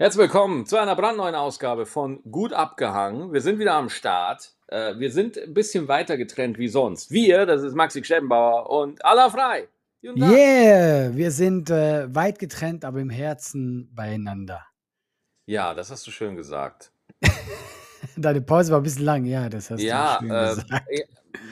Herzlich 0.00 0.20
willkommen 0.20 0.64
zu 0.64 0.76
einer 0.76 0.94
brandneuen 0.94 1.34
Ausgabe 1.34 1.84
von 1.84 2.22
Gut 2.30 2.52
abgehangen. 2.52 3.32
Wir 3.32 3.40
sind 3.40 3.58
wieder 3.58 3.74
am 3.74 3.88
Start. 3.88 4.52
Äh, 4.68 4.96
wir 4.98 5.10
sind 5.10 5.36
ein 5.36 5.52
bisschen 5.52 5.88
weiter 5.88 6.16
getrennt 6.16 6.56
wie 6.56 6.68
sonst. 6.68 7.10
Wir, 7.10 7.46
das 7.46 7.64
ist 7.64 7.74
Maxi 7.74 8.04
Stemmbauer 8.04 8.70
und 8.70 9.04
Allah 9.04 9.28
frei. 9.28 9.66
Yeah, 10.04 11.16
wir 11.16 11.32
sind 11.32 11.70
äh, 11.70 12.14
weit 12.14 12.38
getrennt, 12.38 12.84
aber 12.84 13.00
im 13.00 13.10
Herzen 13.10 13.92
beieinander. 13.92 14.64
Ja, 15.46 15.74
das 15.74 15.90
hast 15.90 16.06
du 16.06 16.12
schön 16.12 16.36
gesagt. 16.36 16.92
Deine 18.16 18.40
Pause 18.40 18.70
war 18.70 18.78
ein 18.78 18.84
bisschen 18.84 19.04
lang, 19.04 19.24
ja, 19.24 19.48
das 19.48 19.68
hast 19.68 19.82
ja, 19.82 20.18
du 20.20 20.26
schön 20.28 20.30
äh, 20.30 20.48
gesagt. 20.50 20.88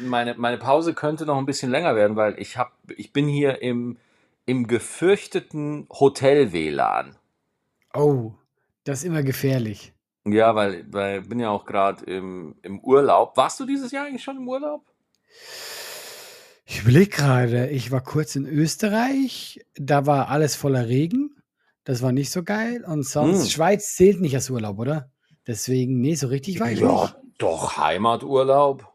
Meine, 0.03 0.35
meine 0.37 0.59
Pause 0.59 0.95
könnte 0.95 1.27
noch 1.27 1.39
ein 1.39 1.47
bisschen 1.47 1.73
länger 1.73 1.97
werden, 1.97 2.15
weil 2.15 2.39
ich, 2.39 2.57
hab, 2.57 2.79
ich 2.97 3.13
bin 3.13 3.27
hier 3.27 3.61
im, 3.61 3.99
im 4.45 4.69
gefürchteten 4.69 5.89
Hotel-WLAN. 5.91 7.17
Oh, 7.97 8.35
das 8.85 8.99
ist 9.01 9.05
immer 9.05 9.23
gefährlich. 9.23 9.93
Ja, 10.25 10.55
weil, 10.55 10.85
weil 10.93 11.23
bin 11.23 11.39
ja 11.41 11.51
auch 11.51 11.65
gerade 11.67 12.05
im, 12.05 12.57
im 12.63 12.81
Urlaub. 12.81 13.37
Warst 13.37 13.61
du 13.61 13.67
dieses 13.67 13.93
Jahr 13.93 14.07
eigentlich 14.07 14.25
schon 14.25 14.37
im 14.39 14.49
Urlaub? 14.49 14.83
Ich 16.65 16.81
überlege 16.83 17.11
gerade, 17.11 17.69
ich 17.71 17.93
war 17.93 18.01
kurz 18.03 18.35
in 18.35 18.47
Österreich, 18.47 19.65
da 19.77 20.05
war 20.07 20.29
alles 20.31 20.57
voller 20.57 20.89
Regen. 20.89 21.31
Das 21.85 22.03
war 22.03 22.11
nicht 22.11 22.31
so 22.33 22.43
geil. 22.43 22.85
Und 22.85 23.05
sonst, 23.07 23.43
Hm. 23.45 23.51
Schweiz 23.51 23.95
zählt 23.95 24.21
nicht 24.21 24.35
als 24.35 24.51
Urlaub, 24.51 24.79
oder? 24.81 25.11
Deswegen, 25.47 26.01
nee, 26.01 26.17
so 26.17 26.27
richtig 26.27 26.59
war 26.59 26.71
ich 26.73 26.81
Ja, 26.81 27.03
nicht. 27.03 27.17
doch, 27.39 27.77
Heimaturlaub. 27.77 28.93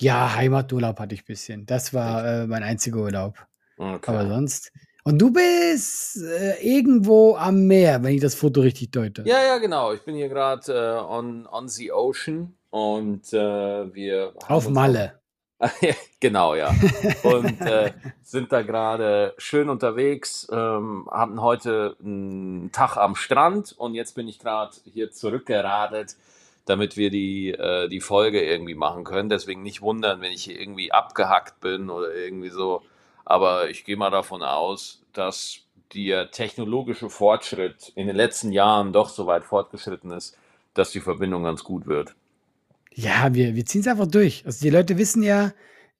Ja, 0.00 0.34
Heimaturlaub 0.34 0.98
hatte 0.98 1.14
ich 1.14 1.22
ein 1.22 1.26
bisschen. 1.26 1.66
Das 1.66 1.92
war 1.92 2.24
äh, 2.26 2.46
mein 2.46 2.62
einziger 2.62 3.00
Urlaub. 3.00 3.46
Okay. 3.76 4.10
Aber 4.10 4.26
sonst. 4.26 4.72
Und 5.04 5.18
du 5.18 5.32
bist 5.32 6.22
äh, 6.22 6.60
irgendwo 6.62 7.36
am 7.36 7.66
Meer, 7.66 8.02
wenn 8.02 8.14
ich 8.14 8.20
das 8.20 8.34
Foto 8.34 8.60
richtig 8.60 8.90
deute. 8.90 9.22
Ja, 9.26 9.42
ja, 9.42 9.58
genau. 9.58 9.92
Ich 9.92 10.02
bin 10.02 10.14
hier 10.14 10.28
gerade 10.28 10.72
äh, 10.72 11.12
on, 11.12 11.46
on 11.46 11.68
the 11.68 11.90
ocean 11.90 12.54
und 12.70 13.32
äh, 13.32 13.94
wir 13.94 14.34
haben 14.44 14.54
Auf 14.54 14.68
Malle. 14.68 15.20
genau, 16.20 16.54
ja. 16.54 16.74
Und 17.22 17.60
äh, 17.60 17.92
sind 18.22 18.50
da 18.50 18.62
gerade 18.62 19.34
schön 19.36 19.68
unterwegs, 19.68 20.48
ähm, 20.50 21.08
hatten 21.10 21.42
heute 21.42 21.96
einen 22.02 22.72
Tag 22.72 22.96
am 22.96 23.14
Strand 23.14 23.72
und 23.76 23.94
jetzt 23.94 24.14
bin 24.14 24.26
ich 24.26 24.38
gerade 24.38 24.72
hier 24.84 25.10
zurückgeradet, 25.10 26.16
damit 26.64 26.96
wir 26.96 27.10
die, 27.10 27.50
äh, 27.50 27.88
die 27.88 28.00
Folge 28.00 28.42
irgendwie 28.42 28.74
machen 28.74 29.04
können. 29.04 29.28
Deswegen 29.28 29.62
nicht 29.62 29.82
wundern, 29.82 30.22
wenn 30.22 30.32
ich 30.32 30.44
hier 30.44 30.58
irgendwie 30.58 30.92
abgehackt 30.92 31.60
bin 31.60 31.90
oder 31.90 32.14
irgendwie 32.14 32.50
so. 32.50 32.82
Aber 33.30 33.70
ich 33.70 33.84
gehe 33.84 33.96
mal 33.96 34.10
davon 34.10 34.42
aus, 34.42 35.02
dass 35.12 35.60
der 35.94 36.32
technologische 36.32 37.08
Fortschritt 37.08 37.92
in 37.94 38.08
den 38.08 38.16
letzten 38.16 38.50
Jahren 38.50 38.92
doch 38.92 39.08
so 39.08 39.28
weit 39.28 39.44
fortgeschritten 39.44 40.10
ist, 40.10 40.36
dass 40.74 40.90
die 40.90 40.98
Verbindung 40.98 41.44
ganz 41.44 41.62
gut 41.62 41.86
wird. 41.86 42.16
Ja, 42.92 43.32
wir, 43.32 43.54
wir 43.54 43.64
ziehen 43.64 43.82
es 43.82 43.86
einfach 43.86 44.08
durch. 44.08 44.44
Also 44.46 44.64
die 44.64 44.70
Leute 44.70 44.98
wissen 44.98 45.22
ja, 45.22 45.52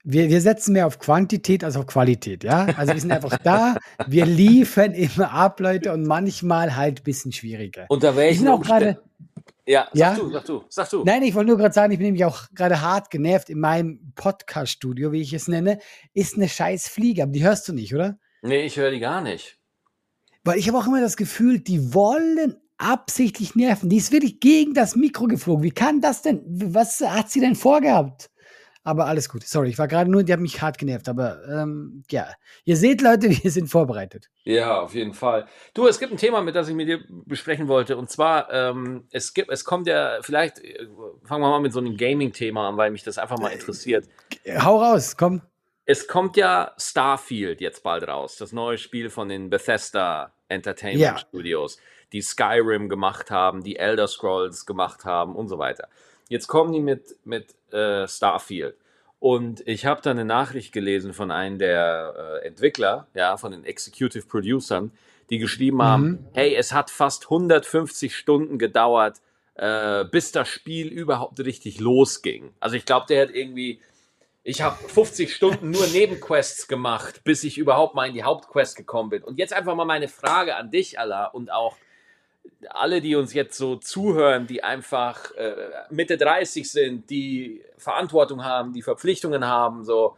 wir, 0.02 0.28
wir 0.28 0.40
setzen 0.40 0.72
mehr 0.72 0.88
auf 0.88 0.98
Quantität 0.98 1.62
als 1.62 1.76
auf 1.76 1.86
Qualität, 1.86 2.42
ja. 2.42 2.66
Also 2.76 2.94
wir 2.94 3.00
sind 3.00 3.12
einfach 3.12 3.38
da, 3.44 3.76
wir 4.08 4.26
liefern 4.26 4.92
immer 4.92 5.30
ab, 5.30 5.60
Leute, 5.60 5.92
und 5.92 6.02
manchmal 6.08 6.74
halt 6.74 7.00
ein 7.00 7.04
bisschen 7.04 7.30
schwieriger. 7.30 7.86
Unter 7.90 8.16
welchen. 8.16 8.48
Umständen? 8.48 8.96
Ja, 9.70 9.88
sag 9.92 9.94
Ja? 9.94 10.14
du, 10.16 10.30
sag 10.32 10.44
du, 10.46 10.64
sag 10.68 10.90
du. 10.90 11.04
Nein, 11.04 11.22
ich 11.22 11.32
wollte 11.32 11.50
nur 11.50 11.56
gerade 11.56 11.72
sagen, 11.72 11.92
ich 11.92 11.98
bin 11.98 12.06
nämlich 12.06 12.24
auch 12.24 12.48
gerade 12.52 12.80
hart 12.80 13.08
genervt 13.08 13.48
in 13.50 13.60
meinem 13.60 14.12
Podcast-Studio, 14.16 15.12
wie 15.12 15.20
ich 15.20 15.32
es 15.32 15.46
nenne, 15.46 15.78
ist 16.12 16.34
eine 16.34 16.48
scheiß 16.48 16.88
Fliege, 16.88 17.22
aber 17.22 17.30
die 17.30 17.44
hörst 17.44 17.68
du 17.68 17.72
nicht, 17.72 17.94
oder? 17.94 18.18
Nee, 18.42 18.64
ich 18.64 18.76
höre 18.76 18.90
die 18.90 18.98
gar 18.98 19.20
nicht. 19.20 19.58
Weil 20.42 20.58
ich 20.58 20.66
habe 20.66 20.76
auch 20.76 20.88
immer 20.88 21.00
das 21.00 21.16
Gefühl, 21.16 21.60
die 21.60 21.94
wollen 21.94 22.56
absichtlich 22.78 23.54
nerven. 23.54 23.88
Die 23.88 23.98
ist 23.98 24.10
wirklich 24.10 24.40
gegen 24.40 24.74
das 24.74 24.96
Mikro 24.96 25.28
geflogen. 25.28 25.62
Wie 25.62 25.70
kann 25.70 26.00
das 26.00 26.22
denn? 26.22 26.42
Was 26.46 27.00
hat 27.00 27.30
sie 27.30 27.38
denn 27.38 27.54
vorgehabt? 27.54 28.28
Aber 28.82 29.06
alles 29.06 29.28
gut. 29.28 29.42
Sorry, 29.44 29.68
ich 29.68 29.78
war 29.78 29.88
gerade 29.88 30.10
nur, 30.10 30.22
die 30.22 30.32
hat 30.32 30.40
mich 30.40 30.62
hart 30.62 30.78
genervt. 30.78 31.08
Aber 31.08 31.46
ähm, 31.46 32.02
ja, 32.10 32.28
ihr 32.64 32.76
seht, 32.76 33.02
Leute, 33.02 33.28
wir 33.42 33.50
sind 33.50 33.68
vorbereitet. 33.68 34.30
Ja, 34.44 34.80
auf 34.80 34.94
jeden 34.94 35.12
Fall. 35.12 35.46
Du, 35.74 35.86
es 35.86 35.98
gibt 35.98 36.12
ein 36.12 36.18
Thema, 36.18 36.40
mit 36.40 36.56
das 36.56 36.68
ich 36.68 36.74
mit 36.74 36.88
dir 36.88 37.00
besprechen 37.26 37.68
wollte. 37.68 37.96
Und 37.96 38.10
zwar, 38.10 38.50
ähm, 38.52 39.04
es 39.10 39.34
gibt, 39.34 39.50
es 39.50 39.64
kommt 39.64 39.86
ja, 39.86 40.18
vielleicht 40.22 40.58
äh, 40.60 40.86
fangen 41.24 41.42
wir 41.42 41.50
mal 41.50 41.60
mit 41.60 41.72
so 41.72 41.80
einem 41.80 41.96
Gaming-Thema 41.96 42.68
an, 42.68 42.76
weil 42.76 42.90
mich 42.90 43.02
das 43.02 43.18
einfach 43.18 43.38
mal 43.38 43.48
interessiert. 43.50 44.08
Hau 44.62 44.82
raus, 44.82 45.16
komm. 45.16 45.42
Es 45.84 46.06
kommt 46.06 46.36
ja 46.36 46.72
Starfield 46.78 47.60
jetzt 47.60 47.82
bald 47.82 48.06
raus, 48.06 48.36
das 48.36 48.52
neue 48.52 48.78
Spiel 48.78 49.10
von 49.10 49.28
den 49.28 49.50
Bethesda 49.50 50.32
Entertainment 50.48 51.00
Ja. 51.00 51.18
Studios, 51.18 51.78
die 52.12 52.22
Skyrim 52.22 52.88
gemacht 52.88 53.30
haben, 53.30 53.62
die 53.62 53.76
Elder 53.76 54.06
Scrolls 54.06 54.66
gemacht 54.66 55.04
haben 55.04 55.34
und 55.34 55.48
so 55.48 55.58
weiter. 55.58 55.88
Jetzt 56.30 56.46
kommen 56.46 56.72
die 56.72 56.80
mit, 56.80 57.16
mit 57.24 57.54
äh, 57.72 58.08
Starfield. 58.08 58.76
Und 59.18 59.66
ich 59.66 59.84
habe 59.84 60.00
da 60.00 60.12
eine 60.12 60.24
Nachricht 60.24 60.72
gelesen 60.72 61.12
von 61.12 61.30
einem 61.30 61.58
der 61.58 62.40
äh, 62.42 62.46
Entwickler, 62.46 63.08
ja, 63.14 63.36
von 63.36 63.52
den 63.52 63.64
Executive 63.64 64.26
Producern, 64.26 64.92
die 65.28 65.38
geschrieben 65.38 65.82
haben, 65.82 66.26
hey, 66.32 66.54
es 66.54 66.72
hat 66.72 66.88
fast 66.90 67.24
150 67.24 68.16
Stunden 68.16 68.58
gedauert, 68.58 69.20
äh, 69.56 70.04
bis 70.04 70.32
das 70.32 70.48
Spiel 70.48 70.86
überhaupt 70.86 71.38
richtig 71.40 71.80
losging. 71.80 72.54
Also 72.60 72.76
ich 72.76 72.86
glaube, 72.86 73.06
der 73.08 73.22
hat 73.22 73.30
irgendwie 73.30 73.80
ich 74.42 74.62
habe 74.62 74.76
50 74.88 75.34
Stunden 75.34 75.70
nur 75.70 75.86
Nebenquests 75.88 76.66
gemacht, 76.66 77.22
bis 77.24 77.44
ich 77.44 77.58
überhaupt 77.58 77.94
mal 77.94 78.06
in 78.06 78.14
die 78.14 78.24
Hauptquest 78.24 78.74
gekommen 78.74 79.10
bin. 79.10 79.22
Und 79.22 79.38
jetzt 79.38 79.52
einfach 79.52 79.74
mal 79.74 79.84
meine 79.84 80.08
Frage 80.08 80.56
an 80.56 80.70
dich, 80.70 80.98
Allah, 80.98 81.26
und 81.26 81.52
auch 81.52 81.76
alle, 82.68 83.00
die 83.00 83.16
uns 83.16 83.32
jetzt 83.32 83.56
so 83.56 83.76
zuhören, 83.76 84.46
die 84.46 84.62
einfach 84.62 85.30
äh, 85.32 85.54
Mitte 85.90 86.16
30 86.16 86.70
sind, 86.70 87.10
die 87.10 87.62
Verantwortung 87.78 88.44
haben, 88.44 88.72
die 88.72 88.82
Verpflichtungen 88.82 89.46
haben, 89.46 89.84
so. 89.84 90.16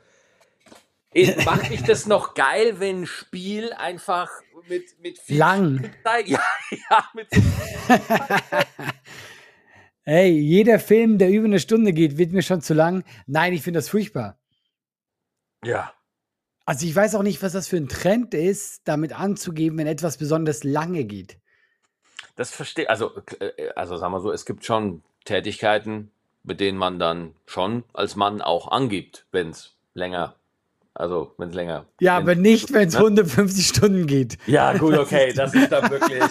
Macht 1.45 1.71
dich 1.71 1.83
das 1.83 2.07
noch 2.07 2.35
geil, 2.35 2.81
wenn 2.81 3.03
ein 3.03 3.07
Spiel 3.07 3.73
einfach 3.75 4.31
mit, 4.69 4.99
mit 5.01 5.19
viel 5.19 5.39
Lang. 5.39 5.91
Zeit, 6.03 6.27
ja, 6.29 6.41
ja, 6.91 7.05
mit 7.15 7.29
Hey, 10.05 10.31
jeder 10.39 10.79
Film, 10.79 11.19
der 11.19 11.31
über 11.31 11.47
eine 11.47 11.61
Stunde 11.61 11.93
geht, 11.93 12.17
wird 12.19 12.33
mir 12.33 12.43
schon 12.43 12.63
zu 12.63 12.75
lang. 12.75 13.05
Nein, 13.27 13.53
ich 13.53 13.63
finde 13.63 13.79
das 13.79 13.89
furchtbar. 13.89 14.39
ja. 15.65 15.93
Also 16.65 16.87
ich 16.87 16.95
weiß 16.95 17.17
auch 17.17 17.25
nicht, 17.25 17.43
was 17.43 17.55
das 17.55 17.67
für 17.67 17.77
ein 17.77 17.89
Trend 17.89 18.35
ist, 18.35 18.83
damit 18.85 19.19
anzugeben, 19.19 19.79
wenn 19.79 19.89
etwas 19.89 20.17
besonders 20.17 20.63
lange 20.63 21.05
geht. 21.05 21.42
Das 22.37 22.51
verstehe, 22.51 22.89
also, 22.89 23.13
äh, 23.41 23.71
also 23.77 23.97
sagen 23.97 24.13
wir 24.13 24.21
so, 24.21 24.33
es 24.33 24.47
gibt 24.47 24.65
schon 24.65 25.03
Tätigkeiten, 25.25 26.11
mit 26.45 26.61
denen 26.61 26.79
man 26.79 26.99
dann 26.99 27.35
schon 27.47 27.85
als 27.93 28.17
Mann 28.17 28.43
auch 28.43 28.69
angibt, 28.69 29.27
wenn 29.33 29.51
es 29.51 29.75
länger, 29.95 30.35
also 30.95 31.35
wenn 31.39 31.51
es 31.51 31.55
länger. 31.55 31.87
Ja, 32.01 32.17
aber 32.17 32.35
nicht, 32.35 32.73
wenn 32.73 32.89
es 32.89 32.95
Ne? 32.95 33.01
150 33.01 33.67
Stunden 33.67 34.07
geht. 34.07 34.39
Ja, 34.47 34.77
gut, 34.77 34.97
okay, 34.97 35.33
das 35.37 35.55
ist 35.55 35.71
dann 35.71 35.91
wirklich. 35.91 36.23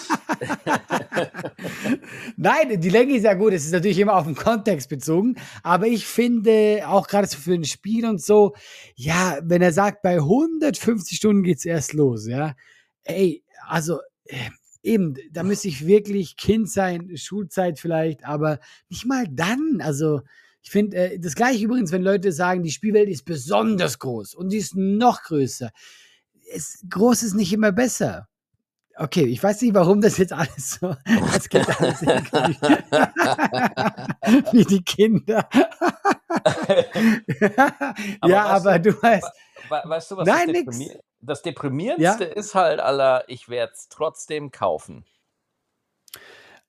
Nein, 2.37 2.79
die 2.79 2.89
Länge 2.89 3.15
ist 3.15 3.23
ja 3.23 3.33
gut. 3.33 3.53
Es 3.53 3.65
ist 3.65 3.71
natürlich 3.71 3.99
immer 3.99 4.15
auf 4.15 4.25
den 4.25 4.35
Kontext 4.35 4.89
bezogen. 4.89 5.35
Aber 5.63 5.87
ich 5.87 6.05
finde, 6.05 6.83
auch 6.87 7.07
gerade 7.07 7.27
so 7.27 7.37
für 7.37 7.53
ein 7.53 7.63
Spiel 7.63 8.05
und 8.05 8.21
so, 8.21 8.53
ja, 8.95 9.39
wenn 9.43 9.61
er 9.61 9.71
sagt, 9.71 10.01
bei 10.01 10.15
150 10.15 11.17
Stunden 11.17 11.43
geht's 11.43 11.65
erst 11.65 11.93
los, 11.93 12.27
ja. 12.27 12.55
Ey, 13.03 13.43
also, 13.67 13.99
äh, 14.25 14.35
eben, 14.83 15.15
da 15.31 15.43
müsste 15.43 15.67
ich 15.67 15.85
wirklich 15.85 16.37
Kind 16.37 16.69
sein, 16.69 17.15
Schulzeit 17.17 17.79
vielleicht, 17.79 18.25
aber 18.25 18.59
nicht 18.89 19.05
mal 19.05 19.25
dann. 19.29 19.79
Also, 19.81 20.21
ich 20.63 20.71
finde, 20.71 20.97
äh, 20.97 21.19
das 21.19 21.35
gleiche 21.35 21.65
übrigens, 21.65 21.91
wenn 21.91 22.03
Leute 22.03 22.31
sagen, 22.31 22.63
die 22.63 22.71
Spielwelt 22.71 23.09
ist 23.09 23.25
besonders 23.25 23.99
groß 23.99 24.33
und 24.35 24.49
die 24.49 24.57
ist 24.57 24.75
noch 24.75 25.23
größer. 25.23 25.71
Es, 26.53 26.83
groß 26.89 27.23
ist 27.23 27.33
nicht 27.33 27.51
immer 27.53 27.71
besser. 27.71 28.27
Okay, 28.97 29.23
ich 29.25 29.41
weiß 29.41 29.61
nicht, 29.61 29.73
warum 29.73 30.01
das 30.01 30.17
jetzt 30.17 30.33
alles 30.33 30.77
so. 30.79 30.95
Das 31.33 31.47
geht 31.49 31.67
alles. 31.79 32.01
Wie 34.51 34.65
die 34.65 34.83
Kinder. 34.83 35.47
ja, 38.27 38.45
aber 38.45 38.79
du, 38.79 38.91
du 38.91 39.01
weißt. 39.01 39.23
We- 39.69 39.81
Weißt 39.85 40.11
du, 40.11 40.17
was 40.17 40.27
Nein, 40.27 40.53
das, 40.65 40.77
nix. 40.77 40.95
Das 41.21 41.41
Deprimierendste 41.41 42.23
ist 42.23 42.55
halt, 42.55 42.79
aller, 42.79 43.23
ich 43.27 43.49
werde 43.49 43.73
es 43.73 43.89
trotzdem 43.89 44.51
kaufen. 44.51 45.05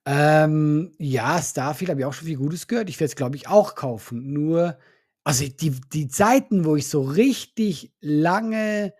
Ähm, 0.05 0.95
ja, 0.99 1.41
Starfield 1.41 1.91
habe 1.91 2.01
ich 2.01 2.07
auch 2.07 2.13
schon 2.13 2.27
viel 2.27 2.37
Gutes 2.37 2.67
gehört. 2.67 2.89
Ich 2.89 2.99
werde 2.99 3.11
es, 3.11 3.17
glaube 3.17 3.37
ich, 3.37 3.49
auch 3.49 3.75
kaufen. 3.75 4.33
Nur, 4.33 4.77
also 5.25 5.45
die, 5.47 5.71
die 5.93 6.09
Zeiten, 6.09 6.65
wo 6.65 6.77
ich 6.77 6.89
so 6.89 7.03
richtig 7.03 7.93
lange 8.01 8.95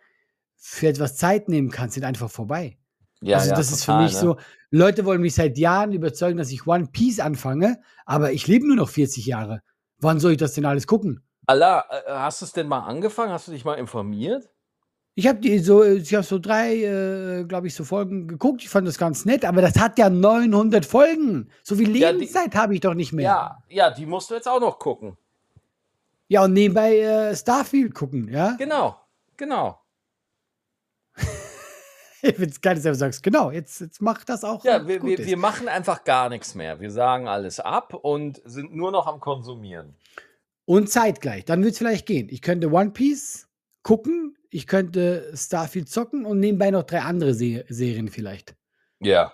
für 0.57 0.89
etwas 0.89 1.17
Zeit 1.17 1.49
nehmen 1.49 1.71
kann, 1.71 1.91
sind 1.91 2.05
einfach 2.05 2.31
vorbei. 2.31 2.79
Ja, 3.21 3.39
also 3.39 3.51
ja, 3.51 3.57
das 3.57 3.73
ist 3.73 3.85
für 3.85 3.93
total, 3.93 4.05
mich 4.05 4.15
ne? 4.15 4.21
so, 4.21 4.37
Leute 4.71 5.05
wollen 5.05 5.21
mich 5.21 5.35
seit 5.35 5.59
Jahren 5.59 5.93
überzeugen, 5.93 6.39
dass 6.39 6.51
ich 6.51 6.67
One 6.67 6.87
Piece 6.87 7.21
anfange, 7.21 7.81
aber 8.07 8.33
ich 8.33 8.47
lebe 8.47 8.67
nur 8.67 8.77
noch 8.77 8.89
40 8.89 9.27
Jahre. 9.27 9.63
Wann 9.99 10.19
soll 10.19 10.33
ich 10.33 10.39
das 10.39 10.55
denn 10.55 10.65
alles 10.65 10.87
gucken? 10.87 11.25
Allah, 11.47 11.85
äh, 11.91 12.11
hast 12.11 12.41
du 12.41 12.47
es 12.47 12.53
denn 12.53 12.69
mal 12.69 12.81
angefangen? 12.81 13.33
Hast 13.33 13.49
du 13.49 13.53
dich 13.53 13.65
mal 13.65 13.75
informiert? 13.75 14.49
Ich 15.15 15.27
habe 15.27 15.41
die 15.41 15.59
so, 15.59 15.85
ich 15.85 16.15
habe 16.15 16.25
so 16.25 16.39
drei, 16.39 16.77
äh, 16.77 17.45
glaube 17.45 17.67
ich, 17.67 17.75
so 17.75 17.85
Folgen 17.85 18.29
geguckt. 18.29 18.63
Ich 18.63 18.71
fand 18.71 18.89
das 18.89 18.97
ganz 18.97 19.27
nett, 19.27 19.45
aber 19.45 19.61
das 19.61 19.79
hat 19.79 19.99
ja 19.99 20.09
900 20.09 20.87
Folgen. 20.87 21.51
So 21.63 21.77
viel 21.77 21.95
Ja, 21.97 22.11
Lebenszeit 22.11 22.55
habe 22.55 22.75
ich 22.75 22.81
doch 22.81 22.95
nicht 22.95 23.13
mehr. 23.13 23.25
Ja, 23.25 23.59
ja, 23.69 23.91
die 23.91 24.07
musst 24.07 24.31
du 24.31 24.35
jetzt 24.35 24.49
auch 24.49 24.61
noch 24.61 24.79
gucken. 24.79 25.19
Ja, 26.29 26.45
und 26.45 26.55
nebenbei 26.55 26.99
äh, 26.99 27.37
Starfield 27.37 27.95
gucken, 27.95 28.29
ja. 28.29 28.53
Genau, 28.59 28.97
genau. 29.37 29.79
Ich 32.25 32.37
find's 32.37 32.61
geil, 32.61 32.77
dass 32.77 32.85
du 32.85 32.95
sagst, 32.95 33.23
genau, 33.25 33.51
jetzt, 33.51 33.81
jetzt 33.81 34.01
mach 34.01 34.23
das 34.23 34.45
auch. 34.45 34.65
Ja, 34.65 34.87
wir, 34.87 35.03
wir, 35.03 35.19
wir 35.19 35.37
machen 35.37 35.67
einfach 35.67 36.05
gar 36.05 36.29
nichts 36.29 36.55
mehr. 36.55 36.79
Wir 36.79 36.93
sagen 36.93 37.27
alles 37.27 37.59
ab 37.59 37.95
und 37.95 38.41
sind 38.45 38.73
nur 38.77 38.93
noch 38.93 39.09
am 39.09 39.19
Konsumieren. 39.19 39.97
Und 40.65 40.89
zeitgleich, 40.89 41.45
dann 41.45 41.65
wird 41.65 41.73
es 41.73 41.79
vielleicht 41.79 42.07
gehen. 42.07 42.29
Ich 42.31 42.41
könnte 42.41 42.71
One 42.71 42.93
Piece 42.93 43.49
gucken, 43.83 44.37
ich 44.53 44.67
könnte 44.67 45.33
Starfield 45.35 45.89
zocken 45.89 46.27
und 46.27 46.39
nebenbei 46.39 46.71
noch 46.71 46.83
drei 46.85 47.01
andere 47.01 47.35
Se 47.35 47.65
Serien 47.69 48.09
vielleicht. 48.09 48.55
Ja. 49.01 49.33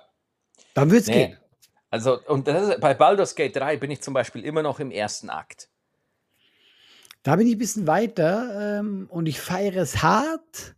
Dann 0.75 0.91
wird 0.91 1.03
es 1.03 1.09
Nee. 1.09 1.27
gehen. 1.27 1.39
Also, 1.91 2.21
und 2.27 2.47
das 2.47 2.69
ist, 2.69 2.81
bei 2.81 2.95
Baldur's 2.95 3.35
Gate 3.35 3.57
3 3.57 3.79
bin 3.79 3.91
ich 3.91 4.01
zum 4.01 4.15
Beispiel 4.15 4.45
immer 4.45 4.63
noch 4.63 4.79
im 4.79 4.91
ersten 4.91 5.29
Akt. 5.29 5.69
Da 7.23 7.35
bin 7.37 7.47
ich 7.47 7.57
ein 7.57 7.59
bisschen 7.59 7.87
weiter 7.87 8.79
ähm, 8.79 9.07
und 9.11 9.27
ich 9.27 9.41
feiere 9.41 9.77
es 9.83 10.03
hart. 10.03 10.77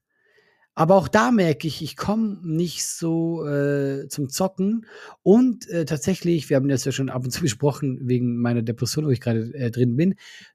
Aber 0.75 0.95
auch 0.95 1.09
da 1.09 1.31
merke 1.31 1.67
ich, 1.67 1.83
ich 1.83 1.97
komme 1.97 2.39
nicht 2.43 2.87
so 2.87 3.47
äh, 3.47 4.09
zum 4.09 4.29
Zocken. 4.29 4.87
Und 5.23 5.69
äh, 5.69 5.85
tatsächlich, 5.85 6.49
wir 6.49 6.57
haben 6.57 6.69
das 6.69 6.85
ja 6.85 6.93
schon 6.93 7.11
ab 7.11 7.25
und 7.25 7.31
zu 7.31 7.43
besprochen, 7.43 7.99
wegen 8.03 8.37
meiner 8.41 8.63
Depression, 8.63 9.05
wo 9.07 9.11
ich 9.11 9.21
gerade 9.21 9.53
äh, 9.55 9.71
drin 9.71 9.97
bin. 9.97 10.15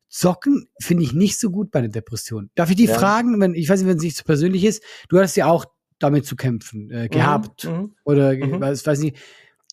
Zocken 0.09 0.67
finde 0.81 1.03
ich 1.03 1.13
nicht 1.13 1.39
so 1.39 1.49
gut 1.51 1.71
bei 1.71 1.79
einer 1.79 1.89
Depression. 1.89 2.49
Darf 2.55 2.69
ich 2.69 2.75
die 2.77 2.85
Ja. 2.85 2.97
fragen, 2.97 3.39
wenn, 3.41 3.53
ich 3.53 3.67
weiß 3.69 3.79
nicht, 3.81 3.89
wenn 3.89 3.97
es 3.97 4.03
nicht 4.03 4.17
so 4.17 4.23
persönlich 4.23 4.63
ist, 4.63 4.81
du 5.09 5.19
hast 5.19 5.35
ja 5.35 5.47
auch 5.47 5.65
damit 5.99 6.25
zu 6.25 6.35
kämpfen 6.35 6.89
äh, 6.91 7.09
gehabt. 7.09 7.65
Mhm. 7.65 7.95
Oder 8.05 8.33
Mhm. 8.33 8.59
weiß, 8.61 8.85
weiß 8.85 8.99
nicht. 8.99 9.17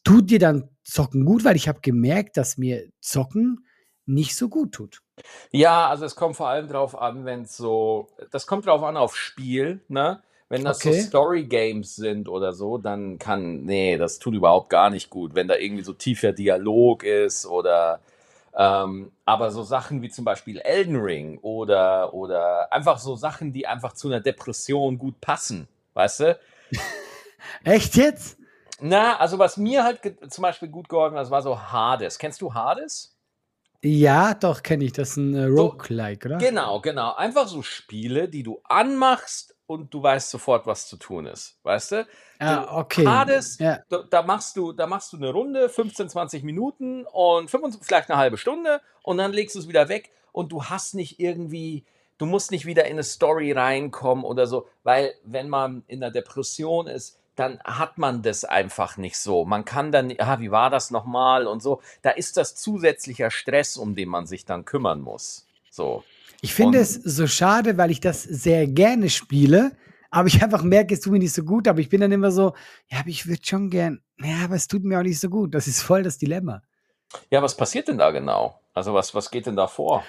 Tut 0.04 0.30
dir 0.30 0.38
dann 0.40 0.68
Zocken 0.82 1.24
gut? 1.24 1.44
Weil 1.44 1.54
ich 1.56 1.68
habe 1.68 1.80
gemerkt, 1.80 2.36
dass 2.36 2.58
mir 2.58 2.88
Zocken 3.00 3.66
nicht 4.04 4.34
so 4.36 4.48
gut 4.48 4.72
tut. 4.72 5.00
Ja, 5.52 5.88
also 5.88 6.04
es 6.04 6.16
kommt 6.16 6.34
vor 6.36 6.48
allem 6.48 6.66
drauf 6.66 6.98
an, 7.00 7.24
wenn 7.24 7.42
es 7.42 7.56
so, 7.56 8.08
das 8.32 8.48
kommt 8.48 8.66
drauf 8.66 8.82
an 8.82 8.96
auf 8.96 9.16
Spiel, 9.16 9.80
ne? 9.88 10.20
Wenn 10.52 10.64
das 10.64 10.80
Okay. 10.80 10.92
so 10.92 11.06
Story 11.08 11.44
Games 11.44 11.96
sind 11.96 12.28
oder 12.28 12.52
so, 12.52 12.76
dann 12.76 13.18
kann, 13.18 13.64
nee, 13.64 13.96
das 13.96 14.18
tut 14.18 14.34
überhaupt 14.34 14.68
gar 14.68 14.90
nicht 14.90 15.08
gut. 15.08 15.34
Wenn 15.34 15.48
da 15.48 15.56
irgendwie 15.56 15.82
so 15.82 15.94
tiefer 15.94 16.32
Dialog 16.32 17.04
ist 17.04 17.46
oder, 17.46 18.00
ähm, 18.54 19.12
aber 19.24 19.50
so 19.50 19.62
Sachen 19.62 20.02
wie 20.02 20.10
zum 20.10 20.26
Beispiel 20.26 20.58
Elden 20.58 20.96
Ring 20.96 21.38
oder, 21.38 22.12
oder 22.12 22.70
einfach 22.70 22.98
so 22.98 23.16
Sachen, 23.16 23.54
die 23.54 23.66
einfach 23.66 23.94
zu 23.94 24.08
einer 24.08 24.20
Depression 24.20 24.98
gut 24.98 25.18
passen, 25.22 25.68
weißt 25.94 26.20
du? 26.20 26.38
Echt 27.64 27.96
jetzt? 27.96 28.36
Na, 28.78 29.16
also 29.16 29.38
was 29.38 29.56
mir 29.56 29.84
halt 29.84 30.00
zum 30.28 30.42
Beispiel 30.42 30.68
gut 30.68 30.90
geholfen 30.90 31.16
hat, 31.16 31.22
das 31.22 31.30
war 31.30 31.40
so 31.40 31.58
Hades. 31.58 32.18
Kennst 32.18 32.42
du 32.42 32.52
Hades? 32.52 33.16
Ja, 33.80 34.34
doch, 34.34 34.62
kenne 34.62 34.84
ich. 34.84 34.92
Das 34.92 35.12
ist 35.12 35.16
ein 35.16 35.34
äh, 35.34 35.44
Roguelike, 35.44 36.28
oder? 36.28 36.36
Genau, 36.36 36.82
genau. 36.82 37.14
Einfach 37.14 37.48
so 37.48 37.62
Spiele, 37.62 38.28
die 38.28 38.42
du 38.42 38.60
anmachst 38.64 39.51
und 39.66 39.92
du 39.94 40.02
weißt 40.02 40.30
sofort, 40.30 40.66
was 40.66 40.86
zu 40.88 40.96
tun 40.96 41.26
ist. 41.26 41.56
Weißt 41.62 41.92
du? 41.92 42.06
Ah, 42.38 42.78
okay. 42.80 43.06
Hades, 43.06 43.58
Ja. 43.58 43.78
da, 43.88 44.02
da, 44.08 44.22
machst 44.22 44.56
du, 44.56 44.72
da 44.72 44.86
machst 44.86 45.12
du 45.12 45.16
eine 45.16 45.30
Runde, 45.30 45.68
15, 45.68 46.08
20 46.08 46.42
Minuten 46.42 47.04
und 47.06 47.50
25, 47.50 47.86
vielleicht 47.86 48.10
eine 48.10 48.18
halbe 48.18 48.36
Stunde 48.36 48.80
und 49.02 49.18
dann 49.18 49.32
legst 49.32 49.54
du 49.54 49.60
es 49.60 49.68
wieder 49.68 49.88
weg 49.88 50.10
und 50.32 50.52
du 50.52 50.64
hast 50.64 50.94
nicht 50.94 51.20
irgendwie, 51.20 51.84
du 52.18 52.26
musst 52.26 52.50
nicht 52.50 52.66
wieder 52.66 52.84
in 52.86 52.92
eine 52.92 53.04
Story 53.04 53.52
reinkommen 53.52 54.24
oder 54.24 54.46
so, 54.46 54.66
weil 54.82 55.14
wenn 55.24 55.48
man 55.48 55.84
in 55.86 56.02
einer 56.02 56.12
Depression 56.12 56.86
ist, 56.86 57.18
dann 57.36 57.60
hat 57.64 57.96
man 57.96 58.20
das 58.22 58.44
einfach 58.44 58.98
nicht 58.98 59.16
so. 59.16 59.46
Man 59.46 59.64
kann 59.64 59.90
dann, 59.90 60.12
ah, 60.18 60.38
wie 60.40 60.50
war 60.50 60.68
das 60.68 60.90
nochmal 60.90 61.46
und 61.46 61.62
so. 61.62 61.80
Da 62.02 62.10
ist 62.10 62.36
das 62.36 62.54
zusätzlicher 62.56 63.30
Stress, 63.30 63.78
um 63.78 63.94
den 63.94 64.10
man 64.10 64.26
sich 64.26 64.44
dann 64.44 64.66
kümmern 64.66 65.00
muss. 65.00 65.46
So. 65.70 66.04
Ich 66.40 66.54
finde 66.54 66.78
Und- 66.78 66.82
es 66.84 66.94
so 66.94 67.26
schade, 67.26 67.76
weil 67.78 67.90
ich 67.90 68.00
das 68.00 68.22
sehr 68.22 68.66
gerne 68.66 69.10
spiele, 69.10 69.72
aber 70.10 70.28
ich 70.28 70.42
einfach 70.42 70.62
merke, 70.62 70.94
es 70.94 71.00
tut 71.00 71.12
mir 71.12 71.18
nicht 71.18 71.32
so 71.34 71.44
gut. 71.44 71.68
Aber 71.68 71.80
ich 71.80 71.88
bin 71.88 72.00
dann 72.00 72.12
immer 72.12 72.30
so, 72.30 72.54
ja, 72.90 73.00
aber 73.00 73.08
ich 73.08 73.26
würde 73.26 73.42
schon 73.44 73.70
gern, 73.70 74.00
ja, 74.18 74.44
aber 74.44 74.56
es 74.56 74.68
tut 74.68 74.84
mir 74.84 74.98
auch 74.98 75.02
nicht 75.02 75.20
so 75.20 75.28
gut. 75.28 75.54
Das 75.54 75.66
ist 75.66 75.82
voll 75.82 76.02
das 76.02 76.18
Dilemma. 76.18 76.62
Ja, 77.30 77.42
was 77.42 77.56
passiert 77.56 77.88
denn 77.88 77.98
da 77.98 78.10
genau? 78.10 78.58
Also 78.74 78.94
was, 78.94 79.14
was 79.14 79.30
geht 79.30 79.46
denn 79.46 79.56
da 79.56 79.66
vor? 79.66 80.02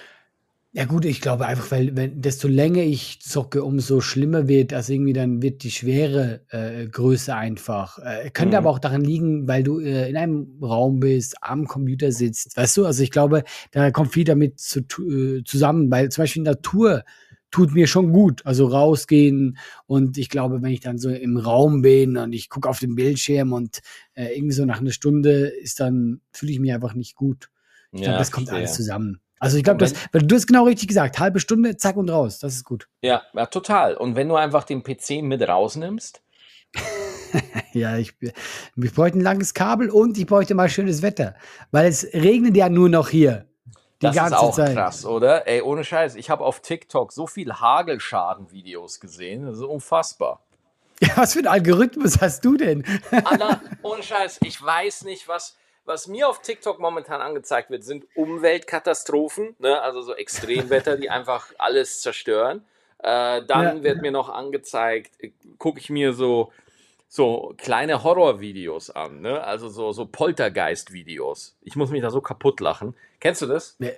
Ja 0.76 0.86
gut, 0.86 1.04
ich 1.04 1.20
glaube 1.20 1.46
einfach, 1.46 1.70
weil 1.70 1.94
wenn, 1.94 2.20
desto 2.20 2.48
länger 2.48 2.82
ich 2.82 3.20
zocke, 3.20 3.62
umso 3.62 4.00
schlimmer 4.00 4.48
wird, 4.48 4.72
also 4.72 4.92
irgendwie 4.92 5.12
dann 5.12 5.40
wird 5.40 5.62
die 5.62 5.70
Schwere 5.70 6.40
äh, 6.48 6.88
größer 6.88 7.36
einfach. 7.36 8.00
Äh, 8.00 8.30
könnte 8.30 8.56
Mhm. 8.56 8.58
aber 8.58 8.70
auch 8.70 8.80
daran 8.80 9.02
liegen, 9.04 9.46
weil 9.46 9.62
du 9.62 9.78
äh, 9.78 10.10
in 10.10 10.16
einem 10.16 10.58
Raum 10.60 10.98
bist, 10.98 11.36
am 11.42 11.68
Computer 11.68 12.10
sitzt, 12.10 12.56
weißt 12.56 12.76
du? 12.76 12.86
Also 12.86 13.04
ich 13.04 13.12
glaube, 13.12 13.44
da 13.70 13.92
kommt 13.92 14.12
viel 14.12 14.24
damit 14.24 14.58
zu, 14.58 14.80
äh, 14.80 15.44
zusammen, 15.44 15.92
weil 15.92 16.08
zum 16.08 16.22
Beispiel 16.22 16.42
Natur 16.42 17.04
tut 17.52 17.72
mir 17.72 17.86
schon 17.86 18.10
gut, 18.12 18.44
also 18.44 18.66
rausgehen 18.66 19.58
und 19.86 20.18
ich 20.18 20.28
glaube, 20.28 20.60
wenn 20.60 20.72
ich 20.72 20.80
dann 20.80 20.98
so 20.98 21.08
im 21.10 21.36
Raum 21.36 21.82
bin 21.82 22.16
und 22.16 22.32
ich 22.32 22.48
gucke 22.48 22.68
auf 22.68 22.80
den 22.80 22.96
Bildschirm 22.96 23.52
und 23.52 23.80
äh, 24.14 24.34
irgendwie 24.36 24.54
so 24.54 24.64
nach 24.64 24.80
einer 24.80 24.90
Stunde 24.90 25.46
ist 25.62 25.78
dann, 25.78 26.20
fühle 26.32 26.50
ich 26.50 26.58
mich 26.58 26.72
einfach 26.72 26.94
nicht 26.94 27.14
gut. 27.14 27.48
Ich 27.94 28.02
glaube, 28.02 28.18
das 28.18 28.32
kommt 28.32 28.50
alles 28.50 28.70
verstehe. 28.70 28.86
zusammen. 28.86 29.20
Also 29.44 29.58
ich 29.58 29.64
glaube, 29.64 29.84
du 29.84 30.34
hast 30.34 30.46
genau 30.46 30.64
richtig 30.64 30.88
gesagt, 30.88 31.18
halbe 31.18 31.40
Stunde, 31.40 31.76
zack 31.76 31.96
und 31.96 32.08
raus. 32.10 32.38
Das 32.38 32.54
ist 32.54 32.64
gut. 32.64 32.88
Ja, 33.02 33.22
ja, 33.34 33.46
total. 33.46 33.94
Und 33.94 34.16
wenn 34.16 34.28
du 34.28 34.36
einfach 34.36 34.64
den 34.64 34.82
PC 34.82 35.22
mit 35.22 35.46
rausnimmst, 35.46 36.22
Ja, 37.72 37.96
ich, 37.96 38.14
ich 38.20 38.94
bräuchte 38.94 39.18
ein 39.18 39.22
langes 39.22 39.54
Kabel 39.54 39.90
und 39.90 40.16
ich 40.16 40.26
bräuchte 40.26 40.54
mal 40.54 40.68
schönes 40.68 41.02
Wetter, 41.02 41.34
weil 41.72 41.86
es 41.86 42.04
regnet 42.14 42.56
ja 42.56 42.68
nur 42.68 42.88
noch 42.88 43.08
hier 43.08 43.46
die 44.02 44.06
das 44.06 44.16
ganze 44.16 44.34
ist 44.34 44.40
auch 44.40 44.54
Zeit. 44.54 44.74
krass, 44.74 45.06
oder? 45.06 45.46
Ey, 45.46 45.62
ohne 45.62 45.84
Scheiß, 45.84 46.16
ich 46.16 46.28
habe 46.28 46.44
auf 46.44 46.60
TikTok 46.60 47.12
so 47.12 47.26
viel 47.26 47.52
Hagelschaden-Videos 47.54 49.00
gesehen, 49.00 49.46
das 49.46 49.56
ist 49.56 49.62
unfassbar. 49.62 50.44
Ja, 51.00 51.08
was 51.16 51.32
für 51.32 51.40
ein 51.40 51.46
Algorithmus 51.46 52.20
hast 52.20 52.44
du 52.44 52.56
denn? 52.56 52.84
Anna, 53.10 53.60
ohne 53.82 54.02
Scheiß, 54.02 54.40
ich 54.42 54.62
weiß 54.62 55.04
nicht, 55.04 55.26
was, 55.26 55.56
was 55.84 56.08
mir 56.08 56.28
auf 56.28 56.40
TikTok 56.40 56.78
momentan 56.80 57.20
angezeigt 57.20 57.70
wird, 57.70 57.84
sind 57.84 58.06
Umweltkatastrophen, 58.14 59.54
ne? 59.58 59.80
also 59.82 60.02
so 60.02 60.14
Extremwetter, 60.14 60.96
die 60.96 61.10
einfach 61.10 61.52
alles 61.58 62.00
zerstören. 62.00 62.64
Äh, 62.98 63.44
dann 63.46 63.78
Ja. 63.78 63.82
wird 63.82 64.02
mir 64.02 64.10
noch 64.10 64.28
angezeigt, 64.28 65.12
gucke 65.58 65.78
ich 65.78 65.90
mir 65.90 66.12
so, 66.14 66.52
so 67.08 67.54
kleine 67.58 68.02
Horrorvideos 68.02 68.90
an, 68.90 69.20
ne? 69.20 69.44
also 69.44 69.68
so, 69.68 69.92
so 69.92 70.06
Poltergeist-Videos. 70.06 71.56
Ich 71.62 71.76
muss 71.76 71.90
mich 71.90 72.02
da 72.02 72.10
so 72.10 72.20
kaputt 72.20 72.60
lachen. 72.60 72.94
Kennst 73.20 73.42
du 73.42 73.46
das? 73.46 73.76
Äh, 73.78 73.92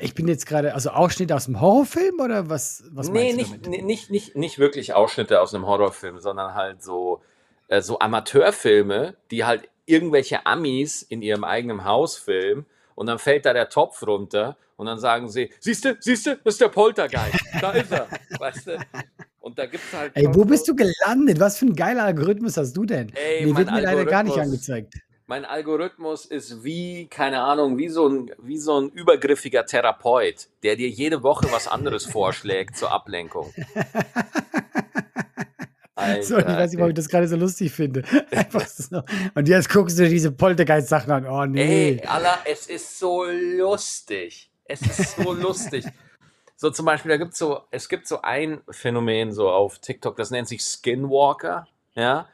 Ich 0.00 0.14
bin 0.14 0.26
jetzt 0.26 0.46
gerade, 0.46 0.74
also 0.74 0.90
Ausschnitt 0.90 1.30
aus 1.32 1.44
dem 1.44 1.60
Horrorfilm 1.60 2.18
oder 2.20 2.48
was, 2.48 2.84
was 2.90 3.08
nee, 3.10 3.32
nicht, 3.32 3.66
nee, 3.66 3.82
nicht, 3.82 4.10
nicht, 4.10 4.34
nicht 4.34 4.58
wirklich 4.58 4.94
Ausschnitte 4.94 5.40
aus 5.40 5.54
einem 5.54 5.66
Horrorfilm, 5.66 6.18
sondern 6.18 6.54
halt 6.54 6.82
so, 6.82 7.22
äh, 7.68 7.80
so 7.80 7.98
Amateurfilme, 7.98 9.16
die 9.30 9.44
halt 9.44 9.68
irgendwelche 9.90 10.46
Amis 10.46 11.02
in 11.02 11.22
ihrem 11.22 11.44
eigenen 11.44 11.84
Haus 11.84 12.16
filmen 12.16 12.66
und 12.94 13.06
dann 13.06 13.18
fällt 13.18 13.46
da 13.46 13.52
der 13.52 13.68
Topf 13.68 14.02
runter 14.06 14.56
und 14.76 14.86
dann 14.86 14.98
sagen 14.98 15.28
sie, 15.28 15.50
siehste, 15.60 15.96
siehste, 16.00 16.38
das 16.44 16.54
ist 16.54 16.60
der 16.60 16.68
Poltergeist, 16.68 17.38
da 17.60 17.72
ist 17.72 17.92
er, 17.92 18.08
weißt 18.38 18.66
du? 18.68 18.78
Und 19.40 19.58
da 19.58 19.66
gibt's 19.66 19.92
halt... 19.92 20.12
Ey, 20.14 20.26
wo 20.34 20.44
bist 20.44 20.68
du 20.68 20.76
gelandet? 20.76 21.40
Was 21.40 21.58
für 21.58 21.66
ein 21.66 21.74
geiler 21.74 22.04
Algorithmus 22.04 22.56
hast 22.56 22.74
du 22.74 22.84
denn? 22.84 23.10
Ey, 23.14 23.44
nee, 23.44 23.52
mein 23.52 23.56
wird 23.58 23.70
mir 23.74 23.82
leider 23.82 24.04
gar 24.04 24.22
nicht 24.22 24.36
Algorithmus- 24.36 24.42
angezeigt. 24.42 24.94
Mein 25.26 25.44
Algorithmus 25.44 26.26
ist 26.26 26.64
wie, 26.64 27.06
keine 27.06 27.42
Ahnung, 27.42 27.78
wie 27.78 27.88
so, 27.88 28.08
ein, 28.08 28.32
wie 28.38 28.58
so 28.58 28.80
ein 28.80 28.88
übergriffiger 28.88 29.64
Therapeut, 29.64 30.48
der 30.64 30.74
dir 30.74 30.88
jede 30.88 31.22
Woche 31.22 31.46
was 31.52 31.68
anderes 31.68 32.04
vorschlägt 32.12 32.76
zur 32.76 32.90
Ablenkung. 32.90 33.54
So, 36.22 36.38
ich 36.38 36.46
weiß 36.46 36.70
nicht, 36.70 36.78
warum 36.78 36.90
ich 36.90 36.96
das 36.96 37.08
gerade 37.08 37.28
so 37.28 37.36
lustig 37.36 37.72
finde. 37.72 38.02
Einfach 38.30 38.66
so. 38.66 39.02
Und 39.34 39.48
jetzt 39.48 39.68
guckst 39.68 39.98
du 39.98 40.08
diese 40.08 40.32
Poltergeist-Sachen 40.32 41.10
an. 41.12 41.26
Oh 41.26 41.46
nee. 41.46 41.98
Ey, 42.00 42.06
Allah, 42.06 42.38
es 42.44 42.66
ist 42.66 42.98
so 42.98 43.24
lustig. 43.24 44.50
Es 44.64 44.80
ist 44.82 45.16
so 45.16 45.32
lustig. 45.46 45.84
So 46.56 46.70
zum 46.70 46.84
Beispiel, 46.86 47.10
da 47.10 47.16
gibt's 47.16 47.38
so, 47.38 47.60
es 47.70 47.88
gibt 47.88 48.06
so 48.06 48.20
ein 48.22 48.60
Phänomen 48.70 49.32
so 49.32 49.48
auf 49.50 49.78
TikTok, 49.78 50.16
das 50.16 50.30
nennt 50.30 50.46
sich 50.48 50.62
Skinwalker. 50.62 51.66
Ja. 51.94 52.28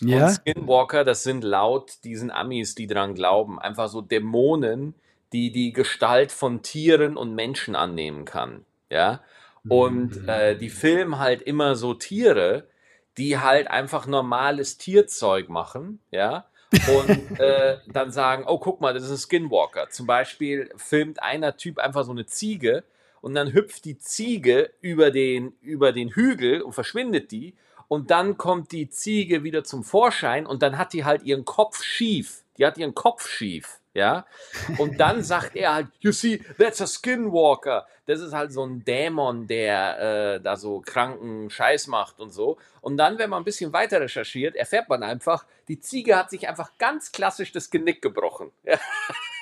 Und 0.00 0.08
ja? 0.08 0.28
Skinwalker, 0.30 1.04
das 1.04 1.24
sind 1.24 1.42
laut 1.42 2.04
diesen 2.04 2.30
Amis, 2.30 2.74
die 2.76 2.86
dran 2.86 3.14
glauben, 3.14 3.58
einfach 3.58 3.88
so 3.88 4.00
Dämonen, 4.00 4.94
die 5.32 5.50
die 5.50 5.72
Gestalt 5.72 6.30
von 6.30 6.62
Tieren 6.62 7.16
und 7.16 7.34
Menschen 7.34 7.74
annehmen 7.74 8.24
kann. 8.24 8.64
Ja. 8.90 9.20
Und 9.68 10.22
Mhm. 10.22 10.28
äh, 10.28 10.54
die 10.56 10.70
filmen 10.70 11.18
halt 11.18 11.42
immer 11.42 11.74
so 11.74 11.94
Tiere, 11.94 12.68
die 13.18 13.38
halt 13.38 13.68
einfach 13.68 14.06
normales 14.06 14.78
Tierzeug 14.78 15.48
machen, 15.48 16.00
ja. 16.10 16.46
Und 16.70 17.08
äh, 17.40 17.78
dann 17.92 18.12
sagen, 18.12 18.44
oh, 18.46 18.58
guck 18.58 18.80
mal, 18.80 18.94
das 18.94 19.04
ist 19.04 19.10
ein 19.10 19.18
Skinwalker. 19.18 19.90
Zum 19.90 20.06
Beispiel 20.06 20.70
filmt 20.76 21.22
einer 21.22 21.56
Typ 21.56 21.78
einfach 21.78 22.04
so 22.04 22.12
eine 22.12 22.26
Ziege 22.26 22.84
und 23.20 23.34
dann 23.34 23.52
hüpft 23.52 23.84
die 23.84 23.98
Ziege 23.98 24.70
über 24.80 25.10
den, 25.10 25.54
über 25.60 25.92
den 25.92 26.10
Hügel 26.10 26.62
und 26.62 26.72
verschwindet 26.72 27.32
die 27.32 27.54
und 27.88 28.10
dann 28.10 28.38
kommt 28.38 28.70
die 28.72 28.88
Ziege 28.88 29.42
wieder 29.42 29.64
zum 29.64 29.82
Vorschein 29.82 30.46
und 30.46 30.62
dann 30.62 30.78
hat 30.78 30.92
die 30.92 31.04
halt 31.04 31.22
ihren 31.24 31.44
Kopf 31.44 31.82
schief. 31.82 32.44
Die 32.58 32.66
hat 32.66 32.78
ihren 32.78 32.94
Kopf 32.94 33.26
schief, 33.28 33.80
ja. 33.98 34.24
Und 34.78 34.98
dann 34.98 35.22
sagt 35.22 35.56
er 35.56 35.74
halt, 35.74 35.88
you 36.00 36.12
see, 36.12 36.42
that's 36.58 36.80
a 36.80 36.86
Skinwalker. 36.86 37.86
Das 38.06 38.20
ist 38.20 38.32
halt 38.32 38.52
so 38.52 38.64
ein 38.64 38.84
Dämon, 38.84 39.46
der 39.46 40.36
äh, 40.36 40.40
da 40.40 40.56
so 40.56 40.80
kranken 40.80 41.50
Scheiß 41.50 41.88
macht 41.88 42.20
und 42.20 42.30
so. 42.30 42.56
Und 42.80 42.96
dann, 42.96 43.18
wenn 43.18 43.28
man 43.28 43.42
ein 43.42 43.44
bisschen 43.44 43.72
weiter 43.72 44.00
recherchiert, 44.00 44.56
erfährt 44.56 44.88
man 44.88 45.02
einfach, 45.02 45.44
die 45.66 45.80
Ziege 45.80 46.16
hat 46.16 46.30
sich 46.30 46.48
einfach 46.48 46.70
ganz 46.78 47.12
klassisch 47.12 47.52
das 47.52 47.70
Genick 47.70 48.00
gebrochen. 48.00 48.50
Ja. 48.64 48.78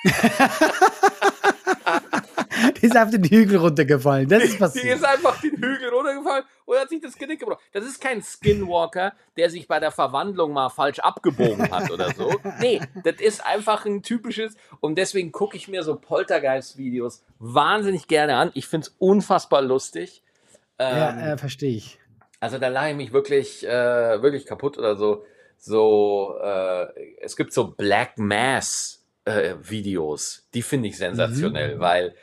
Die 2.81 2.85
ist 2.85 2.97
auf 2.97 3.09
den 3.09 3.23
Hügel 3.23 3.57
runtergefallen. 3.57 4.27
Das 4.29 4.43
ist 4.43 4.59
passiert. 4.59 4.85
Die 4.85 4.89
ist 4.89 5.05
einfach 5.05 5.39
den 5.41 5.51
Hügel 5.55 5.89
runtergefallen 5.89 6.43
und 6.65 6.77
hat 6.77 6.89
sich 6.89 7.01
das 7.01 7.17
Genick 7.17 7.39
gebrochen. 7.39 7.59
Das 7.73 7.83
ist 7.85 7.99
kein 8.01 8.21
Skinwalker, 8.21 9.13
der 9.37 9.49
sich 9.49 9.67
bei 9.67 9.79
der 9.79 9.91
Verwandlung 9.91 10.53
mal 10.53 10.69
falsch 10.69 10.99
abgebogen 10.99 11.71
hat 11.71 11.89
oder 11.91 12.11
so. 12.13 12.39
Nee, 12.59 12.81
das 13.03 13.15
ist 13.19 13.45
einfach 13.45 13.85
ein 13.85 14.03
typisches. 14.03 14.55
Und 14.79 14.97
deswegen 14.97 15.31
gucke 15.31 15.57
ich 15.57 15.67
mir 15.67 15.83
so 15.83 15.95
Poltergeist-Videos 15.95 17.23
wahnsinnig 17.39 18.07
gerne 18.07 18.35
an. 18.35 18.51
Ich 18.53 18.67
finde 18.67 18.87
es 18.87 18.95
unfassbar 18.99 19.61
lustig. 19.61 20.23
ja, 20.79 21.33
äh, 21.33 21.37
verstehe 21.37 21.75
ich. 21.77 21.99
Also 22.39 22.59
da 22.59 22.67
lache 22.67 22.91
ich 22.91 22.95
mich 22.95 23.13
wirklich, 23.13 23.65
äh, 23.67 24.21
wirklich 24.21 24.45
kaputt 24.45 24.77
oder 24.77 24.95
so. 24.95 25.25
So, 25.57 26.35
äh, 26.39 26.85
es 27.19 27.35
gibt 27.35 27.51
so 27.51 27.69
Black 27.71 28.19
Mass 28.19 29.03
äh, 29.25 29.55
Videos, 29.61 30.47
die 30.53 30.61
finde 30.61 30.87
ich 30.89 30.97
sensationell, 30.97 31.75
Mhm. 31.75 31.79
weil 31.79 32.15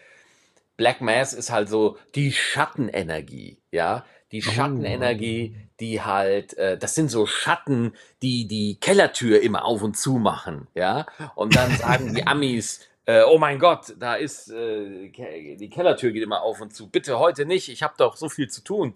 Black 0.77 1.01
Mass 1.01 1.33
ist 1.33 1.51
halt 1.51 1.69
so 1.69 1.97
die 2.15 2.33
Schattenenergie, 2.33 3.59
ja. 3.71 4.05
Die 4.33 4.43
Oh. 4.47 4.51
Schattenenergie, 4.51 5.57
die 5.81 6.03
halt, 6.03 6.55
äh, 6.59 6.77
das 6.77 6.95
sind 6.95 7.09
so 7.11 7.27
Schatten, 7.27 7.93
die 8.23 8.49
die 8.49 8.79
Kellertür 8.81 9.41
immer 9.41 9.65
auf 9.65 9.83
und 9.83 9.97
zu 9.97 10.15
machen, 10.15 10.67
ja. 10.75 11.07
Und 11.37 11.55
dann 11.55 11.71
sagen 11.77 12.15
die 12.15 12.27
Amis, 12.27 12.81
äh, 13.07 13.23
oh 13.23 13.39
mein 13.39 13.59
Gott, 13.59 13.95
da 13.99 14.15
ist, 14.15 14.51
äh, 14.51 15.11
die 15.57 15.71
Kellertür 15.71 16.11
geht 16.11 16.23
immer 16.23 16.43
auf 16.43 16.61
und 16.61 16.75
zu. 16.75 16.89
Bitte 16.89 17.19
heute 17.19 17.45
nicht, 17.45 17.69
ich 17.69 17.83
habe 17.83 17.95
doch 17.99 18.17
so 18.17 18.29
viel 18.29 18.49
zu 18.49 18.63
tun. 18.65 18.95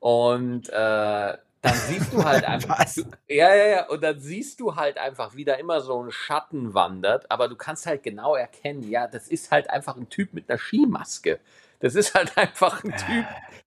Und 0.00 0.68
äh, 0.68 1.36
dann 1.62 1.74
siehst 1.74 2.12
du 2.12 2.24
halt 2.24 2.44
einfach, 2.48 2.84
du, 2.94 3.02
ja, 3.28 3.54
ja, 3.54 3.66
ja, 3.66 3.88
und 3.88 4.02
dann 4.02 4.20
siehst 4.20 4.60
du 4.60 4.76
halt 4.76 4.98
einfach, 4.98 5.34
wie 5.34 5.44
da 5.44 5.54
immer 5.54 5.80
so 5.80 6.02
ein 6.02 6.10
Schatten 6.10 6.74
wandert, 6.74 7.30
aber 7.30 7.48
du 7.48 7.56
kannst 7.56 7.86
halt 7.86 8.02
genau 8.02 8.34
erkennen, 8.34 8.88
ja, 8.88 9.06
das 9.06 9.28
ist 9.28 9.50
halt 9.50 9.70
einfach 9.70 9.96
ein 9.96 10.08
Typ 10.08 10.32
mit 10.32 10.48
einer 10.48 10.58
Skimaske. 10.58 11.40
Das 11.80 11.94
ist 11.94 12.14
halt 12.14 12.32
einfach 12.36 12.82
ein 12.84 12.92
Typ, 12.92 13.26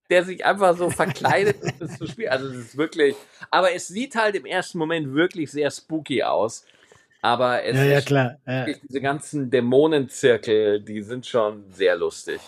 der 0.10 0.24
sich 0.24 0.46
einfach 0.46 0.76
so 0.78 0.90
verkleidet, 0.90 1.62
um 1.62 1.72
das 1.80 1.98
zu 1.98 2.08
spielen. 2.08 2.30
Also 2.30 2.48
es 2.48 2.56
ist 2.56 2.78
wirklich, 2.78 3.16
aber 3.52 3.74
es 3.74 3.88
sieht 3.88 4.16
halt 4.16 4.36
im 4.36 4.46
ersten 4.46 4.78
Moment 4.78 5.14
wirklich 5.14 5.52
sehr 5.52 5.70
spooky 5.70 6.24
aus. 6.24 6.66
Aber 7.22 7.64
es 7.64 7.76
Ja, 7.76 7.84
ja, 7.84 8.02
klar. 8.02 8.38
Ja. 8.48 8.66
diese 8.66 9.02
ganzen 9.02 9.50
Dämonenzirkel, 9.50 10.80
die 10.82 11.02
sind 11.02 11.26
schon 11.26 11.70
sehr 11.70 11.98
lustig. 11.98 12.40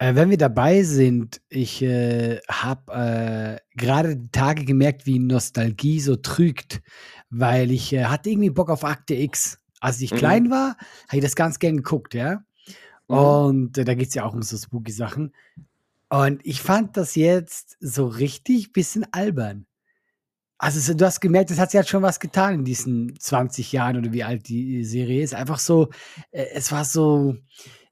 Äh, 0.00 0.14
wenn 0.14 0.30
wir 0.30 0.38
dabei 0.38 0.82
sind, 0.82 1.42
ich 1.50 1.82
äh, 1.82 2.38
habe 2.48 3.60
äh, 3.60 3.76
gerade 3.76 4.16
die 4.16 4.30
Tage 4.32 4.64
gemerkt, 4.64 5.04
wie 5.04 5.18
Nostalgie 5.18 6.00
so 6.00 6.16
trügt, 6.16 6.80
weil 7.28 7.70
ich 7.70 7.92
äh, 7.92 8.06
hatte 8.06 8.30
irgendwie 8.30 8.48
Bock 8.48 8.70
auf 8.70 8.82
Akte 8.82 9.14
X. 9.14 9.58
Als 9.78 10.00
ich 10.00 10.12
Mhm. 10.12 10.16
klein 10.16 10.50
war, 10.50 10.76
habe 11.08 11.18
ich 11.18 11.22
das 11.22 11.36
ganz 11.36 11.58
gern 11.58 11.76
geguckt, 11.76 12.14
ja. 12.14 12.42
Mhm. 13.08 13.16
Und 13.18 13.78
äh, 13.78 13.84
da 13.84 13.92
geht 13.94 14.08
es 14.08 14.14
ja 14.14 14.24
auch 14.24 14.32
um 14.32 14.42
so 14.42 14.56
spooky 14.56 14.90
Sachen. 14.90 15.34
Und 16.08 16.40
ich 16.46 16.62
fand 16.62 16.96
das 16.96 17.14
jetzt 17.14 17.76
so 17.80 18.06
richtig 18.06 18.72
bisschen 18.72 19.06
albern. 19.12 19.66
Also 20.58 20.80
so, 20.80 20.94
du 20.94 21.06
hast 21.06 21.20
gemerkt, 21.20 21.50
es 21.50 21.58
hat 21.58 21.70
sich 21.70 21.78
halt 21.78 21.88
schon 21.88 22.02
was 22.02 22.20
getan 22.20 22.54
in 22.54 22.64
diesen 22.64 23.18
20 23.18 23.72
Jahren 23.72 23.96
oder 23.98 24.12
wie 24.12 24.24
alt 24.24 24.48
die 24.48 24.84
Serie 24.84 25.22
ist. 25.22 25.34
Einfach 25.34 25.58
so, 25.58 25.90
äh, 26.32 26.46
es 26.54 26.72
war 26.72 26.84
so, 26.86 27.36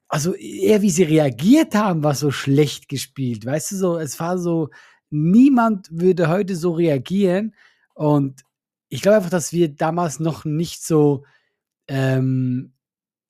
also 0.09 0.33
eher 0.33 0.81
wie 0.81 0.89
sie 0.89 1.03
reagiert 1.03 1.75
haben, 1.75 2.03
war 2.03 2.15
so 2.15 2.31
schlecht 2.31 2.89
gespielt. 2.89 3.45
Weißt 3.45 3.71
du 3.71 3.75
so, 3.75 3.97
es 3.97 4.19
war 4.19 4.39
so, 4.39 4.69
niemand 5.11 5.87
würde 5.91 6.27
heute 6.27 6.55
so 6.55 6.71
reagieren. 6.71 7.55
Und 7.93 8.43
ich 8.89 9.03
glaube 9.03 9.17
einfach, 9.17 9.29
dass 9.29 9.53
wir 9.53 9.69
damals 9.69 10.19
noch 10.19 10.45
nicht 10.45 10.83
so, 10.83 11.25
ähm, 11.87 12.73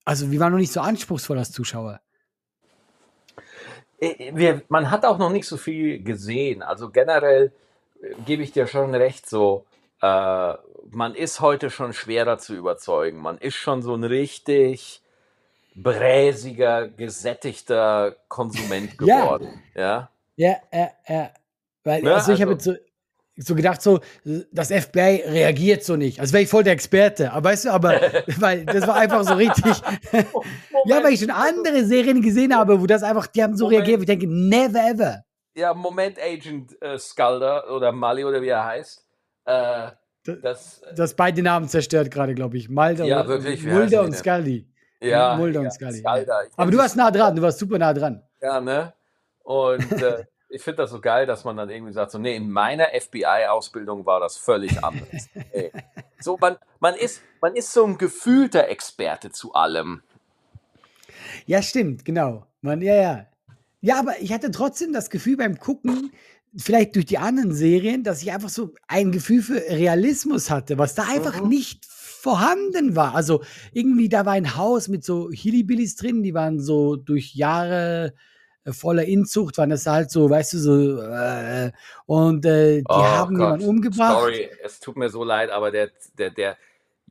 also 0.05 0.31
wir 0.31 0.39
waren 0.39 0.53
noch 0.53 0.59
nicht 0.59 0.71
so 0.71 0.79
anspruchsvoll 0.79 1.37
als 1.37 1.51
Zuschauer. 1.51 1.99
Äh, 3.99 4.31
Wir, 4.33 4.61
man 4.69 4.89
hat 4.89 5.03
auch 5.03 5.17
noch 5.17 5.31
nicht 5.31 5.47
so 5.47 5.57
viel 5.57 6.01
gesehen. 6.01 6.63
Also 6.63 6.89
generell 6.91 7.51
äh, 8.01 8.15
gebe 8.25 8.41
ich 8.41 8.53
dir 8.53 8.67
schon 8.67 8.95
recht, 8.95 9.29
so 9.29 9.65
äh, 10.01 10.53
man 10.91 11.13
ist 11.13 11.41
heute 11.41 11.69
schon 11.69 11.91
schwerer 11.91 12.37
zu 12.37 12.55
überzeugen. 12.55 13.19
Man 13.19 13.37
ist 13.37 13.55
schon 13.55 13.81
so 13.81 13.95
ein 13.95 14.05
richtig 14.05 15.01
bräsiger, 15.83 16.87
gesättigter 16.89 18.15
Konsument 18.27 18.97
geworden. 18.97 19.61
Ja. 19.75 20.09
Ja, 20.35 20.55
ja, 20.73 20.89
ja. 21.07 21.29
Weil, 21.83 22.01
Ne, 22.03 22.13
also 22.13 22.31
ich 22.33 22.41
habe 22.41 22.53
also- 22.53 22.71
jetzt 22.73 22.81
so, 22.81 22.85
so 23.41 23.55
gedacht, 23.55 23.81
so, 23.81 23.99
das 24.51 24.69
FBI 24.71 25.23
reagiert 25.25 25.83
so 25.83 25.95
nicht. 25.95 26.19
Also 26.19 26.33
wäre 26.33 26.43
ich 26.43 26.49
voll 26.49 26.63
der 26.63 26.73
Experte. 26.73 27.31
Aber 27.31 27.49
weißt 27.49 27.65
du, 27.65 27.69
aber, 27.71 27.91
weil 28.39 28.65
das 28.65 28.85
war 28.87 28.95
einfach 28.95 29.23
so 29.23 29.33
richtig. 29.33 29.81
ja, 30.85 31.03
weil 31.03 31.13
ich 31.13 31.19
schon 31.21 31.29
andere 31.29 31.85
Serien 31.85 32.21
gesehen 32.21 32.55
habe, 32.55 32.81
wo 32.81 32.85
das 32.85 33.03
einfach, 33.03 33.27
die 33.27 33.41
haben 33.43 33.55
so 33.55 33.65
Moment. 33.65 33.79
reagiert, 33.81 33.99
wo 33.99 34.01
ich 34.03 34.07
denke, 34.07 34.27
never 34.27 34.79
ever. 34.89 35.23
Ja, 35.55 35.73
Moment 35.73 36.17
Agent 36.21 36.81
äh, 36.81 36.97
Skalder 36.97 37.69
oder 37.75 37.91
Mali 37.91 38.23
oder 38.23 38.41
wie 38.41 38.47
er 38.49 38.63
heißt. 38.65 39.05
Äh, 39.45 39.91
das, 40.41 40.81
Das 40.95 41.15
beide 41.15 41.41
Namen 41.41 41.67
zerstört 41.67 42.11
gerade, 42.11 42.35
glaube 42.35 42.57
ich. 42.57 42.69
Mulder, 42.69 43.05
Ja, 43.05 43.21
und- 43.21 43.27
wirklich, 43.29 43.63
Mulder 43.63 44.03
und? 44.03 44.15
Scully. 44.15 44.67
Ja, 45.01 45.35
Mulder 45.35 45.61
und 45.61 45.71
Scully. 45.71 45.99
Skalder. 45.99 46.43
Ich 46.47 46.53
Aber 46.57 46.71
du 46.71 46.77
warst 46.77 46.95
nah 46.95 47.11
dran, 47.11 47.35
du 47.35 47.41
warst 47.41 47.59
super 47.59 47.77
nah 47.77 47.93
dran. 47.93 48.21
Ja, 48.41 48.59
ne? 48.59 48.93
Und 49.43 49.91
äh, 49.91 50.25
ich 50.49 50.61
finde 50.61 50.77
das 50.83 50.91
so 50.91 50.99
geil, 50.99 51.25
dass 51.25 51.43
man 51.43 51.57
dann 51.57 51.69
irgendwie 51.69 51.93
sagt, 51.93 52.11
so, 52.11 52.17
nee, 52.17 52.35
in 52.35 52.49
meiner 52.49 52.87
FBI-Ausbildung 52.99 54.05
war 54.05 54.19
das 54.19 54.37
völlig 54.37 54.83
anders. 54.83 55.27
Ey. 55.51 55.71
So, 56.19 56.37
man, 56.39 56.57
man, 56.79 56.95
ist, 56.95 57.21
man 57.41 57.55
ist 57.55 57.71
so 57.71 57.85
ein 57.85 57.97
gefühlter 57.97 58.67
Experte 58.67 59.31
zu 59.31 59.53
allem. 59.53 60.01
Ja, 61.45 61.61
stimmt, 61.61 62.05
genau. 62.05 62.45
Man, 62.61 62.81
ja, 62.81 62.95
ja. 62.95 63.25
Ja, 63.81 63.99
aber 63.99 64.19
ich 64.19 64.33
hatte 64.33 64.51
trotzdem 64.51 64.91
das 64.91 65.09
Gefühl 65.09 65.37
beim 65.37 65.57
Gucken, 65.57 66.11
vielleicht 66.57 66.95
durch 66.95 67.05
die 67.05 67.17
anderen 67.17 67.53
Serien, 67.53 68.03
dass 68.03 68.21
ich 68.21 68.31
einfach 68.31 68.49
so 68.49 68.73
ein 68.87 69.11
Gefühl 69.11 69.41
für 69.41 69.55
Realismus 69.69 70.49
hatte, 70.49 70.77
was 70.77 70.95
da 70.95 71.03
einfach 71.03 71.41
Mhm. 71.41 71.49
nicht 71.49 71.85
vorhanden 72.19 72.95
war. 72.95 73.15
Also 73.15 73.43
irgendwie, 73.71 74.09
da 74.09 74.25
war 74.25 74.33
ein 74.33 74.57
Haus 74.57 74.87
mit 74.89 75.03
so 75.03 75.31
Hillibillys 75.31 75.95
drin, 75.95 76.21
die 76.21 76.33
waren 76.33 76.59
so 76.59 76.97
durch 76.97 77.33
Jahre 77.33 78.13
äh, 78.65 78.73
voller 78.73 79.05
Inzucht, 79.05 79.57
waren 79.57 79.69
das 79.69 79.85
halt 79.85 80.11
so, 80.11 80.29
weißt 80.29 80.53
du, 80.53 80.57
so, 80.57 81.01
äh, 81.01 81.71
und 82.05 82.45
äh, 82.45 82.79
die 82.79 82.85
Oh 82.89 83.03
haben 83.03 83.39
jemanden 83.39 83.67
umgebracht. 83.67 84.19
Sorry, 84.19 84.49
es 84.63 84.79
tut 84.79 84.97
mir 84.97 85.09
so 85.09 85.23
leid, 85.23 85.49
aber 85.49 85.71
der, 85.71 85.91
der, 86.17 86.31
der 86.31 86.57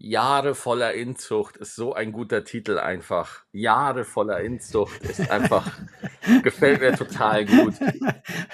Jahre 0.00 0.54
voller 0.54 0.94
Inzucht 0.94 1.56
ist 1.56 1.74
so 1.74 1.92
ein 1.92 2.12
guter 2.12 2.44
Titel 2.44 2.78
einfach. 2.78 3.42
Jahre 3.52 4.04
voller 4.04 4.40
Inzucht 4.40 5.02
ist 5.02 5.28
einfach, 5.30 5.66
gefällt 6.42 6.80
mir 6.80 6.96
total 6.96 7.44
gut. 7.44 7.74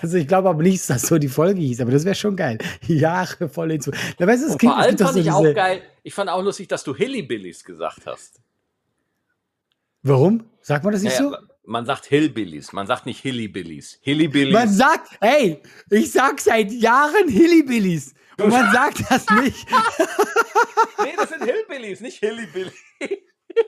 Also 0.00 0.16
ich 0.16 0.26
glaube 0.26 0.48
aber 0.48 0.62
nicht, 0.62 0.80
dass 0.80 1.02
das 1.02 1.02
so 1.02 1.18
die 1.18 1.28
Folge 1.28 1.60
hieß, 1.60 1.82
aber 1.82 1.90
das 1.90 2.04
wäre 2.04 2.14
schon 2.14 2.36
geil. 2.36 2.58
Jahre 2.86 3.48
voll 3.48 3.72
Inzucht. 3.72 3.98
Da 4.18 4.26
weißt 4.26 4.42
es 4.42 4.56
klingt, 4.56 4.74
vor 4.74 4.82
allem 4.82 4.96
fand 4.96 5.14
so 5.14 5.20
ich 5.20 5.30
auch 5.30 5.54
geil, 5.54 5.82
ich 6.02 6.14
fand 6.14 6.30
auch 6.30 6.42
lustig, 6.42 6.68
dass 6.68 6.82
du 6.82 6.94
Hillybillys 6.94 7.62
gesagt 7.64 8.06
hast. 8.06 8.40
Warum? 10.02 10.44
Sagt 10.62 10.84
man 10.84 10.94
das 10.94 11.02
nicht 11.02 11.18
Ja, 11.18 11.30
so? 11.30 11.36
Man 11.66 11.86
sagt 11.86 12.06
Hillbillies, 12.06 12.72
man 12.72 12.86
sagt 12.86 13.06
nicht 13.06 13.20
Hillybillys. 13.20 13.98
Hillbillies. 14.02 14.52
Man 14.52 14.68
sagt, 14.70 15.08
ey, 15.20 15.62
ich 15.90 16.12
sag 16.12 16.40
seit 16.40 16.70
Jahren 16.72 17.28
Hillibillys. 17.28 18.14
Und 18.38 18.50
man 18.50 18.72
sagt 18.72 19.02
das 19.10 19.26
nicht. 19.42 19.66
nee, 21.02 21.12
das 21.16 21.28
sind 21.30 21.44
Hillbillies, 21.44 22.00
nicht 22.00 22.18
Hillbillies. 22.18 22.72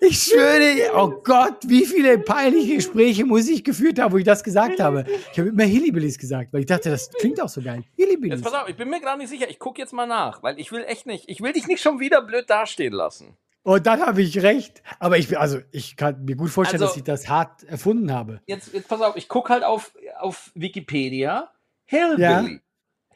Ich 0.01 0.19
schwöre, 0.21 0.91
oh 0.97 1.21
Gott, 1.23 1.59
wie 1.67 1.87
viele 1.87 2.19
peinliche 2.19 2.75
Gespräche 2.77 3.25
muss 3.25 3.49
ich 3.49 3.63
geführt 3.63 4.01
haben, 4.01 4.13
wo 4.13 4.19
ich 4.19 4.25
das 4.25 4.43
gesagt 4.43 4.81
habe. 4.81 5.05
Ich 5.33 5.39
habe 5.39 5.51
immer 5.51 5.63
Hillibillys 5.63 6.19
gesagt, 6.19 6.53
weil 6.53 6.61
ich 6.61 6.67
dachte, 6.67 6.91
das 6.91 7.09
klingt 7.13 7.41
auch 7.41 7.49
so 7.49 7.63
geil. 7.63 7.85
Hillibillys. 7.95 8.41
Jetzt 8.41 8.45
pass 8.53 8.63
auf, 8.63 8.69
ich 8.69 8.77
bin 8.77 8.89
mir 8.91 9.01
gerade 9.01 9.19
nicht 9.19 9.29
sicher. 9.31 9.49
Ich 9.49 9.61
gucke 9.61 9.81
jetzt 9.81 9.93
mal 9.93 10.07
nach, 10.07 10.43
weil 10.43 10.59
ich 10.59 10.73
will 10.73 10.83
echt 10.85 11.07
nicht, 11.07 11.29
ich 11.29 11.41
will 11.41 11.53
dich 11.53 11.69
nicht 11.69 11.81
schon 11.83 12.01
wieder 12.01 12.21
blöd 12.23 12.51
dastehen 12.51 12.93
lassen. 12.95 13.37
Und 13.63 13.87
dann 13.87 14.01
habe 14.01 14.23
ich 14.23 14.43
recht. 14.43 14.83
Aber 14.99 15.19
ich, 15.19 15.39
also, 15.39 15.59
ich 15.71 15.97
kann 15.97 16.25
mir 16.25 16.35
gut 16.37 16.51
vorstellen, 16.51 16.83
Also- 16.83 16.93
dass 16.93 16.97
ich 16.97 17.05
das 17.05 17.29
hart 17.29 17.63
erfunden 17.65 18.13
habe. 18.13 18.41
Jetzt, 18.47 18.73
jetzt 18.73 18.89
pass 18.89 19.01
auf, 19.01 19.15
ich 19.17 19.29
gucke 19.29 19.53
halt 19.53 19.63
auf, 19.63 19.93
auf 20.19 20.51
Wikipedia. 20.55 21.53
Hillbilly. 21.85 22.23
Ja. 22.23 22.45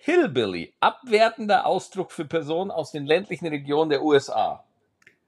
Hillbilly, 0.03 0.73
abwertender 0.81 1.67
Ausdruck 1.67 2.11
für 2.11 2.25
Personen 2.25 2.71
aus 2.71 2.91
den 2.91 3.05
ländlichen 3.05 3.47
Regionen 3.49 3.91
der 3.91 4.03
USA. 4.03 4.65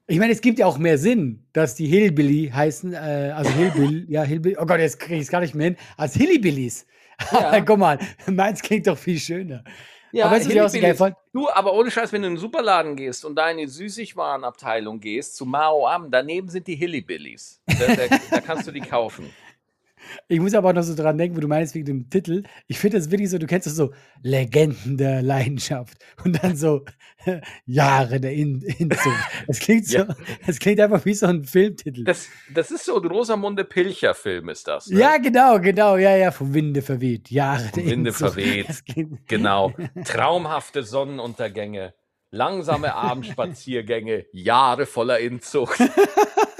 Ich 0.07 0.17
meine, 0.17 0.33
es 0.33 0.41
gibt 0.41 0.57
ja 0.57 0.65
auch 0.65 0.79
mehr 0.79 0.97
Sinn, 0.97 1.45
dass 1.53 1.75
die 1.75 1.85
Hillbilly 1.85 2.51
heißen, 2.51 2.93
äh, 2.93 3.33
also 3.35 3.51
Hillbill, 3.51 4.07
ja, 4.09 4.23
Hillbilly, 4.23 4.57
oh 4.59 4.65
Gott, 4.65 4.79
jetzt 4.79 4.99
kriege 4.99 5.17
ich 5.17 5.21
es 5.21 5.29
gar 5.29 5.41
nicht 5.41 5.53
mehr 5.53 5.65
hin, 5.65 5.77
als 5.95 6.15
Hillbillys. 6.15 6.87
Ja. 7.31 7.61
Guck 7.65 7.77
mal, 7.77 7.99
meins 8.25 8.63
klingt 8.63 8.87
doch 8.87 8.97
viel 8.97 9.19
schöner. 9.19 9.63
Ja, 10.11 10.25
Aber 10.25 10.35
weißt 10.35 10.45
du, 10.47 10.49
wie 10.49 10.53
ich 10.53 10.91
auch 10.91 11.07
so? 11.07 11.09
Du, 11.33 11.49
aber 11.49 11.73
ohne 11.73 11.91
Scheiß, 11.91 12.11
wenn 12.11 12.23
du 12.23 12.27
in 12.29 12.33
den 12.33 12.39
Superladen 12.39 12.95
gehst 12.95 13.25
und 13.25 13.35
da 13.35 13.51
in 13.51 13.57
die 13.57 13.67
Süßigwarenabteilung 13.67 14.99
gehst, 14.99 15.35
zu 15.35 15.45
Mao 15.45 15.87
Am, 15.87 16.09
daneben 16.09 16.49
sind 16.49 16.65
die 16.65 16.75
Hillybillies. 16.75 17.61
Da, 17.67 17.95
da, 17.95 18.17
da 18.31 18.41
kannst 18.41 18.67
du 18.67 18.71
die 18.71 18.81
kaufen. 18.81 19.31
Ich 20.27 20.39
muss 20.39 20.53
aber 20.53 20.69
auch 20.69 20.73
noch 20.73 20.83
so 20.83 20.95
dran 20.95 21.17
denken, 21.17 21.35
wo 21.37 21.41
du 21.41 21.47
meinst 21.47 21.75
wegen 21.75 21.85
dem 21.85 22.09
Titel. 22.09 22.43
Ich 22.67 22.79
finde 22.79 22.97
das 22.97 23.09
wirklich 23.11 23.29
so, 23.29 23.37
du 23.37 23.47
kennst 23.47 23.67
das 23.67 23.75
so, 23.75 23.91
Legenden 24.21 24.97
der 24.97 25.21
Leidenschaft 25.21 25.97
und 26.23 26.43
dann 26.43 26.55
so 26.55 26.83
Jahre 27.65 28.19
der 28.19 28.33
In 28.33 28.61
Inzucht. 28.61 29.07
Es 29.47 29.59
klingt 29.59 29.85
so, 29.87 29.99
Ja. 29.99 30.15
klingt 30.59 30.79
einfach 30.79 31.03
wie 31.05 31.13
so 31.13 31.25
ein 31.27 31.43
Filmtitel. 31.43 32.03
Das, 32.03 32.27
das 32.53 32.71
ist 32.71 32.85
so 32.85 33.01
ein 33.01 33.07
Rosamunde 33.07 33.63
Pilcher-Film, 33.63 34.49
ist 34.49 34.67
das. 34.67 34.87
Ne? 34.87 34.99
Ja, 34.99 35.17
genau, 35.17 35.59
genau, 35.59 35.97
ja, 35.97 36.15
ja, 36.15 36.31
vom 36.31 36.53
Winde 36.53 36.81
verweht. 36.81 37.29
Jahre 37.31 37.63
der 37.63 37.83
Vom 37.83 37.85
Winde 37.85 38.09
Inzucht. 38.09 38.33
verweht. 38.33 38.69
Das 38.69 38.83
Genau. 39.27 39.73
Traumhafte 40.05 40.83
Sonnenuntergänge, 40.83 41.93
langsame 42.31 42.93
Abendspaziergänge, 42.93 44.25
Jahre 44.31 44.85
voller 44.85 45.19
Inzucht. 45.19 45.79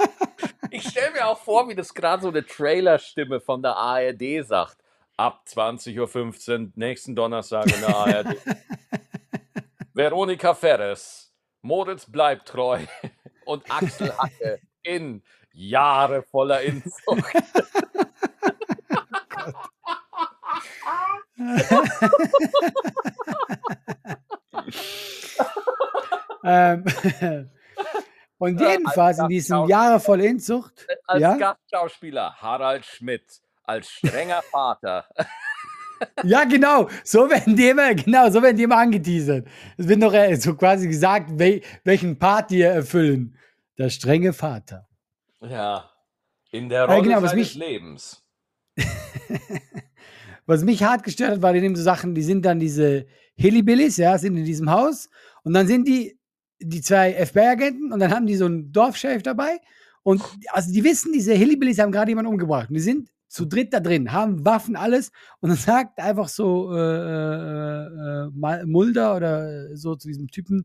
Ich 0.84 0.90
stelle 0.90 1.12
mir 1.12 1.26
auch 1.26 1.38
vor, 1.38 1.66
wie 1.70 1.74
das 1.74 1.94
gerade 1.94 2.22
so 2.22 2.28
eine 2.28 2.44
Trailerstimme 2.44 3.40
von 3.40 3.62
der 3.62 3.74
ARD 3.74 4.46
sagt. 4.46 4.76
Ab 5.16 5.42
20.15 5.48 6.60
Uhr, 6.60 6.70
nächsten 6.74 7.16
Donnerstag 7.16 7.74
in 7.74 7.80
der 7.80 7.96
ARD. 7.96 8.36
Veronika 9.94 10.52
Ferres, 10.52 11.32
Moritz 11.62 12.04
bleibt 12.04 12.48
treu 12.48 12.80
und 13.46 13.64
Axel 13.70 14.14
Hacke 14.14 14.60
in 14.82 15.22
Jahre 15.54 16.22
voller 16.22 16.60
Inzucht. 16.60 17.32
ähm, 26.44 26.84
und 28.38 28.60
Äh, 28.60 28.70
jedenfalls 28.72 29.18
in 29.18 29.22
Alter, 29.24 29.28
diesem 29.28 29.66
Jahre 29.68 30.00
voll 30.00 30.20
Inzucht, 30.20 30.86
Als 31.06 31.20
Ja? 31.20 31.36
Gastschauspieler 31.36 32.34
Harald 32.36 32.84
Schmidt, 32.84 33.24
als 33.64 33.88
strenger 33.88 34.42
Vater. 34.50 35.06
Ja, 36.24 36.44
genau. 36.44 36.88
So 37.04 37.30
werden 37.30 37.56
die 37.56 37.68
immer, 37.68 37.94
genau, 37.94 38.28
so 38.30 38.42
werden 38.42 38.56
die 38.56 38.64
immer 38.64 38.76
angeteasert. 38.78 39.46
Es 39.78 39.88
wird 39.88 40.00
noch 40.00 40.12
äh, 40.12 40.34
so 40.36 40.54
quasi 40.54 40.88
gesagt, 40.88 41.30
wel, 41.38 41.62
welchen 41.84 42.18
Part 42.18 42.50
die 42.50 42.60
erfüllen. 42.62 43.38
Der 43.78 43.88
strenge 43.90 44.32
Vater. 44.32 44.86
Ja, 45.40 45.90
in 46.50 46.68
der 46.68 46.80
Ja, 46.80 46.84
Rolle 46.86 47.02
genau, 47.02 47.22
was 47.22 47.30
seines 47.30 47.54
mich- 47.54 47.54
Lebens. 47.54 48.20
Was 50.46 50.62
mich 50.62 50.82
hart 50.82 51.04
gestört 51.04 51.30
hat, 51.32 51.42
war 51.42 51.54
die 51.54 51.60
nehmen 51.60 51.74
so 51.74 51.82
Sachen, 51.82 52.14
die 52.14 52.22
sind 52.22 52.44
dann 52.44 52.60
diese 52.60 53.06
Hillbillies, 53.34 53.96
ja, 53.96 54.18
sind 54.18 54.36
in 54.36 54.44
diesem 54.44 54.70
Haus 54.70 55.08
und 55.42 55.54
dann 55.54 55.66
sind 55.66 55.88
die 55.88 56.18
die 56.64 56.80
zwei 56.80 57.12
FBI-Agenten 57.12 57.92
und 57.92 58.00
dann 58.00 58.12
haben 58.12 58.26
die 58.26 58.36
so 58.36 58.46
einen 58.46 58.72
Dorfsheriff 58.72 59.22
dabei. 59.22 59.58
Und 60.02 60.22
also 60.50 60.72
die 60.72 60.84
wissen, 60.84 61.12
diese 61.12 61.32
Hillbillies 61.32 61.78
haben 61.78 61.92
gerade 61.92 62.10
jemanden 62.10 62.30
umgebracht. 62.30 62.68
Und 62.68 62.74
die 62.74 62.80
sind 62.80 63.08
zu 63.28 63.46
dritt 63.46 63.72
da 63.72 63.80
drin, 63.80 64.12
haben 64.12 64.44
Waffen, 64.44 64.76
alles. 64.76 65.10
Und 65.40 65.48
dann 65.48 65.58
sagt 65.58 65.98
einfach 65.98 66.28
so 66.28 66.72
äh, 66.72 66.78
äh, 66.78 68.26
äh, 68.26 68.64
Mulder 68.66 69.16
oder 69.16 69.76
so 69.76 69.96
zu 69.96 70.06
diesem 70.06 70.28
Typen, 70.28 70.64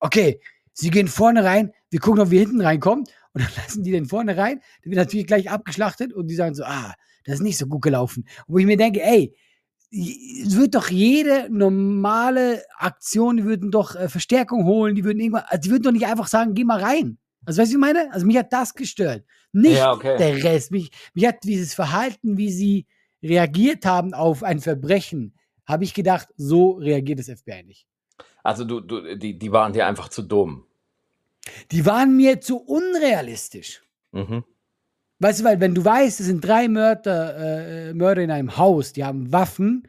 okay, 0.00 0.40
sie 0.72 0.90
gehen 0.90 1.06
vorne 1.06 1.44
rein, 1.44 1.72
wir 1.90 2.00
gucken, 2.00 2.20
ob 2.20 2.30
wir 2.30 2.40
hinten 2.40 2.60
reinkommen. 2.60 3.04
Und 3.34 3.44
dann 3.44 3.50
lassen 3.56 3.84
die 3.84 3.92
den 3.92 4.06
vorne 4.06 4.36
rein, 4.36 4.60
der 4.84 4.90
wird 4.90 4.98
natürlich 4.98 5.26
gleich 5.26 5.50
abgeschlachtet 5.50 6.12
und 6.12 6.28
die 6.28 6.34
sagen 6.34 6.54
so, 6.54 6.64
ah, 6.64 6.94
das 7.24 7.36
ist 7.36 7.42
nicht 7.42 7.58
so 7.58 7.66
gut 7.66 7.82
gelaufen. 7.82 8.26
Wo 8.46 8.58
ich 8.58 8.66
mir 8.66 8.76
denke, 8.76 9.02
ey, 9.02 9.34
es 9.90 10.56
wird 10.56 10.74
doch 10.74 10.90
jede 10.90 11.48
normale 11.50 12.62
Aktion, 12.76 13.38
die 13.38 13.44
würden 13.44 13.70
doch 13.70 13.94
äh, 13.94 14.08
Verstärkung 14.08 14.64
holen, 14.64 14.94
die 14.94 15.04
würden 15.04 15.20
irgendwann, 15.20 15.44
also 15.46 15.62
die 15.62 15.70
würden 15.70 15.82
doch 15.82 15.92
nicht 15.92 16.06
einfach 16.06 16.26
sagen, 16.26 16.54
geh 16.54 16.64
mal 16.64 16.82
rein. 16.82 17.18
Also 17.46 17.62
weißt 17.62 17.72
du, 17.72 17.80
was 17.80 17.88
ich 17.88 17.94
meine? 17.94 18.12
Also 18.12 18.26
mich 18.26 18.36
hat 18.36 18.52
das 18.52 18.74
gestört. 18.74 19.24
Nicht 19.52 19.78
Ja, 19.78 19.92
okay. 19.92 20.18
der 20.18 20.44
Rest. 20.44 20.70
Mich, 20.70 20.90
mich 21.14 21.26
hat 21.26 21.36
dieses 21.44 21.72
Verhalten, 21.72 22.36
wie 22.36 22.52
sie 22.52 22.86
reagiert 23.22 23.86
haben 23.86 24.12
auf 24.12 24.42
ein 24.42 24.60
Verbrechen, 24.60 25.34
habe 25.66 25.84
ich 25.84 25.94
gedacht, 25.94 26.28
so 26.36 26.72
reagiert 26.72 27.18
das 27.18 27.30
FBI 27.30 27.62
nicht. 27.64 27.86
Also 28.42 28.64
du, 28.64 28.80
du, 28.80 29.16
die, 29.16 29.38
die 29.38 29.52
waren 29.52 29.72
dir 29.72 29.86
einfach 29.86 30.08
zu 30.08 30.22
dumm. 30.22 30.66
Die 31.70 31.86
waren 31.86 32.16
mir 32.16 32.40
zu 32.40 32.58
unrealistisch. 32.58 33.82
Mhm. 34.12 34.44
Weißt 35.20 35.40
du, 35.40 35.44
weil 35.44 35.60
wenn 35.60 35.74
du 35.74 35.84
weißt, 35.84 36.20
es 36.20 36.26
sind 36.26 36.44
drei 36.44 36.68
Mörder, 36.68 37.88
äh, 37.88 37.94
Mörder 37.94 38.22
in 38.22 38.30
einem 38.30 38.56
Haus, 38.56 38.92
die 38.92 39.04
haben 39.04 39.32
Waffen 39.32 39.88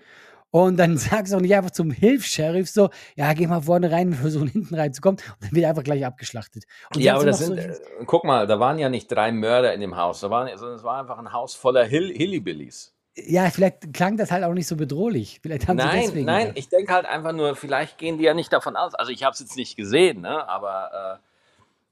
und 0.52 0.78
dann 0.78 0.98
sagst 0.98 1.32
du 1.32 1.38
auch 1.38 1.42
nicht 1.42 1.56
einfach 1.56 1.72
zum 1.72 1.92
Hilfs-Sheriff 1.92 2.68
so, 2.70 2.90
ja, 3.16 3.34
geh 3.34 3.46
mal 3.46 3.62
vorne 3.62 3.92
rein, 3.92 4.10
wir 4.10 4.18
versuchen 4.18 4.48
hinten 4.52 4.74
reinzukommen 4.74 5.20
und 5.20 5.44
dann 5.44 5.52
wird 5.52 5.64
er 5.64 5.70
einfach 5.70 5.84
gleich 5.84 6.06
abgeschlachtet. 6.06 6.64
Und 6.96 7.02
Ja, 7.02 7.16
aber 7.16 7.26
das 7.26 7.40
sind, 7.40 7.60
äh, 7.60 7.76
guck 8.06 8.24
mal, 8.24 8.48
da 8.48 8.60
waren 8.60 8.80
ja 8.80 8.90
nicht 8.90 9.08
drei 9.08 9.32
Mörder 9.32 9.74
in 9.74 9.82
dem 9.82 9.96
Haus, 9.98 10.22
da 10.22 10.30
waren, 10.32 10.50
sondern 10.58 10.78
es 10.78 10.84
war 10.84 11.00
einfach 11.00 11.20
ein 11.20 11.32
Haus 11.32 11.54
voller 11.54 11.86
Hill 11.86 12.12
Hillybillies. 12.16 12.96
ja, 13.16 13.50
vielleicht 13.52 13.94
klang 13.94 14.18
das 14.18 14.32
halt 14.32 14.44
auch 14.44 14.54
nicht 14.54 14.68
so 14.68 14.76
bedrohlich. 14.78 15.40
Vielleicht 15.44 15.68
haben 15.68 15.78
sie 15.78 15.86
Nein, 15.86 16.02
deswegen. 16.06 16.26
nein, 16.26 16.52
ich 16.56 16.70
denke 16.70 16.92
halt 16.94 17.06
einfach 17.06 17.34
nur, 17.34 17.56
vielleicht 17.56 17.98
gehen 17.98 18.18
die 18.18 18.24
ja 18.24 18.34
nicht 18.34 18.52
davon 18.52 18.76
aus. 18.76 18.96
Also 18.96 19.12
ich 19.12 19.24
habe 19.24 19.34
es 19.34 19.40
jetzt 19.40 19.58
nicht 19.58 19.76
gesehen, 19.76 20.22
ne? 20.22 20.48
aber 20.48 21.20
äh, 21.22 21.29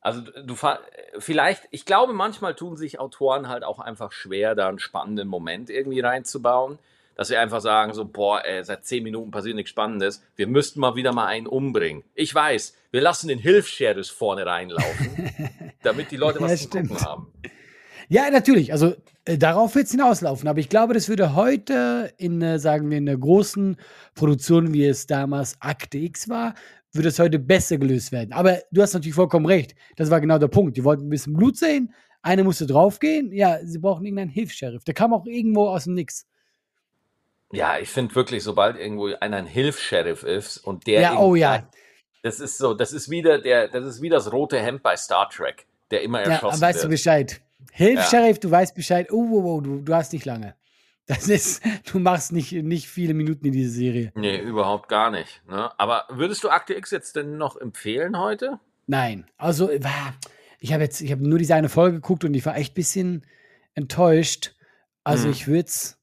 also 0.01 0.21
du 0.21 0.55
vielleicht, 1.19 1.63
ich 1.71 1.85
glaube, 1.85 2.13
manchmal 2.13 2.55
tun 2.55 2.77
sich 2.77 2.99
Autoren 2.99 3.49
halt 3.49 3.63
auch 3.63 3.79
einfach 3.79 4.11
schwer, 4.11 4.55
da 4.55 4.69
einen 4.69 4.79
spannenden 4.79 5.27
Moment 5.27 5.69
irgendwie 5.69 5.99
reinzubauen. 5.99 6.79
Dass 7.15 7.29
sie 7.29 7.37
einfach 7.37 7.61
sagen, 7.61 7.95
so, 7.95 8.05
boah, 8.05 8.45
ey, 8.45 8.63
seit 8.63 8.85
zehn 8.85 9.01
Minuten 9.01 9.31
passiert 9.31 9.55
nichts 9.55 9.71
Spannendes, 9.71 10.23
wir 10.35 10.45
müssten 10.45 10.79
mal 10.79 10.93
wieder 10.93 11.13
mal 11.13 11.25
einen 11.25 11.47
umbringen. 11.47 12.03
Ich 12.13 12.33
weiß, 12.35 12.75
wir 12.91 13.01
lassen 13.01 13.27
den 13.27 13.39
Hilfs-Sheriffs 13.39 14.09
vorne 14.11 14.45
reinlaufen, 14.45 15.31
damit 15.81 16.11
die 16.11 16.17
Leute 16.17 16.39
was 16.41 16.51
Ja, 16.51 16.57
zu 16.57 16.63
stimmt. 16.65 16.89
gucken 16.89 17.05
haben. 17.05 17.33
Ja, 18.07 18.29
natürlich. 18.29 18.71
Also 18.71 18.93
äh, 19.25 19.39
darauf 19.39 19.73
wird 19.73 19.85
es 19.85 19.91
hinauslaufen. 19.91 20.47
Aber 20.47 20.59
ich 20.59 20.69
glaube, 20.69 20.93
das 20.93 21.09
würde 21.09 21.33
heute 21.33 22.13
in, 22.17 22.39
äh, 22.43 22.59
sagen 22.59 22.91
wir, 22.91 22.99
in 22.99 23.09
einer 23.09 23.17
großen 23.17 23.77
Produktion, 24.13 24.71
wie 24.73 24.85
es 24.85 25.07
damals 25.07 25.57
Akte 25.59 25.97
X 25.97 26.29
war, 26.29 26.53
würde 26.97 27.09
es 27.09 27.19
heute 27.19 27.39
besser 27.39 27.77
gelöst 27.77 28.11
werden. 28.11 28.33
Aber 28.33 28.59
du 28.71 28.81
hast 28.81 28.93
natürlich 28.93 29.15
vollkommen 29.15 29.45
recht. 29.45 29.75
Das 29.95 30.09
war 30.11 30.19
genau 30.19 30.37
der 30.37 30.47
Punkt. 30.49 30.75
Die 30.77 30.83
wollten 30.83 31.07
ein 31.07 31.09
bisschen 31.09 31.33
Blut 31.33 31.57
sehen. 31.57 31.93
Einer 32.21 32.43
musste 32.43 32.65
draufgehen. 32.65 33.31
Ja, 33.31 33.59
sie 33.63 33.79
brauchen 33.79 34.03
irgendeinen 34.05 34.29
Hilfs-Sheriff. 34.31 34.83
Der 34.83 34.93
kam 34.93 35.13
auch 35.13 35.25
irgendwo 35.25 35.67
aus 35.69 35.85
dem 35.85 35.93
Nix. 35.93 36.25
Ja, 37.53 37.77
ich 37.79 37.89
finde 37.89 38.13
wirklich, 38.15 38.43
sobald 38.43 38.77
irgendwo 38.77 39.07
einer 39.19 39.37
ein 39.37 39.45
Hilfs-Sheriff 39.45 40.23
ist 40.23 40.57
und 40.57 40.85
der 40.87 41.01
Ja, 41.01 41.19
oh 41.19 41.35
ja. 41.35 41.69
Das 42.23 42.39
ist 42.41 42.57
so, 42.57 42.73
das 42.73 42.91
ist 42.91 43.09
wieder 43.09 43.39
der, 43.39 43.69
das 43.69 43.85
ist 43.85 44.01
wie 44.01 44.09
das 44.09 44.33
rote 44.33 44.59
Hemd 44.59 44.83
bei 44.83 44.97
Star 44.97 45.29
Trek, 45.29 45.65
der 45.91 46.01
immer 46.01 46.21
Ja, 46.23 46.31
erschossen 46.31 46.59
weißt 46.59 46.79
du 46.79 46.83
wird. 46.83 46.91
Bescheid. 46.91 47.41
Hilf, 47.71 48.11
Ja. 48.11 48.33
Du 48.33 48.51
weißt 48.51 48.75
Bescheid. 48.75 49.11
Oh, 49.11 49.27
oh, 49.31 49.43
oh, 49.45 49.61
du, 49.61 49.79
du 49.81 49.93
hast 49.93 50.11
nicht 50.11 50.25
lange. 50.25 50.55
Das 51.07 51.29
ist, 51.29 51.63
du 51.91 51.99
machst 51.99 52.31
nicht, 52.33 52.51
nicht 52.51 52.87
viele 52.89 53.13
Minuten 53.13 53.45
in 53.45 53.53
dieser 53.53 53.71
Serie. 53.71 54.11
Nee, 54.15 54.37
überhaupt 54.39 54.89
gar 54.89 55.09
nicht. 55.09 55.41
Ne? 55.47 55.71
Aber 55.79 56.05
würdest 56.09 56.43
du 56.43 56.49
Akte 56.49 56.73
X 56.75 56.91
jetzt 56.91 57.15
denn 57.15 57.37
noch 57.37 57.55
empfehlen 57.55 58.19
heute? 58.19 58.59
Nein, 58.87 59.25
also 59.37 59.69
ich 60.59 60.73
habe 60.73 60.83
jetzt, 60.83 61.01
ich 61.01 61.11
habe 61.11 61.27
nur 61.27 61.39
diese 61.39 61.55
eine 61.55 61.69
Folge 61.69 61.95
geguckt 61.97 62.23
und 62.25 62.33
ich 62.33 62.45
war 62.45 62.57
echt 62.57 62.73
ein 62.73 62.75
bisschen 62.75 63.25
enttäuscht. 63.73 64.55
Also 65.03 65.27
Mhm. 65.27 65.33
ich 65.33 65.47
würde 65.47 65.67
es 65.67 65.97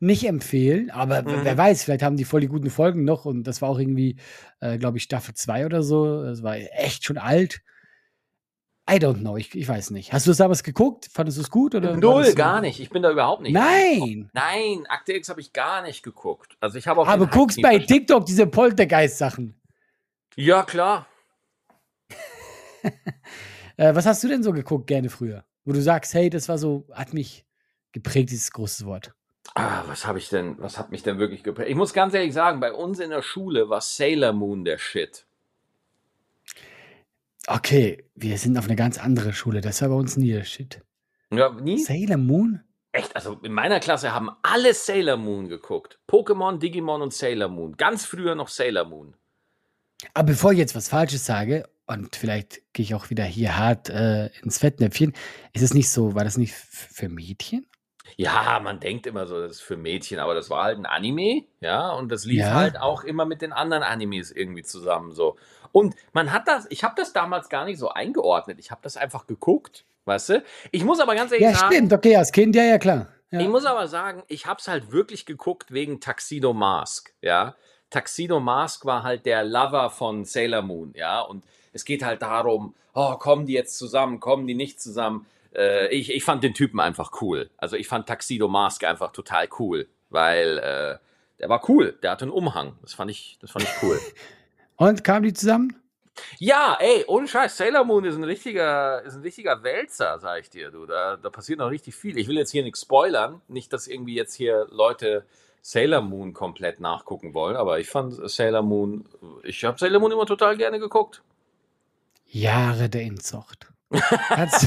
nicht 0.00 0.26
empfehlen, 0.26 0.90
aber 0.90 1.22
Mhm. 1.22 1.44
wer 1.44 1.56
weiß, 1.58 1.84
vielleicht 1.84 2.02
haben 2.02 2.16
die 2.16 2.24
voll 2.24 2.40
die 2.40 2.48
guten 2.48 2.70
Folgen 2.70 3.04
noch 3.04 3.26
und 3.26 3.44
das 3.44 3.60
war 3.62 3.68
auch 3.68 3.78
irgendwie, 3.78 4.16
äh, 4.60 4.78
glaube 4.78 4.96
ich, 4.98 5.04
Staffel 5.04 5.34
2 5.34 5.66
oder 5.66 5.82
so. 5.82 6.24
Das 6.24 6.42
war 6.42 6.56
echt 6.56 7.04
schon 7.04 7.18
alt. 7.18 7.60
I 8.90 8.96
don't 8.96 9.20
know, 9.20 9.36
ich, 9.36 9.54
ich 9.54 9.68
weiß 9.68 9.90
nicht. 9.90 10.12
Hast 10.12 10.26
du 10.26 10.30
das 10.32 10.38
damals 10.38 10.64
geguckt? 10.64 11.08
Fandest 11.12 11.38
du 11.38 11.42
es 11.42 11.50
gut? 11.50 11.76
Oder 11.76 11.96
Null, 11.96 12.34
gar 12.34 12.60
nicht. 12.60 12.80
Ich 12.80 12.90
bin 12.90 13.02
da 13.02 13.12
überhaupt 13.12 13.42
nicht. 13.42 13.52
Nein! 13.52 14.30
Nein, 14.32 14.84
Akte 14.88 15.12
X 15.12 15.28
habe 15.28 15.40
ich 15.40 15.52
gar 15.52 15.82
nicht 15.82 16.02
geguckt. 16.02 16.56
Also 16.60 16.76
ich 16.76 16.88
habe 16.88 17.00
auch 17.00 17.06
Aber 17.06 17.28
guckst 17.28 17.62
bei. 17.62 17.78
TikTok 17.78 18.26
diese 18.26 18.48
Poltergeist-Sachen. 18.48 19.60
Ja, 20.36 20.62
klar. 20.62 21.06
Äh, 23.76 23.94
was 23.94 24.04
hast 24.04 24.22
du 24.22 24.28
denn 24.28 24.42
so 24.42 24.52
geguckt 24.52 24.88
gerne 24.88 25.08
früher? 25.08 25.42
Wo 25.64 25.72
du 25.72 25.80
sagst, 25.80 26.12
hey, 26.12 26.28
das 26.28 26.50
war 26.50 26.58
so, 26.58 26.86
hat 26.92 27.14
mich 27.14 27.46
geprägt, 27.92 28.28
dieses 28.30 28.50
große 28.52 28.84
Wort. 28.84 29.14
Ah, 29.54 29.84
was 29.86 30.06
habe 30.06 30.18
ich 30.18 30.28
denn, 30.28 30.56
was 30.58 30.78
hat 30.78 30.90
mich 30.90 31.02
denn 31.02 31.18
wirklich 31.18 31.42
geprägt? 31.42 31.70
Ich 31.70 31.76
muss 31.76 31.94
ganz 31.94 32.12
ehrlich 32.12 32.34
sagen, 32.34 32.60
bei 32.60 32.74
uns 32.74 32.98
in 32.98 33.08
der 33.08 33.22
Schule 33.22 33.70
war 33.70 33.80
Sailor 33.80 34.34
Moon 34.34 34.66
der 34.66 34.76
Shit. 34.76 35.26
Okay, 37.46 38.04
wir 38.14 38.38
sind 38.38 38.58
auf 38.58 38.66
eine 38.66 38.76
ganz 38.76 38.98
andere 38.98 39.32
Schule. 39.32 39.60
Das 39.60 39.80
war 39.82 39.88
bei 39.88 39.94
uns 39.94 40.16
nie 40.16 40.32
der 40.32 40.44
Shit. 40.44 40.82
Ja, 41.32 41.50
nie? 41.50 41.78
Sailor 41.78 42.16
Moon? 42.16 42.60
Echt, 42.92 43.14
also 43.14 43.38
in 43.42 43.52
meiner 43.52 43.80
Klasse 43.80 44.12
haben 44.12 44.30
alle 44.42 44.74
Sailor 44.74 45.16
Moon 45.16 45.48
geguckt. 45.48 46.00
Pokémon, 46.08 46.58
Digimon 46.58 47.02
und 47.02 47.12
Sailor 47.14 47.48
Moon. 47.48 47.76
Ganz 47.76 48.04
früher 48.04 48.34
noch 48.34 48.48
Sailor 48.48 48.84
Moon. 48.84 49.14
Aber 50.14 50.28
bevor 50.28 50.52
ich 50.52 50.58
jetzt 50.58 50.74
was 50.74 50.88
Falsches 50.88 51.24
sage, 51.24 51.68
und 51.86 52.14
vielleicht 52.14 52.72
gehe 52.72 52.84
ich 52.84 52.94
auch 52.94 53.10
wieder 53.10 53.24
hier 53.24 53.58
hart 53.58 53.90
äh, 53.90 54.26
ins 54.42 54.58
Fettnäpfchen. 54.58 55.12
Ist 55.52 55.62
es 55.62 55.74
nicht 55.74 55.88
so, 55.88 56.14
war 56.14 56.22
das 56.22 56.36
nicht 56.36 56.54
für 56.54 57.08
Mädchen? 57.08 57.66
Ja, 58.16 58.60
man 58.62 58.80
denkt 58.80 59.06
immer 59.06 59.26
so, 59.26 59.40
das 59.40 59.52
ist 59.52 59.60
für 59.60 59.76
Mädchen, 59.76 60.18
aber 60.20 60.34
das 60.34 60.50
war 60.50 60.64
halt 60.64 60.78
ein 60.78 60.86
Anime, 60.86 61.44
ja, 61.60 61.90
und 61.90 62.10
das 62.10 62.24
lief 62.24 62.40
Ja. 62.40 62.54
halt 62.54 62.78
auch 62.78 63.02
immer 63.04 63.24
mit 63.24 63.40
den 63.42 63.52
anderen 63.52 63.82
Animes 63.82 64.30
irgendwie 64.30 64.62
zusammen 64.62 65.12
so. 65.12 65.36
Und 65.72 65.94
man 66.12 66.32
hat 66.32 66.48
das, 66.48 66.66
ich 66.70 66.84
habe 66.84 66.94
das 66.96 67.12
damals 67.12 67.48
gar 67.48 67.64
nicht 67.64 67.78
so 67.78 67.90
eingeordnet. 67.90 68.58
Ich 68.58 68.70
habe 68.70 68.80
das 68.82 68.96
einfach 68.96 69.26
geguckt, 69.26 69.84
weißt 70.04 70.28
du? 70.30 70.44
Ich 70.70 70.84
muss 70.84 71.00
aber 71.00 71.14
ganz 71.14 71.32
ehrlich 71.32 71.48
Ja, 71.48 71.54
sagen, 71.54 71.72
stimmt, 71.74 71.92
okay, 71.92 72.16
als 72.16 72.32
Kind, 72.32 72.56
ja, 72.56 72.64
ja, 72.64 72.78
klar. 72.78 73.08
ich 73.30 73.40
Ja. 73.40 73.48
muss 73.48 73.64
aber 73.64 73.86
sagen, 73.88 74.22
ich 74.28 74.46
habe 74.46 74.60
es 74.60 74.68
halt 74.68 74.92
wirklich 74.92 75.26
geguckt 75.26 75.72
wegen 75.72 76.00
Tuxedo 76.00 76.52
Mask, 76.52 77.12
ja. 77.22 77.54
Tuxedo 77.90 78.40
Mask 78.40 78.84
war 78.84 79.02
halt 79.02 79.26
der 79.26 79.42
Lover 79.44 79.90
von 79.90 80.24
Sailor 80.24 80.62
Moon, 80.62 80.92
ja. 80.96 81.20
Und 81.20 81.44
es 81.72 81.84
geht 81.84 82.04
halt 82.04 82.22
darum, 82.22 82.74
oh, 82.94 83.14
kommen 83.16 83.46
die 83.46 83.52
jetzt 83.52 83.76
zusammen, 83.78 84.20
kommen 84.20 84.46
die 84.46 84.54
nicht 84.54 84.80
zusammen. 84.80 85.26
Äh, 85.54 85.88
ich, 85.88 86.12
ich 86.12 86.24
fand 86.24 86.42
den 86.44 86.54
Typen 86.54 86.78
einfach 86.80 87.10
cool. 87.20 87.50
Also 87.56 87.76
ich 87.76 87.88
fand 87.88 88.08
Tuxedo 88.08 88.48
Mask 88.48 88.84
einfach 88.84 89.12
total 89.12 89.48
cool, 89.58 89.88
weil 90.08 90.58
äh, 90.58 90.98
der 91.40 91.48
war 91.48 91.68
cool. 91.68 91.98
Der 92.02 92.12
hatte 92.12 92.24
einen 92.24 92.32
Umhang. 92.32 92.76
Das 92.82 92.94
fand 92.94 93.10
ich, 93.10 93.38
das 93.40 93.50
fand 93.50 93.64
ich 93.64 93.70
cool. 93.82 93.98
Und 94.80 95.04
kamen 95.04 95.24
die 95.24 95.34
zusammen? 95.34 95.76
Ja, 96.38 96.78
ey, 96.80 97.04
ohne 97.06 97.28
Scheiß, 97.28 97.54
Sailor 97.54 97.84
Moon 97.84 98.02
ist 98.04 98.16
ein 98.16 98.24
richtiger, 98.24 99.02
ist 99.02 99.14
ein 99.14 99.20
richtiger 99.20 99.62
Wälzer, 99.62 100.18
sag 100.18 100.40
ich 100.40 100.48
dir, 100.48 100.70
du. 100.70 100.86
Da, 100.86 101.18
da 101.18 101.28
passiert 101.28 101.58
noch 101.58 101.68
richtig 101.70 101.94
viel. 101.94 102.16
Ich 102.16 102.28
will 102.28 102.38
jetzt 102.38 102.50
hier 102.50 102.62
nichts 102.62 102.80
spoilern, 102.80 103.42
nicht, 103.46 103.74
dass 103.74 103.86
irgendwie 103.86 104.14
jetzt 104.14 104.32
hier 104.32 104.66
Leute 104.70 105.26
Sailor 105.60 106.00
Moon 106.00 106.32
komplett 106.32 106.80
nachgucken 106.80 107.34
wollen, 107.34 107.56
aber 107.56 107.78
ich 107.78 107.90
fand 107.90 108.14
Sailor 108.30 108.62
Moon, 108.62 109.04
ich 109.42 109.62
habe 109.64 109.78
Sailor 109.78 110.00
Moon 110.00 110.12
immer 110.12 110.24
total 110.24 110.56
gerne 110.56 110.78
geguckt. 110.78 111.22
Jahre 112.24 112.88
der 112.88 113.02
Inzucht. 113.02 113.70
Kannst, 114.28 114.66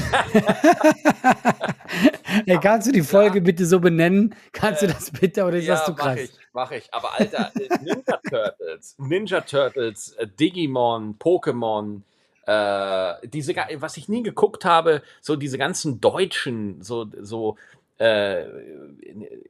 Ey, 2.46 2.58
kannst 2.60 2.86
du 2.86 2.92
die 2.92 3.02
Folge 3.02 3.40
bitte 3.40 3.66
so 3.66 3.80
benennen? 3.80 4.36
Kannst 4.52 4.82
du 4.82 4.86
das 4.86 5.10
bitte 5.10 5.44
oder 5.44 5.56
ist 5.56 5.68
das 5.68 5.86
zu 5.86 5.94
krass? 5.94 6.20
ich, 6.20 6.30
mach 6.54 6.70
ich. 6.70 6.92
Aber 6.94 7.14
Alter, 7.18 7.52
äh, 7.56 7.68
Ninja 7.82 8.18
Turtles, 8.28 8.94
Ninja 8.98 9.40
Turtles, 9.42 10.12
äh, 10.12 10.26
Digimon, 10.26 11.16
Pokémon, 11.18 12.00
äh, 12.46 13.26
diese, 13.28 13.54
was 13.76 13.96
ich 13.96 14.08
nie 14.08 14.22
geguckt 14.22 14.64
habe, 14.64 15.02
so 15.20 15.36
diese 15.36 15.58
ganzen 15.58 16.00
Deutschen, 16.00 16.82
so, 16.82 17.06
so, 17.20 17.56
äh, 17.98 18.44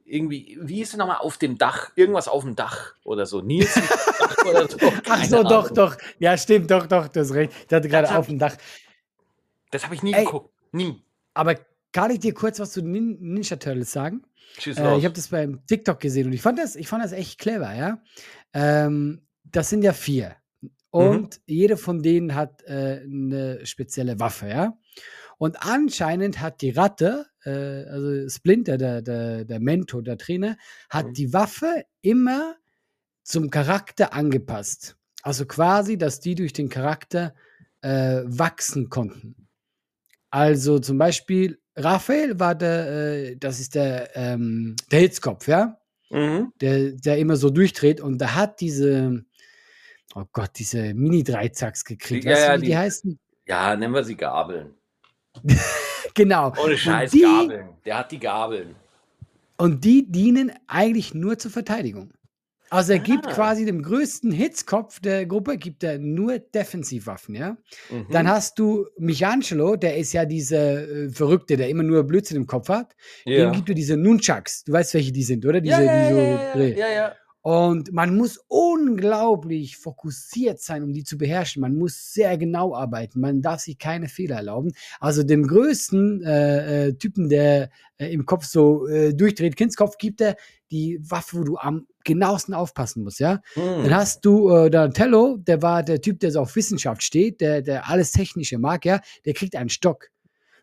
irgendwie, 0.05 0.57
wie 0.61 0.75
hieß 0.75 0.89
es 0.91 0.97
nochmal, 0.97 1.17
auf 1.17 1.37
dem 1.37 1.57
Dach, 1.57 1.91
irgendwas 1.95 2.27
auf 2.27 2.43
dem 2.43 2.55
Dach 2.55 2.93
oder 3.03 3.25
so, 3.25 3.41
Nils 3.41 3.75
oder 4.47 4.67
so. 4.69 4.77
Ach 5.09 5.23
so, 5.25 5.43
doch, 5.43 5.63
Ahnung. 5.65 5.73
doch. 5.73 5.97
Ja, 6.19 6.37
stimmt, 6.37 6.69
doch, 6.69 6.85
doch, 6.87 7.07
du 7.07 7.21
hast 7.21 7.33
recht. 7.33 7.51
Ich 7.67 7.73
hatte 7.73 7.89
gerade 7.89 8.07
Das 8.07 8.15
auf 8.15 8.27
dem 8.27 8.39
Dach. 8.39 8.55
Das 9.71 9.83
habe 9.83 9.95
ich 9.95 10.03
nie 10.03 10.13
Ey. 10.13 10.25
geguckt. 10.25 10.51
Nie. 10.71 11.01
Aber 11.33 11.55
kann 11.95 12.11
ich 12.11 12.19
dir 12.19 12.33
kurz 12.33 12.59
was 12.59 12.71
zu 12.71 12.81
Nin 12.81 13.17
Ninja 13.21 13.55
Turtles 13.55 13.93
sagen? 13.93 14.23
Schieß 14.59 14.77
Äh, 14.77 14.97
ich 14.97 15.05
habe 15.05 15.15
das 15.15 15.29
beim 15.29 15.65
TikTok 15.65 16.01
gesehen 16.01 16.27
und 16.27 16.33
ich 16.33 16.41
fand 16.41 16.59
das, 16.59 16.75
ich 16.75 16.89
fand 16.89 17.01
das 17.01 17.13
echt 17.13 17.39
clever, 17.39 17.73
ja. 17.73 18.03
Ähm, 18.53 19.25
das 19.45 19.69
sind 19.69 19.81
ja 19.81 19.93
vier. 19.93 20.35
Und 20.89 21.39
jede 21.45 21.77
von 21.77 22.03
denen 22.03 22.35
hat 22.35 22.63
äh, 22.63 23.01
eine 23.03 23.65
spezielle 23.65 24.19
Waffe, 24.19 24.49
ja. 24.49 24.77
Und 25.37 25.63
anscheinend 25.63 26.41
hat 26.41 26.61
die 26.61 26.71
Ratte, 26.71 27.27
äh, 27.45 27.49
also 27.49 28.27
Splinter, 28.27 28.77
der, 28.77 29.01
der, 29.01 29.45
der 29.45 29.59
Mentor, 29.61 30.03
der 30.03 30.17
Trainer, 30.17 30.57
hat 30.89 31.07
Mhm. 31.07 31.13
die 31.13 31.31
Waffe 31.33 31.85
immer 32.01 32.55
zum 33.23 33.49
Charakter 33.49 34.11
angepasst. 34.13 34.97
Also 35.21 35.45
quasi, 35.45 35.97
dass 35.97 36.19
die 36.19 36.35
durch 36.35 36.51
den 36.51 36.67
Charakter 36.67 37.33
äh, 37.79 38.21
wachsen 38.25 38.89
konnten. 38.89 39.47
Also 40.29 40.79
zum 40.79 40.97
Beispiel, 40.97 41.61
Raphael 41.75 42.39
war 42.39 42.55
der, 42.55 42.87
äh, 42.89 43.37
das 43.37 43.59
ist 43.59 43.75
der, 43.75 44.15
ähm, 44.15 44.75
der 44.91 44.99
Hitzkopf, 45.01 45.47
ja, 45.47 45.77
mhm. 46.09 46.53
der, 46.61 46.91
der 46.91 47.17
immer 47.17 47.35
so 47.35 47.49
durchdreht 47.49 47.99
und 48.01 48.19
der 48.19 48.35
hat 48.35 48.61
diese, 48.61 49.23
oh 50.15 50.23
Gott, 50.31 50.51
diese 50.57 50.93
Mini-Dreizacks 50.93 51.83
gekriegt. 51.83 52.23
Ja, 52.25 52.31
weißt 52.31 52.41
ja, 52.47 52.55
du, 52.55 52.61
wie 52.61 52.65
die, 52.65 52.71
die- 52.71 52.77
heißen? 52.77 53.19
Ja, 53.47 53.75
nennen 53.75 53.93
wir 53.93 54.03
sie 54.03 54.15
Gabeln. 54.15 54.73
Genau. 56.17 56.53
Ohne 56.63 56.77
Scheiß, 56.77 57.11
die- 57.11 57.23
Gabeln. 57.23 57.69
Der 57.83 57.97
hat 57.97 58.09
die 58.09 58.19
Gabeln. 58.19 58.73
Und 59.57 59.83
die 59.83 60.09
dienen 60.09 60.51
eigentlich 60.65 61.13
nur 61.13 61.37
zur 61.37 61.51
Verteidigung. 61.51 62.13
Also 62.69 62.93
er 62.93 62.99
gibt 62.99 63.27
Ah. 63.27 63.31
quasi 63.31 63.63
dem 63.65 63.81
größten 63.83 64.31
Hitzkopf 64.31 64.99
der 64.99 65.25
Gruppe, 65.25 65.57
gibt 65.57 65.83
er 65.83 65.99
nur 65.99 66.39
Defensivwaffen, 66.39 67.35
ja. 67.35 67.57
Mhm. 67.91 68.07
Dann 68.11 68.27
hast 68.27 68.57
du 68.59 68.85
Michelangelo, 68.97 69.75
der 69.75 69.97
ist 69.97 70.13
ja 70.13 70.25
dieser 70.25 70.87
äh, 70.87 71.09
Verrückte, 71.09 71.57
der 71.57 71.69
immer 71.69 71.83
nur 71.83 72.03
Blödsinn 72.03 72.37
im 72.37 72.47
Kopf 72.47 72.69
hat. 72.69 72.95
ja. 73.25 73.45
Dem 73.45 73.51
gibt 73.53 73.69
er 73.69 73.75
diese 73.75 73.97
Nunchucks. 73.97 74.63
Du 74.63 74.73
weißt, 74.73 74.93
welche 74.95 75.11
die 75.11 75.23
sind, 75.23 75.45
oder? 75.45 75.61
Diese, 75.61 75.75
ja, 75.75 75.81
ja, 75.83 76.07
die 76.09 76.13
so 76.13 76.19
ja, 76.19 76.55
ja, 76.55 76.75
ja, 76.87 76.93
ja. 76.93 77.15
Und 77.45 77.93
man 77.93 78.17
muss 78.17 78.43
unglaublich 78.47 79.77
fokussiert 79.77 80.59
sein, 80.59 80.81
um 80.81 80.93
die 80.93 81.03
zu 81.03 81.15
beherrschen. 81.15 81.61
Man 81.61 81.75
muss 81.75 82.11
sehr 82.11 82.39
genau 82.39 82.73
arbeiten. 82.73 83.19
Man 83.19 83.43
darf 83.43 83.59
sich 83.59 83.77
keine 83.77 84.07
Fehler 84.07 84.37
erlauben. 84.37 84.71
Also 84.99 85.21
dem 85.21 85.45
größten 85.45 86.23
äh, 86.23 86.87
äh, 86.87 86.93
Typen, 86.93 87.29
der 87.29 87.69
äh, 87.97 88.11
im 88.11 88.25
Kopf 88.25 88.45
so 88.45 88.87
äh, 88.87 89.13
durchdreht, 89.13 89.57
Kindskopf, 89.57 89.99
gibt 89.99 90.21
er 90.21 90.37
die 90.71 90.97
Waffe, 91.07 91.37
wo 91.37 91.43
du 91.43 91.57
am 91.57 91.85
genauesten 92.03 92.55
aufpassen 92.55 93.03
musst, 93.03 93.19
ja. 93.19 93.41
Hm. 93.53 93.83
Dann 93.83 93.95
hast 93.95 94.25
du 94.25 94.49
äh, 94.49 94.71
Donatello, 94.71 95.37
der 95.37 95.61
war 95.61 95.83
der 95.83 96.01
Typ, 96.01 96.21
der 96.21 96.31
so 96.31 96.39
auf 96.39 96.55
Wissenschaft 96.55 97.03
steht, 97.03 97.41
der, 97.41 97.61
der 97.61 97.87
alles 97.87 98.11
Technische 98.11 98.57
mag, 98.57 98.85
ja. 98.85 99.01
Der 99.23 99.35
kriegt 99.35 99.55
einen 99.55 99.69
Stock. 99.69 100.09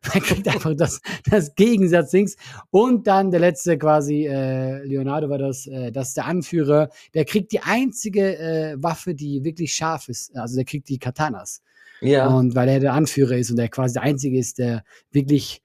Er 0.15 0.21
kriegt 0.21 0.49
einfach 0.49 0.75
das, 0.75 1.01
das 1.31 1.55
Gegensatzdings. 1.55 2.37
Und 2.71 3.07
dann 3.07 3.31
der 3.31 3.41
letzte 3.41 3.79
quasi, 3.79 4.27
äh, 4.27 4.85
Leonardo 4.85 5.29
war 5.29 5.39
das, 5.39 5.67
äh, 5.67 5.93
das 5.93 6.09
ist 6.09 6.17
der 6.17 6.27
Anführer. 6.27 6.89
Der 7.15 7.25
kriegt 7.25 7.53
die 7.53 7.61
einzige 7.61 8.39
äh, 8.39 8.83
Waffe, 8.83 9.15
die 9.15 9.45
wirklich 9.45 9.75
scharf 9.75 10.09
ist. 10.09 10.37
Also 10.37 10.57
der 10.57 10.65
kriegt 10.65 10.89
die 10.89 10.99
Katanas. 10.99 11.63
ja. 12.01 12.27
Und 12.27 12.55
weil 12.55 12.69
er 12.69 12.81
der 12.81 12.95
Anführer 12.95 13.37
ist 13.37 13.51
und 13.51 13.57
der 13.57 13.69
quasi 13.69 13.95
der 13.95 14.03
Einzige 14.03 14.39
ist, 14.39 14.59
der 14.59 14.83
wirklich 15.13 15.63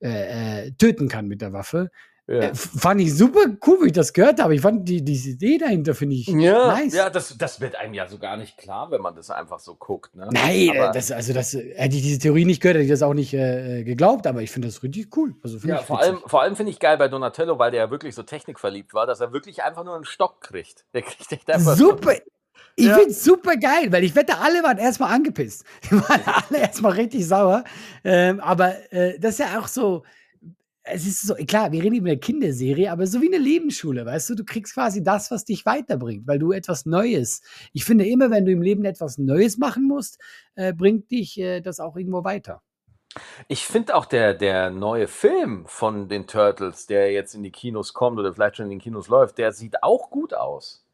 äh, 0.00 0.66
äh, 0.66 0.72
töten 0.72 1.08
kann 1.08 1.26
mit 1.26 1.40
der 1.40 1.52
Waffe. 1.52 1.90
Ja. 2.28 2.50
Äh, 2.50 2.54
fand 2.54 3.00
ich 3.00 3.16
super 3.16 3.40
cool, 3.66 3.78
wie 3.82 3.86
ich 3.86 3.92
das 3.92 4.12
gehört 4.12 4.40
habe. 4.42 4.54
Ich 4.54 4.60
fand 4.60 4.86
die, 4.86 5.02
diese 5.02 5.30
Idee 5.30 5.56
dahinter, 5.56 5.94
finde 5.94 6.14
ich 6.14 6.26
Ja, 6.26 6.76
nice. 6.78 6.92
ja 6.92 7.08
das, 7.08 7.36
das 7.38 7.58
wird 7.58 7.74
einem 7.76 7.94
ja 7.94 8.06
so 8.06 8.18
gar 8.18 8.36
nicht 8.36 8.58
klar, 8.58 8.90
wenn 8.90 9.00
man 9.00 9.16
das 9.16 9.30
einfach 9.30 9.58
so 9.58 9.74
guckt. 9.76 10.14
Ne? 10.14 10.28
Nein, 10.30 10.68
aber, 10.68 10.90
äh, 10.90 10.92
das, 10.92 11.10
also 11.10 11.32
das, 11.32 11.54
äh, 11.54 11.74
hätte 11.74 11.96
ich 11.96 12.02
diese 12.02 12.18
Theorie 12.18 12.44
nicht 12.44 12.60
gehört, 12.60 12.76
hätte 12.76 12.84
ich 12.84 12.90
das 12.90 13.02
auch 13.02 13.14
nicht 13.14 13.32
äh, 13.32 13.82
geglaubt, 13.82 14.26
aber 14.26 14.42
ich 14.42 14.50
finde 14.50 14.68
das 14.68 14.82
richtig 14.82 15.16
cool. 15.16 15.36
Also 15.42 15.56
ja, 15.66 15.80
ich 15.80 15.86
vor 15.86 16.00
allem, 16.00 16.20
vor 16.26 16.42
allem 16.42 16.54
finde 16.54 16.70
ich 16.70 16.78
geil 16.78 16.98
bei 16.98 17.08
Donatello, 17.08 17.58
weil 17.58 17.70
der 17.70 17.84
ja 17.84 17.90
wirklich 17.90 18.14
so 18.14 18.22
technikverliebt 18.22 18.92
war, 18.92 19.06
dass 19.06 19.20
er 19.20 19.32
wirklich 19.32 19.62
einfach 19.62 19.84
nur 19.84 19.94
einen 19.94 20.04
Stock 20.04 20.42
kriegt. 20.42 20.84
Der 20.92 21.02
kriegt 21.02 21.32
echt 21.32 21.50
einfach 21.50 21.76
Super. 21.76 22.12
Ich 22.76 22.86
Ja. 22.86 22.94
finde 22.94 23.10
es 23.10 23.24
super 23.24 23.56
geil, 23.56 23.90
weil 23.90 24.04
ich 24.04 24.14
wette, 24.14 24.38
alle 24.38 24.62
waren 24.62 24.78
erstmal 24.78 25.14
angepisst. 25.14 25.64
Die 25.90 25.94
waren 25.94 26.22
alle 26.26 26.60
erstmal 26.60 26.92
richtig 26.92 27.26
sauer. 27.26 27.64
Ähm, 28.04 28.38
aber 28.40 28.92
äh, 28.92 29.18
das 29.18 29.32
ist 29.32 29.38
ja 29.40 29.58
auch 29.58 29.66
so. 29.66 30.04
Es 30.90 31.06
ist 31.06 31.22
so, 31.22 31.34
klar, 31.34 31.72
wir 31.72 31.82
reden 31.82 31.96
über 31.96 32.08
eine 32.08 32.18
Kinderserie, 32.18 32.90
aber 32.90 33.06
so 33.06 33.20
wie 33.20 33.28
eine 33.28 33.42
Lebensschule, 33.42 34.06
weißt 34.06 34.30
du, 34.30 34.34
du 34.34 34.44
kriegst 34.44 34.74
quasi 34.74 35.02
das, 35.02 35.30
was 35.30 35.44
dich 35.44 35.66
weiterbringt, 35.66 36.26
weil 36.26 36.38
du 36.38 36.52
etwas 36.52 36.86
Neues. 36.86 37.42
Ich 37.72 37.84
finde 37.84 38.06
immer, 38.06 38.30
wenn 38.30 38.44
du 38.44 38.52
im 38.52 38.62
Leben 38.62 38.84
etwas 38.84 39.18
Neues 39.18 39.58
machen 39.58 39.86
musst, 39.86 40.18
äh, 40.54 40.72
bringt 40.72 41.10
dich 41.10 41.38
äh, 41.38 41.60
das 41.60 41.80
auch 41.80 41.96
irgendwo 41.96 42.24
weiter. 42.24 42.62
Ich 43.48 43.66
finde 43.66 43.94
auch 43.94 44.04
der, 44.04 44.34
der 44.34 44.70
neue 44.70 45.08
Film 45.08 45.64
von 45.66 46.08
den 46.08 46.26
Turtles, 46.26 46.86
der 46.86 47.12
jetzt 47.12 47.34
in 47.34 47.42
die 47.42 47.50
Kinos 47.50 47.94
kommt 47.94 48.18
oder 48.18 48.32
vielleicht 48.32 48.56
schon 48.56 48.66
in 48.66 48.70
den 48.70 48.80
Kinos 48.80 49.08
läuft, 49.08 49.38
der 49.38 49.52
sieht 49.52 49.82
auch 49.82 50.10
gut 50.10 50.34
aus. 50.34 50.84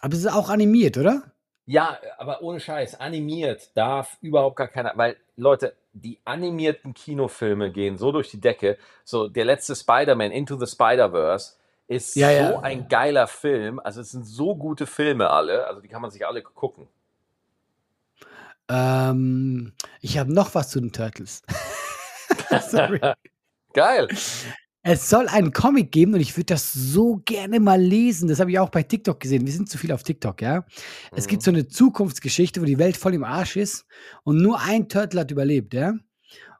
Aber 0.00 0.12
es 0.14 0.20
ist 0.20 0.32
auch 0.32 0.50
animiert, 0.50 0.98
oder? 0.98 1.33
Ja, 1.66 1.98
aber 2.18 2.42
ohne 2.42 2.60
Scheiß, 2.60 3.00
animiert 3.00 3.70
darf 3.74 4.18
überhaupt 4.20 4.56
gar 4.56 4.68
keiner, 4.68 4.92
weil 4.96 5.16
Leute, 5.36 5.74
die 5.92 6.18
animierten 6.24 6.92
Kinofilme 6.92 7.70
gehen 7.72 7.96
so 7.96 8.12
durch 8.12 8.30
die 8.30 8.40
Decke. 8.40 8.76
So 9.04 9.28
der 9.28 9.44
letzte 9.46 9.74
Spider-Man 9.74 10.30
Into 10.30 10.58
the 10.58 10.66
Spider-Verse 10.66 11.54
ist 11.88 12.16
Ja, 12.16 12.28
so 12.28 12.34
ja. 12.34 12.60
ein 12.60 12.88
geiler 12.88 13.26
Film. 13.26 13.80
Also 13.80 14.00
es 14.02 14.10
sind 14.10 14.26
so 14.26 14.56
gute 14.56 14.86
Filme 14.86 15.30
alle, 15.30 15.66
also 15.66 15.80
die 15.80 15.88
kann 15.88 16.02
man 16.02 16.10
sich 16.10 16.26
alle 16.26 16.42
gucken. 16.42 16.88
Ähm, 18.68 19.72
ich 20.00 20.18
habe 20.18 20.32
noch 20.32 20.54
was 20.54 20.70
zu 20.70 20.80
den 20.80 20.92
Turtles. 20.92 21.42
Geil. 23.72 24.08
Es 24.86 25.08
soll 25.08 25.28
einen 25.28 25.50
Comic 25.50 25.92
geben 25.92 26.12
und 26.12 26.20
ich 26.20 26.36
würde 26.36 26.52
das 26.52 26.70
so 26.74 27.22
gerne 27.24 27.58
mal 27.58 27.80
lesen. 27.80 28.28
Das 28.28 28.38
habe 28.38 28.50
ich 28.50 28.58
auch 28.58 28.68
bei 28.68 28.82
TikTok 28.82 29.18
gesehen. 29.18 29.46
Wir 29.46 29.52
sind 29.52 29.70
zu 29.70 29.78
viel 29.78 29.90
auf 29.92 30.02
TikTok, 30.02 30.42
ja. 30.42 30.66
Es 31.16 31.26
gibt 31.26 31.42
so 31.42 31.50
eine 31.50 31.66
Zukunftsgeschichte, 31.66 32.60
wo 32.60 32.66
die 32.66 32.78
Welt 32.78 32.98
voll 32.98 33.14
im 33.14 33.24
Arsch 33.24 33.56
ist 33.56 33.86
und 34.24 34.42
nur 34.42 34.60
ein 34.60 34.90
Turtle 34.90 35.20
hat 35.20 35.30
überlebt, 35.30 35.72
ja. 35.72 35.94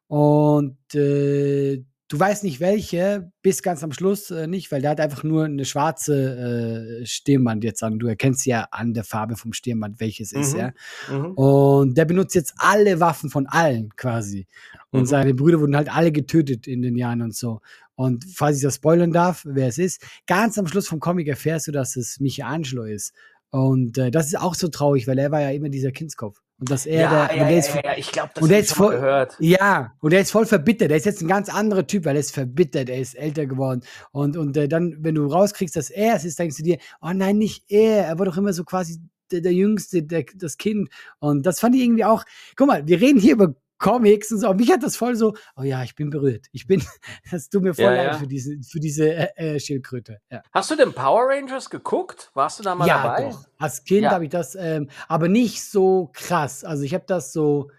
Und 0.06 0.78
äh, 0.94 1.84
du 2.08 2.18
weißt 2.18 2.44
nicht 2.44 2.60
welche, 2.60 3.30
bis 3.42 3.62
ganz 3.62 3.82
am 3.82 3.92
Schluss 3.92 4.30
äh, 4.30 4.46
nicht, 4.46 4.70
weil 4.70 4.82
der 4.82 4.90
hat 4.90 5.00
einfach 5.00 5.22
nur 5.22 5.44
eine 5.44 5.64
schwarze 5.64 7.00
äh, 7.02 7.06
Stirnband 7.06 7.64
jetzt 7.64 7.82
an. 7.82 7.98
Du 7.98 8.06
erkennst 8.06 8.46
ja 8.46 8.68
an 8.70 8.92
der 8.94 9.04
Farbe 9.04 9.36
vom 9.36 9.52
Stirnband, 9.52 10.00
welches 10.00 10.32
mhm. 10.32 10.40
ist, 10.40 10.54
ja. 10.54 10.72
Mhm. 11.10 11.32
Und 11.32 11.98
der 11.98 12.04
benutzt 12.04 12.34
jetzt 12.34 12.54
alle 12.58 13.00
Waffen 13.00 13.30
von 13.30 13.46
allen 13.46 13.90
quasi. 13.96 14.46
Und 14.90 15.02
mhm. 15.02 15.06
seine 15.06 15.34
Brüder 15.34 15.60
wurden 15.60 15.76
halt 15.76 15.94
alle 15.94 16.12
getötet 16.12 16.66
in 16.66 16.82
den 16.82 16.96
Jahren 16.96 17.22
und 17.22 17.34
so. 17.34 17.60
Und 17.96 18.24
falls 18.34 18.56
ich 18.56 18.62
das 18.62 18.76
spoilern 18.76 19.12
darf, 19.12 19.44
wer 19.46 19.68
es 19.68 19.78
ist, 19.78 20.04
ganz 20.26 20.58
am 20.58 20.66
Schluss 20.66 20.88
vom 20.88 21.00
Comic 21.00 21.28
erfährst 21.28 21.68
du, 21.68 21.72
dass 21.72 21.96
es 21.96 22.18
Michelangelo 22.20 22.84
ist. 22.84 23.14
Und 23.50 23.98
äh, 23.98 24.10
das 24.10 24.26
ist 24.26 24.38
auch 24.38 24.54
so 24.54 24.68
traurig, 24.68 25.06
weil 25.06 25.18
er 25.18 25.30
war 25.30 25.40
ja 25.40 25.50
immer 25.50 25.68
dieser 25.68 25.92
Kindskopf. 25.92 26.42
Und 26.64 26.70
dass 26.70 26.86
er 26.86 27.02
ja, 27.02 27.26
der, 27.26 27.36
ja, 27.36 27.44
der 27.46 27.58
ist, 27.58 27.74
ja, 27.74 27.80
ja, 27.84 27.92
ich 27.98 28.10
glaube, 28.10 28.30
das 28.32 28.42
und 28.42 28.48
der 28.48 28.60
ist 28.60 28.72
voll, 28.72 28.94
gehört. 28.94 29.36
Ja, 29.38 29.92
und 30.00 30.14
er 30.14 30.20
ist 30.22 30.30
voll 30.30 30.46
verbittert. 30.46 30.90
Er 30.90 30.96
ist 30.96 31.04
jetzt 31.04 31.20
ein 31.20 31.28
ganz 31.28 31.50
anderer 31.50 31.86
Typ, 31.86 32.06
weil 32.06 32.16
er 32.16 32.20
ist 32.20 32.32
verbittert, 32.32 32.88
er 32.88 33.00
ist 33.00 33.14
älter 33.16 33.44
geworden. 33.44 33.82
Und, 34.12 34.38
und 34.38 34.56
äh, 34.56 34.66
dann, 34.66 34.96
wenn 35.00 35.14
du 35.14 35.26
rauskriegst, 35.26 35.76
dass 35.76 35.90
er 35.90 36.16
es 36.16 36.24
ist, 36.24 36.38
denkst 36.38 36.56
du 36.56 36.62
dir, 36.62 36.78
oh 37.02 37.10
nein, 37.12 37.36
nicht 37.36 37.70
er. 37.70 38.06
Er 38.06 38.18
war 38.18 38.24
doch 38.24 38.38
immer 38.38 38.54
so 38.54 38.64
quasi 38.64 38.98
der, 39.30 39.42
der 39.42 39.52
Jüngste, 39.52 40.04
der, 40.04 40.24
das 40.36 40.56
Kind. 40.56 40.88
Und 41.18 41.44
das 41.44 41.60
fand 41.60 41.76
ich 41.76 41.82
irgendwie 41.82 42.06
auch, 42.06 42.24
guck 42.56 42.66
mal, 42.66 42.86
wir 42.86 42.98
reden 42.98 43.20
hier 43.20 43.34
über 43.34 43.54
Comics 43.78 44.30
und 44.32 44.38
so. 44.38 44.48
Und 44.50 44.58
mich 44.60 44.70
hat 44.70 44.82
das 44.82 44.96
voll 44.96 45.16
so, 45.16 45.34
oh 45.56 45.62
ja, 45.62 45.82
ich 45.82 45.94
bin 45.94 46.10
berührt. 46.10 46.46
Ich 46.52 46.66
bin, 46.66 46.82
das 47.30 47.48
tut 47.48 47.62
mir 47.62 47.74
voll 47.74 47.84
Ja, 47.84 47.90
leid 47.92 48.06
ja. 48.12 48.18
für 48.18 48.26
diese, 48.26 48.56
für 48.62 48.80
diese 48.80 49.12
äh, 49.14 49.54
äh, 49.56 49.60
Schildkröte. 49.60 50.18
Ja, 50.30 50.42
Hast 50.52 50.70
du 50.70 50.76
den 50.76 50.92
Power 50.92 51.28
Rangers 51.28 51.68
geguckt? 51.70 52.30
Warst 52.34 52.58
du 52.58 52.62
da 52.62 52.74
mal 52.74 52.86
ja 52.86 53.02
dabei? 53.02 53.30
doch. 53.30 53.44
Als 53.58 53.84
Kind 53.84 54.02
Ja. 54.04 54.10
habe 54.12 54.24
ich 54.24 54.30
das, 54.30 54.54
ähm, 54.54 54.88
aber 55.08 55.28
nicht 55.28 55.62
so 55.62 56.10
krass. 56.12 56.64
Also 56.64 56.82
ich 56.84 56.94
habe 56.94 57.04
das 57.06 57.32
so 57.32 57.70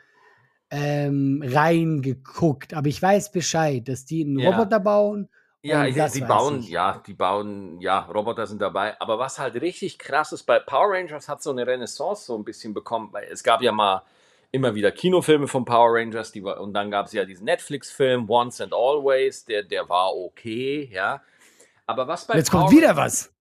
ähm, 0.71 1.43
reingeguckt. 1.45 2.73
Aber 2.73 2.88
ich 2.88 3.01
weiß 3.01 3.31
Bescheid, 3.31 3.88
dass 3.88 4.05
die 4.05 4.23
einen 4.23 4.39
Ja. 4.39 4.49
Roboter 4.51 4.79
bauen. 4.79 5.29
Ja, 5.62 5.84
Und 5.84 5.95
die, 6.13 6.21
bauen, 6.21 6.60
ich. 6.60 6.69
ja, 6.69 7.01
die 7.08 7.15
bauen, 7.15 7.81
ja, 7.81 8.01
Roboter 8.01 8.45
sind 8.45 8.62
dabei. 8.62 8.99
Aber 9.01 9.17
was 9.17 9.39
halt 9.39 9.55
richtig 9.55 9.97
krass 9.97 10.31
ist, 10.31 10.43
bei 10.43 10.60
Power 10.60 10.91
Rangers 10.93 11.27
hat 11.27 11.41
so 11.41 11.49
eine 11.49 11.65
Renaissance 11.65 12.25
so 12.25 12.38
ein 12.38 12.43
bisschen 12.43 12.73
bekommen, 12.75 13.10
weil 13.12 13.27
es 13.31 13.43
gab 13.43 13.62
ja 13.63 13.71
mal 13.71 14.03
immer 14.56 14.74
wieder 14.74 14.91
Kinofilme 14.91 15.48
von 15.48 15.65
Power 15.65 15.94
Rangers, 16.00 16.32
die 16.32 16.44
war, 16.44 16.60
und 16.60 16.74
dann 16.74 16.89
gab 16.89 17.06
es 17.06 17.13
ja 17.13 17.26
diesen 17.26 17.46
Netflix-Film 17.46 18.30
Once 18.30 18.62
and 18.62 18.74
Always, 18.74 19.46
der, 19.46 19.63
der 19.63 19.88
war 19.89 20.15
okay, 20.15 20.89
ja. 20.91 21.22
Aber 21.86 22.08
was 22.08 22.26
bei 22.26 22.36
Jetzt 22.36 22.50
Power 22.52 22.62
kommt 22.62 22.72
wieder 22.76 22.96
was. 22.96 23.32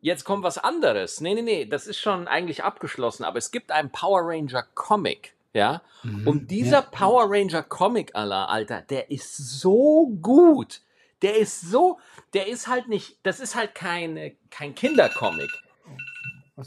Jetzt 0.00 0.24
kommt 0.24 0.44
was 0.44 0.58
anderes. 0.58 1.22
Nee, 1.22 1.34
nee, 1.34 1.40
nee, 1.42 1.64
das 1.64 1.86
ist 1.86 1.98
schon 1.98 2.28
eigentlich 2.28 2.62
abgeschlossen, 2.62 3.24
aber 3.24 3.38
es 3.38 3.50
gibt 3.50 3.70
einen 3.72 3.90
Power 3.90 4.20
Ranger 4.22 4.64
Comic, 4.74 5.34
ja? 5.54 5.80
Mhm, 6.02 6.26
Und 6.28 6.50
dieser 6.50 6.82
Power 6.82 7.24
Ranger 7.30 7.62
Comic, 7.62 8.10
Alter, 8.14 8.50
Alter, 8.50 8.82
der 8.82 9.10
ist 9.10 9.34
so 9.36 10.08
gut. 10.20 10.82
Der 11.22 11.38
ist 11.38 11.62
so, 11.62 11.98
der 12.34 12.48
ist 12.48 12.68
halt 12.68 12.88
nicht, 12.88 13.16
das 13.22 13.40
ist 13.40 13.54
halt 13.56 13.74
kein, 13.74 14.36
kein 14.50 14.74
Kindercomic. 14.74 15.48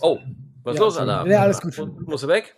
Oh, 0.01 0.17
was 0.63 0.73
ist 0.75 0.79
Ja, 0.79 0.85
los, 0.85 0.97
Alter? 0.97 1.27
ja, 1.27 1.41
alles 1.41 1.61
gut. 1.61 1.77
Musst 2.07 2.23
du 2.23 2.27
weg? 2.27 2.55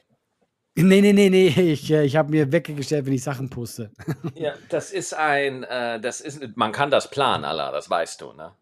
Nee, 0.81 1.01
nee, 1.01 1.13
nee, 1.13 1.29
nee. 1.29 1.47
Ich, 1.73 1.91
äh, 1.91 2.03
ich 2.05 2.15
habe 2.15 2.31
mir 2.31 2.51
weggestellt, 2.51 3.05
wenn 3.05 3.13
ich 3.13 3.23
Sachen 3.23 3.49
poste. 3.49 3.91
Ja, 4.35 4.53
das 4.69 4.91
ist 4.91 5.13
ein, 5.13 5.63
äh, 5.63 5.99
das 5.99 6.21
ist, 6.21 6.55
man 6.55 6.71
kann 6.71 6.89
das 6.91 7.09
planen, 7.09 7.43
Alter, 7.45 7.71
das 7.71 7.89
weißt 7.89 8.21
du, 8.21 8.33
ne? 8.33 8.53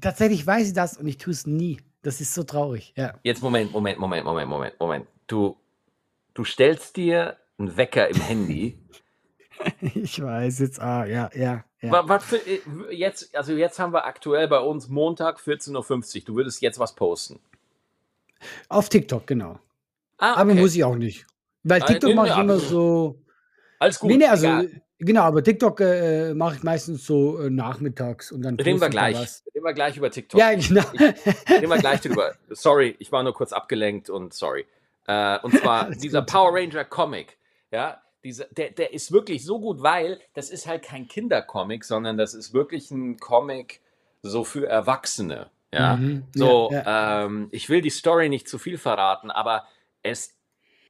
Tatsächlich 0.00 0.46
weiß 0.46 0.68
ich 0.68 0.72
das 0.74 0.96
und 0.96 1.06
ich 1.06 1.16
tue 1.18 1.32
es 1.32 1.46
nie. 1.46 1.78
Das 2.02 2.20
ist 2.20 2.34
so 2.34 2.44
traurig. 2.44 2.92
Ja. 2.96 3.14
Jetzt, 3.24 3.42
Moment, 3.42 3.72
Moment, 3.72 3.98
Moment, 3.98 4.24
Moment, 4.24 4.48
Moment, 4.48 4.78
Moment. 4.80 5.06
Du, 5.26 5.56
du 6.34 6.44
stellst 6.44 6.96
dir 6.96 7.36
einen 7.58 7.76
Wecker 7.76 8.08
im 8.08 8.20
Handy. 8.20 8.78
Ich 9.94 10.22
weiß 10.22 10.58
jetzt, 10.58 10.78
ah, 10.80 11.06
ja, 11.06 11.30
ja. 11.34 11.64
ja. 11.80 11.90
Wa- 11.90 12.04
Was 12.06 12.24
für, 12.24 12.36
äh, 12.36 12.60
jetzt, 12.94 13.34
also 13.34 13.54
jetzt 13.54 13.78
haben 13.78 13.94
wir 13.94 14.04
aktuell 14.04 14.48
bei 14.48 14.58
uns 14.60 14.88
Montag 14.88 15.38
14.50 15.40 16.16
Uhr. 16.18 16.24
Du 16.26 16.36
würdest 16.36 16.60
jetzt 16.60 16.78
was 16.78 16.94
posten. 16.94 17.40
Auf 18.68 18.90
TikTok, 18.90 19.26
genau. 19.26 19.58
Ah, 20.18 20.34
Aber 20.36 20.52
okay. 20.52 20.60
muss 20.60 20.74
ich 20.74 20.84
auch 20.84 20.96
nicht. 20.96 21.26
Weil 21.62 21.82
Ah, 21.82 21.86
TikTok 21.86 22.14
mache 22.14 22.28
ich 22.28 22.38
immer 22.38 22.54
aber- 22.54 22.58
so. 22.60 23.22
Alles 23.78 23.98
gut. 23.98 24.10
nee, 24.10 24.16
nee, 24.16 24.26
also, 24.26 24.46
egal. 24.46 24.70
genau, 24.98 25.22
aber 25.22 25.42
TikTok 25.42 25.80
äh, 25.80 26.32
mache 26.34 26.56
ich 26.56 26.62
meistens 26.62 27.04
so 27.04 27.38
äh, 27.40 27.50
nachmittags 27.50 28.32
und 28.32 28.42
dann. 28.42 28.56
Reden 28.56 28.80
wir 28.80 28.86
ich 28.86 28.90
gleich. 28.92 29.16
Reden 29.54 29.64
wir 29.64 29.72
gleich 29.74 29.96
über 29.96 30.10
TikTok. 30.10 30.40
Ja, 30.40 30.54
genau. 30.54 30.82
Reden 31.50 31.68
wir 31.70 31.78
gleich 31.78 32.00
drüber. 32.00 32.34
Sorry, 32.50 32.96
ich 32.98 33.12
war 33.12 33.22
nur 33.22 33.34
kurz 33.34 33.52
abgelenkt 33.52 34.08
und 34.08 34.32
sorry. 34.32 34.64
Äh, 35.06 35.38
und 35.40 35.54
zwar 35.58 35.90
dieser 35.90 36.20
gut. 36.20 36.30
Power 36.30 36.54
Ranger 36.54 36.84
Comic. 36.84 37.36
Ja, 37.70 38.00
dieser, 38.24 38.46
der, 38.46 38.70
der 38.70 38.94
ist 38.94 39.12
wirklich 39.12 39.44
so 39.44 39.60
gut, 39.60 39.82
weil 39.82 40.20
das 40.34 40.48
ist 40.50 40.66
halt 40.66 40.82
kein 40.82 41.06
Kindercomic, 41.08 41.84
sondern 41.84 42.16
das 42.16 42.32
ist 42.32 42.54
wirklich 42.54 42.90
ein 42.90 43.18
Comic 43.18 43.80
so 44.22 44.42
für 44.44 44.66
Erwachsene. 44.66 45.50
Ja, 45.74 45.96
Mhm, 45.96 46.24
so, 46.34 46.70
ja, 46.72 47.24
Ähm, 47.26 47.48
ich 47.50 47.68
will 47.68 47.82
die 47.82 47.90
Story 47.90 48.28
nicht 48.30 48.48
zu 48.48 48.56
viel 48.58 48.78
verraten, 48.78 49.30
aber 49.30 49.64
es, 50.06 50.34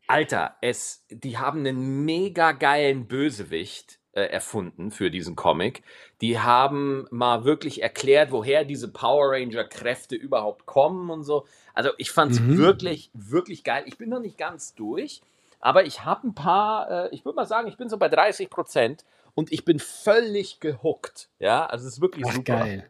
Alter, 0.08 0.56
es, 0.60 1.04
die 1.10 1.36
haben 1.38 1.60
einen 1.60 2.04
mega 2.04 2.52
geilen 2.52 3.08
Bösewicht 3.08 3.98
äh, 4.12 4.22
erfunden 4.22 4.90
für 4.90 5.10
diesen 5.10 5.34
Comic. 5.36 5.82
Die 6.20 6.38
haben 6.38 7.06
mal 7.10 7.44
wirklich 7.44 7.82
erklärt, 7.82 8.30
woher 8.30 8.64
diese 8.64 8.88
Power 8.88 9.32
Ranger 9.32 9.64
Kräfte 9.64 10.14
überhaupt 10.14 10.64
kommen 10.64 11.10
und 11.10 11.24
so. 11.24 11.46
Also 11.74 11.90
ich 11.98 12.12
fand 12.12 12.32
es 12.32 12.40
Mhm. 12.40 12.56
wirklich, 12.56 13.10
wirklich 13.14 13.64
geil. 13.64 13.82
Ich 13.86 13.98
bin 13.98 14.08
noch 14.08 14.20
nicht 14.20 14.38
ganz 14.38 14.74
durch, 14.74 15.22
aber 15.60 15.84
ich 15.86 16.04
habe 16.04 16.28
ein 16.28 16.34
paar, 16.34 17.06
äh, 17.06 17.14
ich 17.14 17.24
würde 17.24 17.36
mal 17.36 17.46
sagen, 17.46 17.68
ich 17.68 17.76
bin 17.76 17.88
so 17.88 17.98
bei 17.98 18.08
30 18.08 18.48
Prozent 18.48 19.04
und 19.34 19.52
ich 19.52 19.64
bin 19.64 19.78
völlig 19.80 20.60
gehuckt. 20.60 21.28
Ja, 21.40 21.66
also 21.66 21.86
es 21.86 21.94
ist 21.94 22.00
wirklich 22.00 22.24
Ach, 22.26 22.32
super. 22.32 22.58
geil. 22.60 22.88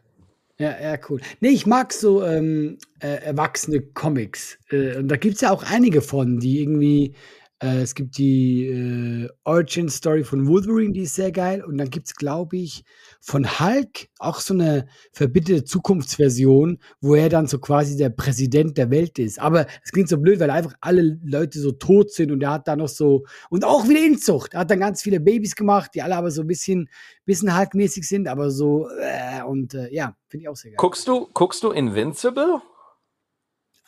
Ja, 0.59 0.75
ja, 0.81 0.97
cool. 1.09 1.21
Nee, 1.39 1.49
ich 1.49 1.67
mag 1.67 1.93
so 1.93 2.23
ähm, 2.23 2.79
äh, 2.99 3.07
erwachsene 3.23 3.79
Comics. 3.81 4.57
Äh, 4.71 4.97
und 4.97 5.07
da 5.07 5.15
gibt 5.15 5.35
es 5.35 5.41
ja 5.41 5.51
auch 5.51 5.63
einige 5.63 6.01
von, 6.01 6.39
die 6.39 6.61
irgendwie. 6.61 7.13
Äh, 7.59 7.81
es 7.81 7.95
gibt 7.95 8.17
die 8.17 8.65
äh, 8.65 9.29
Origin 9.43 9.89
Story 9.89 10.23
von 10.23 10.47
Wolverine, 10.47 10.93
die 10.93 11.01
ist 11.01 11.15
sehr 11.15 11.31
geil. 11.31 11.63
Und 11.63 11.77
dann 11.77 11.89
gibt 11.89 12.07
es, 12.07 12.15
glaube 12.15 12.57
ich, 12.57 12.83
von 13.19 13.59
Hulk 13.59 14.09
auch 14.19 14.39
so 14.39 14.53
eine 14.53 14.87
verbitterte 15.11 15.63
Zukunftsversion, 15.63 16.79
wo 17.01 17.15
er 17.15 17.29
dann 17.29 17.47
so 17.47 17.59
quasi 17.59 17.97
der 17.97 18.09
Präsident 18.09 18.77
der 18.77 18.91
Welt 18.91 19.17
ist. 19.17 19.39
Aber 19.39 19.65
es 19.83 19.91
klingt 19.91 20.09
so 20.09 20.17
blöd, 20.17 20.39
weil 20.39 20.51
einfach 20.51 20.75
alle 20.81 21.17
Leute 21.23 21.59
so 21.59 21.71
tot 21.71 22.11
sind 22.11 22.31
und 22.31 22.43
er 22.43 22.51
hat 22.51 22.67
da 22.67 22.75
noch 22.75 22.89
so. 22.89 23.25
Und 23.49 23.65
auch 23.65 23.87
wieder 23.87 24.05
Inzucht. 24.05 24.53
Er 24.53 24.61
hat 24.61 24.71
dann 24.71 24.79
ganz 24.79 25.01
viele 25.01 25.19
Babys 25.19 25.55
gemacht, 25.55 25.91
die 25.95 26.01
alle 26.01 26.15
aber 26.15 26.29
so 26.29 26.41
ein 26.41 26.47
bisschen, 26.47 26.89
bisschen 27.25 27.57
Hulk-mäßig 27.57 28.07
sind, 28.07 28.27
aber 28.27 28.51
so. 28.51 28.87
Äh, 28.99 29.43
und 29.43 29.73
äh, 29.73 29.91
ja, 29.91 30.15
finde 30.27 30.43
ich 30.43 30.49
auch 30.49 30.55
sehr 30.55 30.71
geil. 30.71 30.77
Guckst 30.77 31.07
du, 31.07 31.27
guckst 31.33 31.63
du 31.63 31.71
Invincible? 31.71 32.61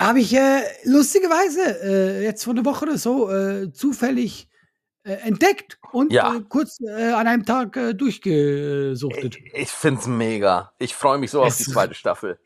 Habe 0.02 0.20
ich 0.22 0.34
äh, 0.34 0.62
lustigerweise 0.86 1.82
äh, 1.84 2.24
jetzt 2.24 2.44
vor 2.44 2.54
einer 2.54 2.64
Woche 2.66 2.86
oder 2.86 2.98
so 2.98 3.30
äh, 3.32 3.72
zufällig 3.74 4.48
äh, 5.04 5.12
entdeckt 5.28 5.78
und 5.92 6.14
Ja. 6.14 6.36
äh, 6.38 6.42
kurz 6.48 6.80
äh, 6.82 7.12
an 7.12 7.28
einem 7.28 7.46
Tag 7.46 7.78
durchgesuchtet. 7.98 9.38
Ich, 9.38 9.54
ich 9.54 9.70
find's 9.70 10.08
mega. 10.08 10.72
Ich 10.80 10.96
freue 10.96 11.18
mich 11.18 11.32
so 11.32 11.42
auf 11.42 11.50
Es 11.50 11.58
die 11.58 11.64
ist- 11.64 11.72
zweite 11.72 11.94
Staffel. 11.94 12.40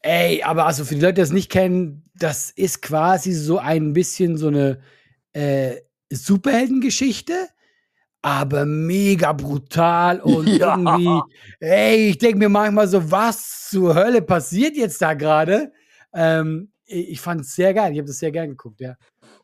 Ey, 0.00 0.42
aber 0.42 0.66
also 0.66 0.84
für 0.84 0.94
die 0.94 1.00
Leute, 1.00 1.14
die 1.14 1.20
das 1.22 1.32
nicht 1.32 1.50
kennen, 1.50 2.08
das 2.14 2.50
ist 2.50 2.82
quasi 2.82 3.32
so 3.32 3.58
ein 3.58 3.92
bisschen 3.92 4.36
so 4.36 4.48
eine 4.48 4.80
Superheldengeschichte, 6.10 7.48
aber 8.22 8.66
mega 8.66 9.32
brutal 9.32 10.20
und 10.20 10.46
Ja. 10.60 10.76
irgendwie, 10.76 11.20
ey, 11.60 12.08
ich 12.10 12.18
denke 12.18 12.38
mir 12.38 12.48
manchmal 12.48 12.88
so, 12.88 13.10
was 13.10 13.68
zur 13.70 13.94
Hölle 13.94 14.22
passiert 14.22 14.76
jetzt 14.76 15.00
da 15.02 15.14
gerade? 15.14 15.72
Ähm, 16.14 16.70
ich 16.86 17.20
fand 17.20 17.42
es 17.42 17.54
sehr 17.54 17.74
geil, 17.74 17.92
ich 17.92 17.98
habe 17.98 18.06
das 18.08 18.18
sehr 18.18 18.30
gern 18.30 18.50
geguckt, 18.50 18.80
ja. 18.80 18.96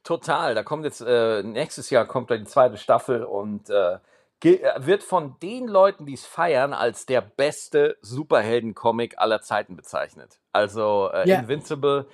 Total. 0.04 0.54
Da 0.54 0.62
kommt 0.62 0.84
jetzt, 0.84 1.00
äh, 1.00 1.42
nächstes 1.42 1.90
Jahr 1.90 2.06
kommt 2.06 2.30
da 2.30 2.36
die 2.36 2.44
zweite 2.44 2.76
Staffel 2.76 3.24
und 3.24 3.70
äh, 3.70 3.98
äh, 4.44 4.58
wird 4.78 5.02
von 5.02 5.36
den 5.40 5.68
Leuten, 5.68 6.06
die 6.06 6.14
es 6.14 6.26
feiern, 6.26 6.72
als 6.72 7.06
der 7.06 7.20
beste 7.20 7.96
Superhelden-Comic 8.02 9.18
aller 9.18 9.40
Zeiten 9.40 9.76
bezeichnet. 9.76 10.40
Also 10.52 11.10
äh, 11.12 11.28
Ja. 11.28 11.38
Invincible 11.40 12.06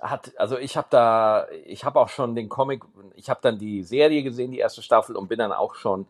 hat, 0.00 0.32
also 0.38 0.56
ich 0.56 0.76
habe 0.76 0.88
da, 0.90 1.46
ich 1.64 1.84
habe 1.84 2.00
auch 2.00 2.08
schon 2.08 2.34
den 2.34 2.48
Comic, 2.48 2.82
ich 3.14 3.28
habe 3.28 3.40
dann 3.42 3.58
die 3.58 3.82
Serie 3.82 4.22
gesehen, 4.22 4.50
die 4.50 4.58
erste 4.58 4.82
Staffel 4.82 5.16
und 5.16 5.28
bin 5.28 5.38
dann 5.38 5.52
auch 5.52 5.74
schon 5.74 6.06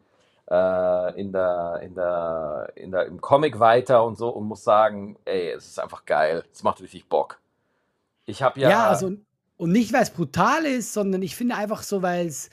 äh, 0.49 1.21
in 1.21 1.33
der, 1.33 1.81
in 1.83 1.95
der, 1.95 2.73
in 2.77 2.93
der, 2.93 3.07
im 3.07 3.21
Comic 3.21 3.59
weiter 3.59 4.05
und 4.05 4.17
so 4.17 4.29
und 4.29 4.45
muss 4.45 4.63
sagen, 4.63 5.17
ey, 5.25 5.51
es 5.51 5.67
ist 5.67 5.81
einfach 5.81 6.05
geil. 6.05 6.45
Es 6.53 6.63
macht 6.63 6.81
richtig 6.81 7.09
Bock. 7.09 7.41
Ich 8.31 8.43
habe 8.43 8.59
ja, 8.61 8.71
Ja, 8.71 8.89
also 8.89 9.13
und 9.57 9.73
nicht, 9.73 9.93
weil 9.93 10.03
es 10.03 10.11
brutal 10.11 10.65
ist, 10.65 10.93
sondern 10.95 11.21
ich 11.23 11.37
finde 11.37 11.57
einfach 11.57 11.83
so, 11.83 12.01
weil 12.03 12.27
es 12.27 12.51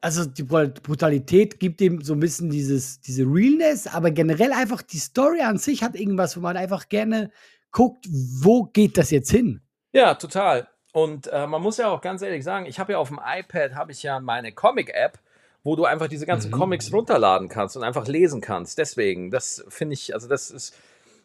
also 0.00 0.24
die 0.26 0.44
Bru- 0.44 0.68
Brutalität 0.82 1.58
gibt 1.60 1.80
ihm 1.80 2.02
so 2.02 2.12
ein 2.12 2.20
bisschen 2.20 2.50
dieses, 2.50 3.00
diese 3.00 3.24
Realness, 3.24 3.86
aber 3.86 4.10
generell 4.10 4.52
einfach 4.52 4.82
die 4.82 4.98
Story 4.98 5.40
an 5.40 5.56
sich 5.58 5.82
hat 5.82 5.94
irgendwas, 5.96 6.36
wo 6.36 6.40
man 6.40 6.56
einfach 6.58 6.88
gerne 6.88 7.30
guckt, 7.72 8.06
wo 8.10 8.64
geht 8.64 8.98
das 8.98 9.10
jetzt 9.10 9.30
hin? 9.30 9.62
Ja, 9.92 10.14
total. 10.14 10.68
Und 10.92 11.26
äh, 11.28 11.46
man 11.46 11.62
muss 11.62 11.78
ja 11.78 11.88
auch 11.88 12.00
ganz 12.02 12.20
ehrlich 12.22 12.44
sagen, 12.44 12.66
ich 12.66 12.78
habe 12.78 12.92
ja 12.92 12.98
auf 12.98 13.08
dem 13.08 13.18
iPad 13.24 13.74
habe 13.74 13.92
ich 13.92 14.02
ja 14.02 14.20
meine 14.20 14.52
Comic-App 14.52 15.18
wo 15.66 15.76
du 15.76 15.86
einfach 15.86 16.08
diese 16.08 16.26
ganzen 16.26 16.50
Mhm. 16.50 16.56
Comics 16.56 16.92
runterladen 16.92 17.48
kannst 17.48 17.74
und 17.74 17.84
einfach 17.84 18.06
lesen 18.06 18.42
kannst. 18.42 18.76
Deswegen, 18.76 19.30
das 19.30 19.64
finde 19.68 19.94
ich, 19.94 20.12
also 20.12 20.28
das 20.28 20.50
ist 20.50 20.76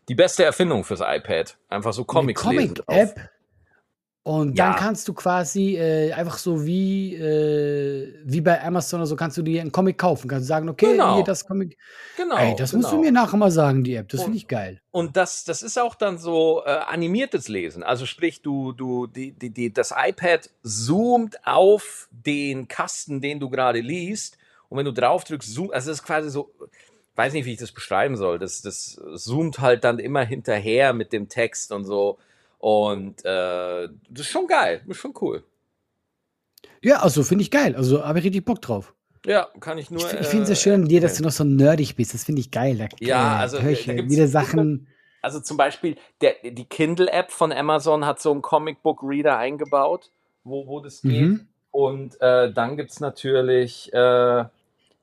die 0.07 0.15
beste 0.15 0.45
Erfindung 0.45 0.85
fürs 0.85 1.01
iPad. 1.01 1.57
Einfach 1.67 1.91
so 1.91 2.05
Comics 2.05 2.45
Eine 2.45 2.55
lesen. 2.61 2.75
drauf. 2.75 2.85
Comic-App. 2.87 3.29
Und 4.29 4.55
Ja. 4.59 4.67
dann 4.67 4.75
kannst 4.75 5.07
du 5.07 5.13
quasi 5.15 5.75
äh, 5.75 6.13
einfach 6.13 6.37
so 6.37 6.63
wie, 6.63 7.15
äh, 7.15 8.13
wie 8.23 8.41
bei 8.41 8.63
Amazon 8.63 8.99
oder 8.99 9.07
so, 9.07 9.15
kannst 9.15 9.37
du 9.37 9.41
dir 9.41 9.59
einen 9.59 9.71
Comic 9.71 9.97
kaufen. 9.97 10.27
Kannst 10.27 10.43
du 10.43 10.47
sagen, 10.49 10.69
okay, 10.69 10.91
Genau. 10.91 11.15
hier 11.15 11.23
das 11.23 11.47
Comic. 11.47 11.79
Genau. 12.15 12.37
Ey, 12.37 12.55
das 12.55 12.73
musst 12.73 12.89
du 12.91 12.97
genau. 12.97 13.05
mir 13.05 13.11
nachher 13.11 13.37
mal 13.37 13.49
sagen, 13.49 13.83
die 13.83 13.95
App. 13.95 14.07
Das 14.09 14.21
finde 14.21 14.37
ich 14.37 14.47
geil. 14.47 14.81
Und 14.91 15.17
das, 15.17 15.45
das 15.45 15.63
ist 15.63 15.79
auch 15.79 15.95
dann 15.95 16.19
so 16.19 16.61
äh, 16.63 16.69
animiertes 16.69 17.47
Lesen. 17.47 17.81
Also 17.81 18.05
sprich, 18.05 18.43
du, 18.43 18.71
du, 18.71 19.07
die, 19.07 19.31
die, 19.31 19.49
die, 19.49 19.73
das 19.73 19.91
iPad 19.97 20.47
zoomt 20.61 21.39
auf 21.47 22.07
den 22.11 22.67
Kasten, 22.67 23.21
den 23.21 23.39
du 23.39 23.49
gerade 23.49 23.79
liest. 23.79 24.37
Und 24.67 24.77
wenn 24.77 24.85
du 24.85 24.93
drauf 24.93 25.23
drückst, 25.23 25.51
zoom, 25.51 25.71
also 25.71 25.89
das 25.89 26.01
ist 26.01 26.05
quasi 26.05 26.29
so, 26.29 26.51
weiß 27.15 27.33
nicht, 27.33 27.45
wie 27.45 27.53
ich 27.53 27.59
das 27.59 27.71
beschreiben 27.71 28.15
soll. 28.15 28.37
Das, 28.37 28.61
das 28.61 29.01
zoomt 29.15 29.57
halt 29.57 29.83
dann 29.83 29.97
immer 29.97 30.23
hinterher 30.23 30.93
mit 30.93 31.13
dem 31.13 31.29
Text 31.29 31.71
und 31.71 31.83
so. 31.85 32.19
Und 32.59 33.25
äh, 33.25 33.87
das 34.09 34.25
ist 34.25 34.27
schon 34.27 34.47
geil, 34.47 34.83
ist 34.87 34.97
schon 34.97 35.13
cool. 35.21 35.43
Ja, 36.83 36.97
also 36.97 37.23
finde 37.23 37.41
ich 37.41 37.51
geil. 37.51 37.75
Also 37.75 38.05
habe 38.05 38.19
ich 38.19 38.25
richtig 38.25 38.45
Bock 38.45 38.61
drauf. 38.61 38.93
Ja, 39.25 39.47
kann 39.59 39.77
ich 39.77 39.91
nur. 39.91 40.01
Ich, 40.01 40.19
ich 40.19 40.27
finde 40.27 40.43
es 40.43 40.49
äh, 40.49 40.55
so 40.55 40.61
schön, 40.61 40.87
dir, 40.87 41.01
dass 41.01 41.17
du 41.17 41.23
noch 41.23 41.31
so 41.31 41.43
nerdig 41.43 41.95
bist. 41.95 42.13
Das 42.13 42.23
finde 42.23 42.41
ich 42.41 42.51
geil. 42.51 42.77
Da, 42.77 42.87
Ja, 42.99 43.37
äh, 43.37 43.41
also, 43.41 43.57
äh, 43.57 43.71
ich 43.71 43.85
da 43.85 43.93
wieder 43.95 44.27
Sachen. 44.27 44.87
Also 45.21 45.41
zum 45.41 45.57
Beispiel 45.57 45.97
der, 46.21 46.35
die 46.43 46.63
Kindle-App 46.63 47.29
von 47.29 47.51
Amazon 47.51 48.05
hat 48.05 48.21
so 48.21 48.31
einen 48.31 48.41
Comic-Book-Reader 48.41 49.37
eingebaut, 49.37 50.11
wo, 50.45 50.65
wo 50.65 50.79
das 50.79 51.01
geht. 51.01 51.11
Mhm. 51.11 51.47
Und 51.71 52.21
äh, 52.21 52.53
dann 52.53 52.77
gibt 52.77 52.91
es 52.91 53.01
natürlich 53.01 53.91
äh, 53.91 54.45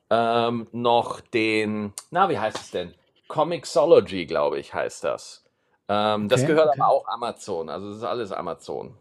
ähm, 0.09 0.69
noch 0.73 1.21
den, 1.21 1.93
na, 2.11 2.31
wie 2.31 2.39
heißt 2.39 2.57
es 2.57 2.71
denn? 2.71 2.95
Comixology, 3.29 4.25
glaube 4.25 4.59
ich, 4.59 4.73
heißt 4.73 5.05
das. 5.05 5.45
Ähm, 5.89 6.29
das 6.29 6.43
Okay, 6.43 6.53
gehört 6.53 6.69
okay. 6.71 6.81
aber 6.81 6.89
auch 6.91 7.07
Amazon. 7.09 7.69
Also 7.69 7.89
das 7.89 7.99
ist 7.99 8.05
alles 8.05 8.33
Amazon. 8.33 8.97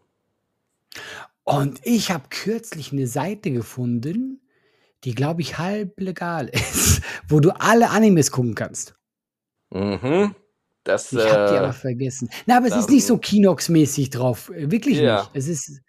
Und 1.43 1.80
ich 1.84 2.12
habe 2.12 2.26
kürzlich 2.30 2.91
eine 2.91 3.08
Seite 3.08 3.52
gefunden, 3.52 4.41
die, 5.04 5.15
glaube 5.15 5.41
ich, 5.41 5.58
halb 5.60 6.00
legal 6.00 6.50
ist, 6.50 7.02
wo 7.28 7.39
du 7.39 7.52
alle 7.60 7.89
Animes 7.91 8.32
gucken 8.32 8.56
kannst. 8.56 8.95
Mhm. 9.71 10.36
Das, 10.84 11.12
Ich 11.12 11.32
habe 11.32 11.43
die 11.45 11.56
äh, 11.56 11.58
aber 11.58 11.74
vergessen. 11.74 12.30
Na, 12.45 12.58
aber 12.58 12.67
es 12.67 12.76
ist 12.76 12.89
nicht 12.89 13.06
so 13.06 13.17
Kinox-mäßig 13.17 14.12
drauf. 14.12 14.50
Wirklich 14.54 15.00
Ja. 15.00 15.15
nicht. 15.21 15.32
Es 15.34 15.48
ist, 15.48 15.82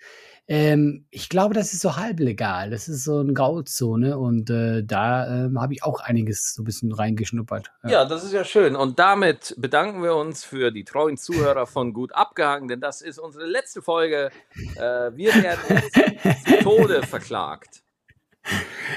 ähm, 0.48 1.06
ich 1.10 1.28
glaube, 1.28 1.54
das 1.54 1.72
ist 1.72 1.80
so 1.80 1.96
halb 1.96 2.20
legal. 2.20 2.70
Das 2.70 2.88
ist 2.88 3.02
so 3.02 3.18
eine 3.18 3.32
Grauzone 3.32 4.16
und 4.16 4.48
äh, 4.48 4.84
da 4.84 5.44
ähm, 5.46 5.60
habe 5.60 5.74
ich 5.74 5.82
auch 5.82 6.00
einiges 6.00 6.54
so 6.54 6.62
ein 6.62 6.64
bisschen 6.64 6.92
reingeschnuppert. 6.92 7.72
Ja, 7.84 8.04
das 8.04 8.22
ist 8.22 8.32
ja 8.32 8.44
schön. 8.44 8.76
Und 8.76 8.98
damit 8.98 9.54
bedanken 9.58 10.02
wir 10.02 10.14
uns 10.14 10.44
für 10.44 10.70
die 10.70 10.84
treuen 10.84 11.16
Zuhörer 11.16 11.66
von 11.66 11.92
Gut 11.92 12.14
Abgehangen, 12.14 12.68
denn 12.68 12.80
das 12.80 13.02
ist 13.02 13.18
unsere 13.18 13.46
letzte 13.46 13.82
Folge. 13.82 14.30
Äh, 14.76 15.16
wir 15.16 15.34
werden 15.34 15.62
jetzt 15.68 16.46
zu 16.46 16.58
Tode 16.62 17.02
verklagt. 17.02 17.82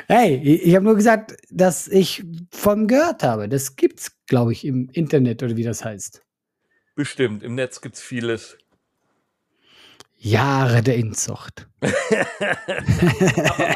Hey, 0.07 0.35
ich, 0.43 0.67
ich 0.67 0.75
habe 0.75 0.85
nur 0.85 0.95
gesagt, 0.95 1.35
dass 1.49 1.87
ich 1.87 2.23
von 2.51 2.87
gehört 2.87 3.23
habe. 3.23 3.49
Das 3.49 3.75
gibt's, 3.75 4.11
glaube 4.27 4.51
ich, 4.51 4.65
im 4.65 4.89
Internet 4.93 5.41
oder 5.41 5.57
wie 5.57 5.63
das 5.63 5.83
heißt. 5.83 6.21
Bestimmt, 6.95 7.41
im 7.41 7.55
Netz 7.55 7.81
gibt 7.81 7.95
es 7.95 8.01
vieles. 8.01 8.57
Jahre 10.19 10.83
der 10.83 10.97
Inzucht. 10.97 11.67
Aber 11.81 11.91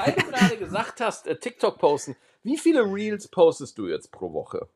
weil 0.06 0.14
du 0.14 0.32
gerade 0.32 0.58
gesagt 0.58 1.00
hast, 1.00 1.26
äh, 1.28 1.38
TikTok 1.38 1.80
posten, 1.80 2.16
wie 2.44 2.58
viele 2.58 2.82
Reels 2.84 3.30
postest 3.30 3.78
du 3.78 3.88
jetzt 3.88 4.12
pro 4.12 4.34
Woche? 4.34 4.68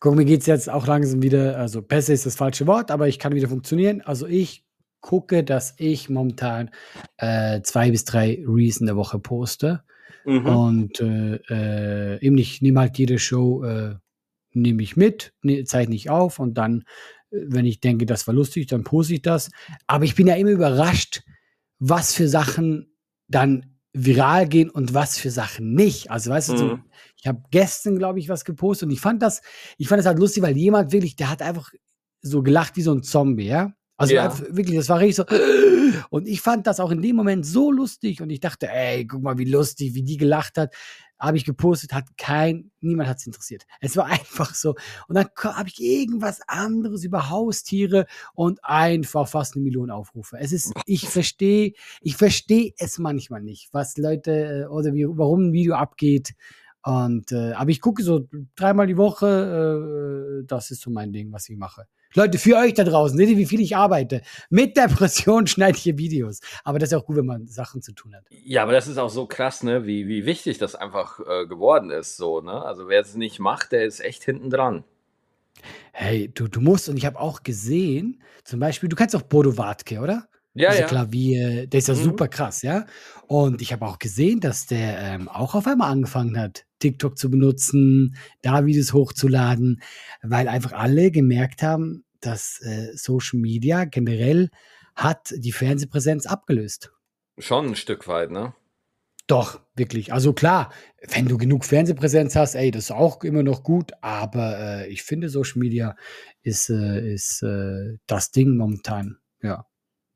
Guck, 0.00 0.16
mir 0.16 0.24
geht's 0.24 0.46
jetzt 0.46 0.70
auch 0.70 0.86
langsam 0.86 1.22
wieder, 1.22 1.58
also 1.58 1.82
besser 1.82 2.14
ist 2.14 2.26
das 2.26 2.34
falsche 2.34 2.66
Wort, 2.66 2.90
aber 2.90 3.06
ich 3.06 3.18
kann 3.18 3.34
wieder 3.34 3.48
funktionieren. 3.48 4.00
Also 4.00 4.26
ich 4.26 4.64
gucke, 5.00 5.44
dass 5.44 5.74
ich 5.76 6.08
momentan 6.08 6.70
äh, 7.18 7.60
zwei 7.62 7.90
bis 7.90 8.04
drei 8.04 8.42
Reels 8.46 8.78
in 8.78 8.86
der 8.86 8.96
Woche 8.96 9.18
poste. 9.18 9.84
Mhm. 10.24 10.46
Und 10.46 11.00
äh, 11.00 11.36
äh, 11.48 12.24
eben 12.24 12.38
ich 12.38 12.62
nehme 12.62 12.80
halt 12.80 12.98
jede 12.98 13.18
Show, 13.18 13.64
äh, 13.64 13.94
nehme 14.52 14.82
ich 14.82 14.96
mit, 14.96 15.32
ne, 15.42 15.64
zeichne 15.64 15.94
ich 15.94 16.10
auf 16.10 16.38
und 16.38 16.54
dann, 16.54 16.84
wenn 17.30 17.66
ich 17.66 17.80
denke, 17.80 18.06
das 18.06 18.26
war 18.26 18.34
lustig, 18.34 18.66
dann 18.68 18.84
poste 18.84 19.14
ich 19.14 19.22
das. 19.22 19.50
Aber 19.86 20.04
ich 20.04 20.14
bin 20.14 20.26
ja 20.26 20.34
immer 20.36 20.50
überrascht, 20.50 21.22
was 21.78 22.14
für 22.14 22.28
Sachen 22.28 22.92
dann 23.28 23.66
viral 23.92 24.48
gehen 24.48 24.70
und 24.70 24.94
was 24.94 25.18
für 25.18 25.30
Sachen 25.30 25.74
nicht. 25.74 26.10
Also 26.10 26.30
weißt 26.30 26.50
du, 26.50 26.56
so, 26.56 26.66
Mhm. 26.66 26.84
ich 27.16 27.26
habe 27.26 27.42
gestern, 27.50 27.98
glaube 27.98 28.18
ich, 28.20 28.28
was 28.28 28.44
gepostet 28.44 28.86
und 28.88 28.92
ich 28.92 29.00
fand 29.00 29.22
das, 29.22 29.42
ich 29.78 29.88
fand 29.88 29.98
das 29.98 30.06
halt 30.06 30.18
lustig, 30.18 30.42
weil 30.42 30.56
jemand 30.56 30.92
wirklich, 30.92 31.16
der 31.16 31.30
hat 31.30 31.42
einfach 31.42 31.72
so 32.22 32.42
gelacht 32.42 32.76
wie 32.76 32.82
so 32.82 32.92
ein 32.94 33.02
Zombie, 33.02 33.46
ja. 33.46 33.72
Also 33.96 34.14
Ja. 34.14 34.32
wirklich, 34.50 34.76
das 34.76 34.88
war 34.88 35.00
richtig 35.00 35.16
so. 35.16 35.24
Und 36.10 36.26
ich 36.28 36.40
fand 36.40 36.66
das 36.66 36.80
auch 36.80 36.90
in 36.90 37.02
dem 37.02 37.16
Moment 37.16 37.44
so 37.46 37.70
lustig 37.70 38.22
und 38.22 38.30
ich 38.30 38.40
dachte, 38.40 38.68
ey, 38.68 39.06
guck 39.06 39.22
mal, 39.22 39.38
wie 39.38 39.44
lustig, 39.44 39.94
wie 39.94 40.02
die 40.02 40.16
gelacht 40.16 40.56
hat. 40.56 40.74
Habe 41.20 41.36
ich 41.36 41.44
gepostet, 41.44 41.92
hat 41.92 42.06
kein, 42.16 42.70
niemand 42.80 43.08
hat 43.08 43.18
es 43.18 43.26
interessiert. 43.26 43.66
Es 43.80 43.96
war 43.96 44.06
einfach 44.06 44.54
so. 44.54 44.74
Und 45.08 45.16
dann 45.16 45.28
habe 45.42 45.68
ich 45.68 45.80
irgendwas 45.80 46.40
anderes 46.46 47.04
über 47.04 47.30
Haustiere 47.30 48.06
und 48.34 48.64
einfach 48.64 49.28
fast 49.28 49.54
eine 49.54 49.64
Million 49.64 49.90
Aufrufe. 49.90 50.38
Es 50.38 50.52
ist, 50.52 50.72
ich 50.86 51.08
verstehe, 51.08 51.72
ich 52.00 52.16
verstehe 52.16 52.72
es 52.78 52.98
manchmal 52.98 53.42
nicht, 53.42 53.68
was 53.72 53.96
Leute 53.96 54.62
äh, 54.62 54.66
oder 54.66 54.94
wie, 54.94 55.06
warum 55.06 55.48
ein 55.48 55.52
Video 55.52 55.74
abgeht. 55.74 56.34
Und 56.82 57.30
äh, 57.32 57.52
aber 57.52 57.70
ich 57.70 57.80
gucke 57.80 58.02
so 58.02 58.26
dreimal 58.56 58.86
die 58.86 58.96
Woche, 58.96 60.40
äh, 60.40 60.46
das 60.46 60.70
ist 60.70 60.80
so 60.80 60.90
mein 60.90 61.12
Ding, 61.12 61.30
was 61.30 61.48
ich 61.48 61.56
mache. 61.58 61.86
Leute, 62.14 62.38
für 62.38 62.56
euch 62.56 62.74
da 62.74 62.82
draußen, 62.82 63.16
seht 63.16 63.28
ihr, 63.28 63.36
wie 63.36 63.46
viel 63.46 63.60
ich 63.60 63.76
arbeite? 63.76 64.22
Mit 64.48 64.76
Depression 64.76 65.46
schneide 65.46 65.76
ich 65.76 65.84
hier 65.84 65.96
Videos. 65.96 66.40
Aber 66.64 66.80
das 66.80 66.90
ist 66.90 66.98
auch 66.98 67.04
gut, 67.04 67.16
wenn 67.16 67.26
man 67.26 67.46
Sachen 67.46 67.82
zu 67.82 67.92
tun 67.92 68.16
hat. 68.16 68.24
Ja, 68.30 68.64
aber 68.64 68.72
das 68.72 68.88
ist 68.88 68.98
auch 68.98 69.10
so 69.10 69.26
krass, 69.26 69.62
ne, 69.62 69.86
wie, 69.86 70.08
wie 70.08 70.26
wichtig 70.26 70.58
das 70.58 70.74
einfach 70.74 71.20
äh, 71.20 71.46
geworden 71.46 71.90
ist. 71.90 72.16
So, 72.16 72.40
ne? 72.40 72.62
Also 72.64 72.88
wer 72.88 73.00
es 73.00 73.14
nicht 73.14 73.38
macht, 73.38 73.72
der 73.72 73.84
ist 73.84 74.00
echt 74.00 74.24
hinten 74.24 74.50
dran. 74.50 74.82
Hey, 75.92 76.28
du, 76.32 76.48
du 76.48 76.60
musst, 76.60 76.88
und 76.88 76.96
ich 76.96 77.06
habe 77.06 77.20
auch 77.20 77.42
gesehen, 77.42 78.20
zum 78.44 78.58
Beispiel, 78.58 78.88
du 78.88 78.96
kennst 78.96 79.14
doch 79.14 79.22
Bodo 79.22 79.56
Wartke, 79.56 80.00
oder? 80.00 80.26
Ja, 80.54 80.70
Dieser 80.70 80.80
ja. 80.82 80.86
Klavier, 80.88 81.66
der 81.68 81.78
ist 81.78 81.88
ja 81.88 81.94
Mhm. 81.94 82.02
super 82.02 82.28
krass, 82.28 82.62
ja. 82.62 82.86
Und 83.28 83.62
ich 83.62 83.72
habe 83.72 83.86
auch 83.86 83.98
gesehen, 83.98 84.40
dass 84.40 84.66
der 84.66 84.98
ähm, 84.98 85.28
auch 85.28 85.54
auf 85.54 85.66
einmal 85.66 85.90
angefangen 85.92 86.36
hat, 86.38 86.64
TikTok 86.80 87.16
zu 87.16 87.30
benutzen, 87.30 88.16
da 88.42 88.66
Videos 88.66 88.92
hochzuladen, 88.92 89.80
weil 90.22 90.48
einfach 90.48 90.72
alle 90.72 91.10
gemerkt 91.12 91.62
haben, 91.62 92.04
dass 92.20 92.60
äh, 92.62 92.88
Social 92.94 93.38
Media 93.38 93.84
generell 93.84 94.50
hat 94.96 95.32
die 95.36 95.52
Fernsehpräsenz 95.52 96.26
abgelöst. 96.26 96.90
Schon 97.38 97.68
ein 97.68 97.76
Stück 97.76 98.08
weit, 98.08 98.30
ne? 98.30 98.52
Doch, 99.28 99.60
wirklich. 99.76 100.12
Also 100.12 100.32
klar, 100.32 100.72
wenn 101.08 101.26
du 101.26 101.38
genug 101.38 101.64
Fernsehpräsenz 101.64 102.34
hast, 102.34 102.56
ey, 102.56 102.72
das 102.72 102.84
ist 102.86 102.90
auch 102.90 103.22
immer 103.22 103.44
noch 103.44 103.62
gut, 103.62 103.92
aber 104.00 104.58
äh, 104.58 104.88
ich 104.88 105.04
finde, 105.04 105.28
Social 105.28 105.60
Media 105.60 105.94
ist, 106.42 106.68
äh, 106.68 107.12
ist 107.14 107.40
äh, 107.44 107.98
das 108.08 108.32
Ding 108.32 108.56
momentan. 108.56 109.18
Ja. 109.40 109.66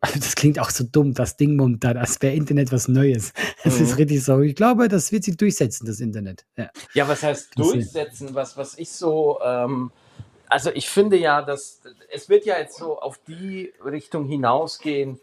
Also 0.04 0.18
das 0.20 0.34
klingt 0.34 0.58
auch 0.58 0.68
so 0.70 0.84
dumm, 0.84 1.14
das 1.14 1.36
Ding 1.38 1.56
momentan, 1.56 1.96
als 1.96 2.20
wäre 2.20 2.34
Internet 2.34 2.70
was 2.72 2.88
Neues. 2.88 3.32
Es 3.64 3.80
ist 3.80 3.92
Mhm. 3.92 3.96
richtig 3.96 4.22
so. 4.24 4.40
Ich 4.40 4.54
glaube, 4.54 4.88
das 4.88 5.10
wird 5.12 5.24
sich 5.24 5.36
durchsetzen, 5.36 5.86
das 5.86 6.00
Internet. 6.00 6.44
Ja. 6.56 6.68
Ja, 6.92 7.08
was 7.08 7.22
heißt 7.22 7.52
Das 7.56 7.66
ist- 7.68 7.72
durchsetzen? 7.74 8.34
Was, 8.34 8.56
was 8.56 8.76
ich 8.78 8.90
so, 8.92 9.38
ähm, 9.42 9.90
also 10.48 10.70
ich 10.74 10.88
finde 10.90 11.16
ja, 11.16 11.40
dass 11.42 11.80
es 12.12 12.28
wird 12.28 12.44
ja 12.44 12.58
jetzt 12.58 12.76
so 12.76 13.00
auf 13.00 13.18
die 13.26 13.72
Richtung 13.84 14.26
hinausgehen. 14.26 15.18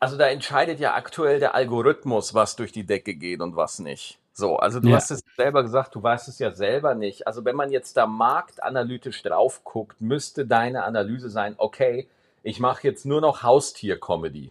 Also 0.00 0.16
da 0.16 0.28
entscheidet 0.28 0.80
ja 0.80 0.94
aktuell 0.94 1.38
der 1.38 1.54
Algorithmus, 1.54 2.32
was 2.32 2.56
durch 2.56 2.72
die 2.72 2.84
Decke 2.84 3.14
geht 3.14 3.40
und 3.40 3.56
was 3.56 3.78
nicht. 3.78 4.18
So, 4.32 4.56
also 4.56 4.80
du 4.80 4.88
Ja. 4.88 4.96
hast 4.96 5.10
es 5.10 5.20
selber 5.36 5.62
gesagt, 5.64 5.94
du 5.96 6.02
weißt 6.02 6.28
es 6.28 6.38
ja 6.38 6.52
selber 6.52 6.94
nicht. 6.94 7.26
Also 7.26 7.44
wenn 7.44 7.56
man 7.56 7.70
jetzt 7.70 7.96
da 7.96 8.06
marktanalytisch 8.06 9.22
drauf 9.22 9.62
guckt, 9.64 10.00
müsste 10.00 10.46
deine 10.46 10.84
Analyse 10.84 11.28
sein, 11.28 11.54
okay, 11.58 12.06
ich 12.48 12.60
mache 12.60 12.86
jetzt 12.86 13.04
nur 13.04 13.20
noch 13.20 13.42
Haustier-Comedy. 13.42 14.50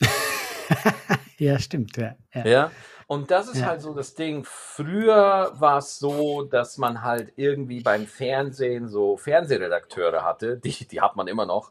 ja, 1.38 1.58
stimmt. 1.60 1.96
Ja. 1.96 2.16
Ja. 2.34 2.46
Ja. 2.46 2.70
Und 3.06 3.30
das 3.30 3.48
ist 3.48 3.58
Ja. 3.60 3.66
halt 3.66 3.82
so 3.82 3.94
das 3.94 4.14
Ding. 4.14 4.44
Früher 4.44 5.52
war 5.54 5.78
es 5.78 5.98
so, 5.98 6.42
dass 6.42 6.78
man 6.78 7.02
halt 7.02 7.32
irgendwie 7.36 7.80
beim 7.82 8.06
Fernsehen 8.06 8.88
so 8.88 9.16
Fernsehredakteure 9.16 10.24
hatte, 10.24 10.56
die, 10.58 10.86
die 10.88 11.00
hat 11.00 11.14
man 11.14 11.28
immer 11.28 11.46
noch. 11.46 11.70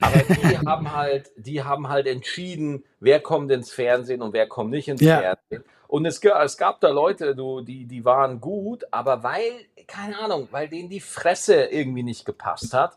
Aber 0.00 0.18
die 0.18 0.58
haben 0.66 0.92
halt, 0.92 1.30
die 1.36 1.62
haben 1.62 1.88
halt 1.88 2.06
entschieden, 2.06 2.84
wer 2.98 3.20
kommt 3.20 3.52
ins 3.52 3.70
Fernsehen 3.70 4.22
und 4.22 4.32
wer 4.32 4.48
kommt 4.48 4.70
nicht 4.70 4.88
ins 4.88 5.02
Ja. 5.02 5.20
Fernsehen. 5.20 5.64
Und 5.86 6.06
es, 6.06 6.18
es 6.24 6.56
gab 6.56 6.80
da 6.80 6.88
Leute, 6.88 7.36
du, 7.36 7.60
die, 7.60 7.84
die 7.86 8.04
waren 8.04 8.40
gut, 8.40 8.84
aber 8.90 9.22
weil, 9.22 9.52
keine 9.86 10.18
Ahnung, 10.18 10.48
weil 10.50 10.68
denen 10.68 10.88
die 10.88 10.98
Fresse 11.00 11.66
irgendwie 11.66 12.02
nicht 12.02 12.24
gepasst 12.24 12.74
hat, 12.74 12.96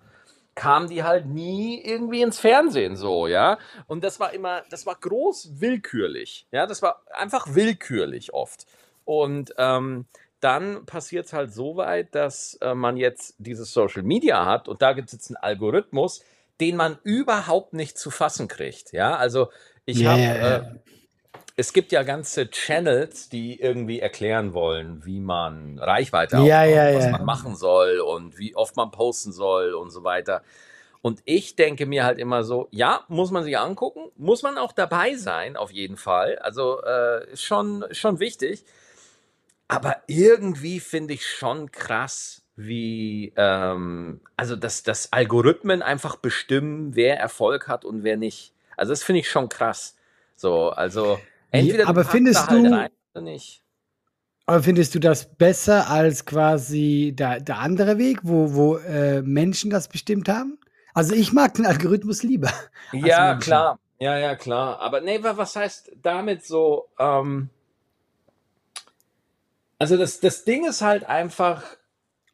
kamen 0.58 0.90
die 0.90 1.04
halt 1.04 1.28
nie 1.28 1.80
irgendwie 1.82 2.22
ins 2.22 2.40
Fernsehen 2.40 2.98
so, 2.98 3.28
ja. 3.28 3.60
Und 3.88 4.04
das 4.04 4.20
war 4.20 4.34
immer, 4.34 4.64
das 4.70 4.86
war 4.86 4.96
groß 4.96 5.62
willkürlich, 5.62 6.48
ja, 6.52 6.66
das 6.68 6.82
war 6.82 7.04
einfach 7.14 7.56
willkürlich 7.56 8.34
oft. 8.34 8.66
Und 9.06 9.54
ähm, 9.58 10.08
dann 10.42 10.86
passiert 10.86 11.28
es 11.28 11.34
halt 11.34 11.54
so 11.54 11.78
weit, 11.78 12.14
dass 12.16 12.56
äh, 12.62 12.74
man 12.76 12.98
jetzt 12.98 13.36
dieses 13.38 13.72
Social 13.74 14.04
Media 14.04 14.46
hat 14.46 14.68
und 14.68 14.82
da 14.82 14.94
gibt 14.94 15.08
es 15.10 15.14
jetzt 15.14 15.30
einen 15.30 15.38
Algorithmus, 15.38 16.24
den 16.60 16.76
man 16.76 16.98
überhaupt 17.04 17.74
nicht 17.74 17.98
zu 17.98 18.12
fassen 18.12 18.48
kriegt. 18.48 18.92
Ja, 18.92 19.16
also 19.16 19.50
ich 19.86 20.00
Ja, 20.00 20.12
habe, 20.12 20.40
äh, 20.40 20.62
es 21.60 21.74
gibt 21.74 21.92
ja 21.92 22.04
ganze 22.04 22.52
Channels, 22.52 23.30
die 23.30 23.60
irgendwie 23.60 24.00
erklären 24.00 24.54
wollen, 24.54 25.04
wie 25.06 25.20
man 25.20 25.80
Reichweite 25.80 26.38
Ja, 26.38 26.62
aufbaut, 26.62 26.76
ja, 26.76 26.96
was 26.96 27.06
ja. 27.06 27.12
man 27.12 27.26
machen 27.26 27.56
soll 27.56 28.00
und 28.00 28.38
wie 28.38 28.56
oft 28.56 28.78
man 28.78 28.92
posten 28.92 29.34
soll 29.34 29.74
und 29.74 29.90
so 29.90 30.04
weiter. 30.04 30.44
Und 31.02 31.22
ich 31.26 31.56
denke 31.56 31.88
mir 31.88 32.06
halt 32.06 32.20
immer 32.20 32.44
so, 32.44 32.68
ja, 32.72 33.04
muss 33.08 33.32
man 33.32 33.44
sich 33.44 33.58
angucken, 33.58 34.12
muss 34.18 34.44
man 34.44 34.60
auch 34.60 34.72
dabei 34.72 35.16
sein, 35.16 35.58
auf 35.58 35.72
jeden 35.72 35.98
Fall. 35.98 36.38
Also 36.40 36.82
äh, 36.84 37.36
schon, 37.36 37.86
schon 37.92 38.20
wichtig. 38.20 38.64
Aber 39.68 39.98
irgendwie 40.06 40.80
finde 40.80 41.16
ich 41.16 41.26
schon 41.26 41.72
krass, 41.72 42.44
wie, 42.56 43.34
ähm, 43.36 44.22
also 44.36 44.56
dass, 44.56 44.84
dass 44.84 45.12
Algorithmen 45.12 45.82
einfach 45.82 46.18
bestimmen, 46.18 46.96
wer 46.96 47.20
Erfolg 47.20 47.68
hat 47.68 47.84
und 47.84 48.04
wer 48.04 48.16
nicht. 48.16 48.54
Also 48.76 48.92
das 48.92 49.02
finde 49.04 49.22
ich 49.22 49.30
schon 49.30 49.50
krass. 49.50 49.96
So, 50.36 50.70
also 50.70 51.20
entweder 51.52 51.84
du 51.84 51.90
aber 51.90 52.04
findest 52.06 52.50
halt 52.50 52.66
du- 52.66 52.72
rein 52.72 52.90
oder 53.14 53.22
nicht. 53.24 53.64
Aber 54.46 54.64
findest 54.64 54.96
du 54.96 55.00
das 55.00 55.36
besser 55.36 55.90
als 55.90 56.26
quasi 56.26 57.14
der, 57.14 57.42
der 57.42 57.60
andere 57.60 57.98
Weg, 57.98 58.20
wo, 58.24 58.54
wo 58.54 58.78
äh, 58.78 59.22
Menschen 59.22 59.70
das 59.70 59.90
bestimmt 59.90 60.30
haben? 60.30 60.58
Also 60.94 61.14
ich 61.14 61.34
mag 61.34 61.54
den 61.56 61.66
Algorithmus 61.66 62.24
lieber. 62.24 62.52
Ja, 62.94 63.34
Menschen. 63.34 63.40
klar. 63.42 63.80
Ja, 64.00 64.18
ja, 64.18 64.36
klar. 64.36 64.80
Aber 64.80 65.02
nee, 65.02 65.22
wa- 65.22 65.36
was 65.36 65.56
heißt 65.58 65.92
damit 66.02 66.46
so? 66.46 66.88
Ähm, 66.98 67.50
also 69.80 69.98
das, 69.98 70.20
das 70.22 70.46
Ding 70.46 70.66
ist 70.66 70.82
halt 70.82 71.04
einfach 71.04 71.64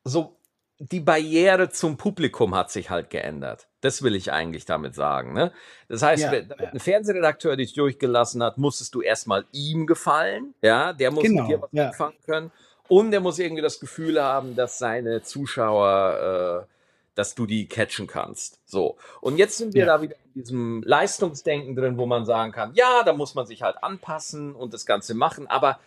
so, 0.04 0.38
die 0.80 1.00
Barriere 1.00 1.70
zum 1.70 1.98
Publikum 1.98 2.54
hat 2.56 2.70
sich 2.72 2.90
halt 2.90 3.10
geändert. 3.10 3.68
Das 3.84 4.02
will 4.02 4.16
ich 4.16 4.32
eigentlich 4.32 4.64
damit 4.64 4.96
sagen. 4.96 5.34
Ne? 5.34 5.52
Das 5.90 6.02
heißt, 6.02 6.24
Ja, 6.24 6.32
wenn 6.32 6.48
ja. 6.48 6.56
ein 6.72 6.80
Fernsehredakteur 6.80 7.58
dich 7.58 7.74
durchgelassen 7.74 8.42
hat, 8.42 8.58
musstest 8.58 8.96
du 8.96 9.02
erstmal 9.02 9.44
ihm 9.52 9.86
gefallen. 9.88 10.54
Ja, 10.62 10.94
der 10.94 11.12
muss 11.12 11.24
Genau, 11.24 11.44
mit 11.44 11.52
dir 11.52 11.62
was 11.62 11.70
ja. 11.74 11.88
anfangen 11.88 12.16
können. 12.26 12.52
Und 12.88 13.12
der 13.12 13.20
muss 13.20 13.40
irgendwie 13.40 13.62
das 13.62 13.82
Gefühl 13.82 14.22
haben, 14.24 14.56
dass 14.56 14.78
seine 14.78 15.22
Zuschauer, 15.22 16.64
äh, 16.64 16.74
dass 17.16 17.36
du 17.36 17.46
die 17.46 17.68
catchen 17.68 18.08
kannst. 18.08 18.60
So. 18.66 18.96
Und 19.20 19.38
jetzt 19.38 19.58
sind 19.58 19.74
wir 19.74 19.86
da 19.86 20.02
wieder 20.02 20.16
in 20.34 20.42
diesem 20.42 20.82
Leistungsdenken 20.84 21.76
drin, 21.76 21.98
wo 21.98 22.06
man 22.06 22.26
sagen 22.26 22.54
kann, 22.54 22.72
ja, 22.76 23.04
da 23.04 23.12
muss 23.12 23.36
man 23.36 23.46
sich 23.46 23.64
halt 23.64 23.84
anpassen 23.84 24.56
und 24.56 24.74
das 24.74 24.86
Ganze 24.86 25.14
machen. 25.14 25.48
Aber 25.48 25.80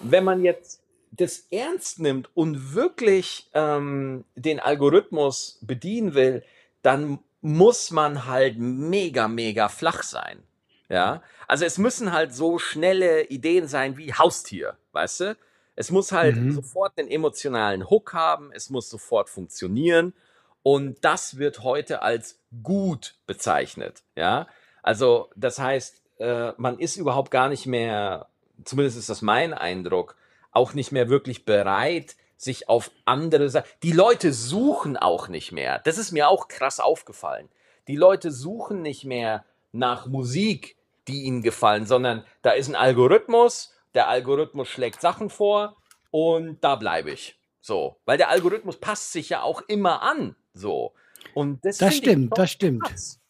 wenn 0.00 0.22
man 0.22 0.44
jetzt 0.44 0.82
das 1.10 1.46
ernst 1.50 1.98
nimmt 1.98 2.28
und 2.34 2.74
wirklich 2.74 3.48
ähm, 3.54 4.24
den 4.36 4.60
Algorithmus 4.60 5.58
bedienen 5.62 6.14
will, 6.14 6.44
dann 6.82 7.18
muss 7.40 7.90
man 7.90 8.26
halt 8.26 8.58
mega, 8.58 9.28
mega 9.28 9.68
flach 9.68 10.02
sein. 10.02 10.42
Ja, 10.88 11.22
also 11.46 11.64
es 11.66 11.76
müssen 11.78 12.12
halt 12.12 12.34
so 12.34 12.58
schnelle 12.58 13.24
Ideen 13.24 13.68
sein 13.68 13.96
wie 13.98 14.12
Haustier, 14.14 14.76
weißt 14.92 15.20
du? 15.20 15.36
Es 15.76 15.90
muss 15.90 16.12
halt 16.12 16.36
Mhm. 16.36 16.50
sofort 16.50 16.98
einen 16.98 17.08
emotionalen 17.08 17.88
Hook 17.90 18.14
haben, 18.14 18.50
es 18.52 18.70
muss 18.70 18.88
sofort 18.88 19.28
funktionieren 19.28 20.14
und 20.62 21.04
das 21.04 21.36
wird 21.38 21.62
heute 21.62 22.02
als 22.02 22.40
gut 22.62 23.16
bezeichnet. 23.26 24.02
Ja, 24.16 24.48
also 24.82 25.30
das 25.36 25.58
heißt, 25.58 26.02
äh, 26.18 26.52
man 26.56 26.78
ist 26.78 26.96
überhaupt 26.96 27.30
gar 27.30 27.48
nicht 27.48 27.66
mehr, 27.66 28.28
zumindest 28.64 28.96
ist 28.98 29.10
das 29.10 29.22
mein 29.22 29.52
Eindruck, 29.54 30.16
auch 30.50 30.72
nicht 30.74 30.90
mehr 30.90 31.08
wirklich 31.10 31.44
bereit, 31.44 32.16
sich 32.38 32.68
auf 32.70 32.90
andere 33.04 33.50
Sachen. 33.50 33.68
Die 33.82 33.92
Leute 33.92 34.32
suchen 34.32 34.96
auch 34.96 35.28
nicht 35.28 35.52
mehr. 35.52 35.80
Das 35.80 35.98
ist 35.98 36.12
mir 36.12 36.28
auch 36.28 36.48
krass 36.48 36.80
aufgefallen. 36.80 37.50
Die 37.88 37.96
Leute 37.96 38.30
suchen 38.30 38.80
nicht 38.80 39.04
mehr 39.04 39.44
nach 39.72 40.06
Musik, 40.06 40.76
die 41.08 41.24
ihnen 41.24 41.42
gefallen, 41.42 41.84
sondern 41.84 42.24
da 42.42 42.52
ist 42.52 42.68
ein 42.68 42.76
Algorithmus, 42.76 43.74
der 43.94 44.08
Algorithmus 44.08 44.68
schlägt 44.68 45.00
Sachen 45.00 45.28
vor 45.30 45.76
und 46.10 46.62
da 46.62 46.76
bleibe 46.76 47.10
ich. 47.10 47.38
So, 47.60 47.96
weil 48.04 48.16
der 48.16 48.28
Algorithmus 48.30 48.78
passt 48.78 49.12
sich 49.12 49.30
ja 49.30 49.42
auch 49.42 49.62
immer 49.62 50.02
an. 50.02 50.36
So. 50.54 50.94
Und 51.34 51.64
das, 51.64 51.78
Das 51.78 51.96
stimmt, 51.96 52.38
das 52.38 52.50
stimmt. 52.50 52.84
krass. 52.84 53.20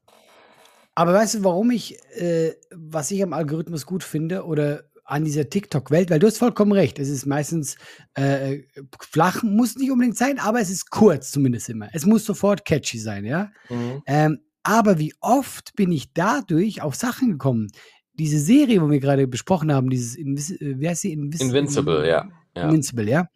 Aber 0.95 1.15
weißt 1.15 1.37
du, 1.37 1.45
warum 1.45 1.71
ich, 1.71 1.97
äh, 2.17 2.57
was 2.71 3.11
ich 3.13 3.23
am 3.23 3.33
Algorithmus 3.33 3.87
gut 3.87 4.03
finde 4.03 4.45
oder 4.45 4.85
an 5.09 5.25
dieser 5.25 5.49
TikTok-Welt, 5.49 6.11
weil 6.11 6.19
du 6.19 6.27
hast 6.27 6.39
vollkommen 6.39 6.73
recht, 6.73 6.99
es 6.99 7.09
ist 7.09 7.27
meistens 7.27 7.77
äh, 8.15 8.59
flach, 9.01 9.43
muss 9.43 9.77
nicht 9.77 9.91
unbedingt 9.91 10.17
sein, 10.17 10.39
aber 10.39 10.61
es 10.61 10.71
ist 10.71 10.91
kurz 10.91 11.31
zumindest 11.31 11.69
immer. 11.71 11.89
Es 11.93 12.05
muss 12.07 12.25
sofort 12.25 12.65
catchy 12.65 12.99
sein, 12.99 13.25
ja. 13.25 13.51
Mhm. 13.71 14.03
Ähm, 14.07 14.39
aber 14.63 14.99
wie 14.99 15.15
oft 15.21 15.75
bin 15.77 15.91
ich 15.93 16.13
dadurch 16.13 16.83
auf 16.83 16.95
Sachen 16.95 17.33
gekommen? 17.33 17.69
Diese 18.13 18.39
Serie, 18.39 18.83
wo 18.83 18.91
wir 18.91 19.01
gerade 19.01 19.27
besprochen 19.27 19.73
haben, 19.73 19.89
dieses, 19.89 20.15
Invis 20.15 20.51
äh, 20.51 20.79
wie 20.79 20.89
heißt 20.89 21.03
sie? 21.03 21.13
Invis 21.13 21.41
Invincible, 21.41 22.07
ja. 22.07 22.29
ja. 22.55 22.65
Invincible, 22.65 23.09
ja. 23.09 23.29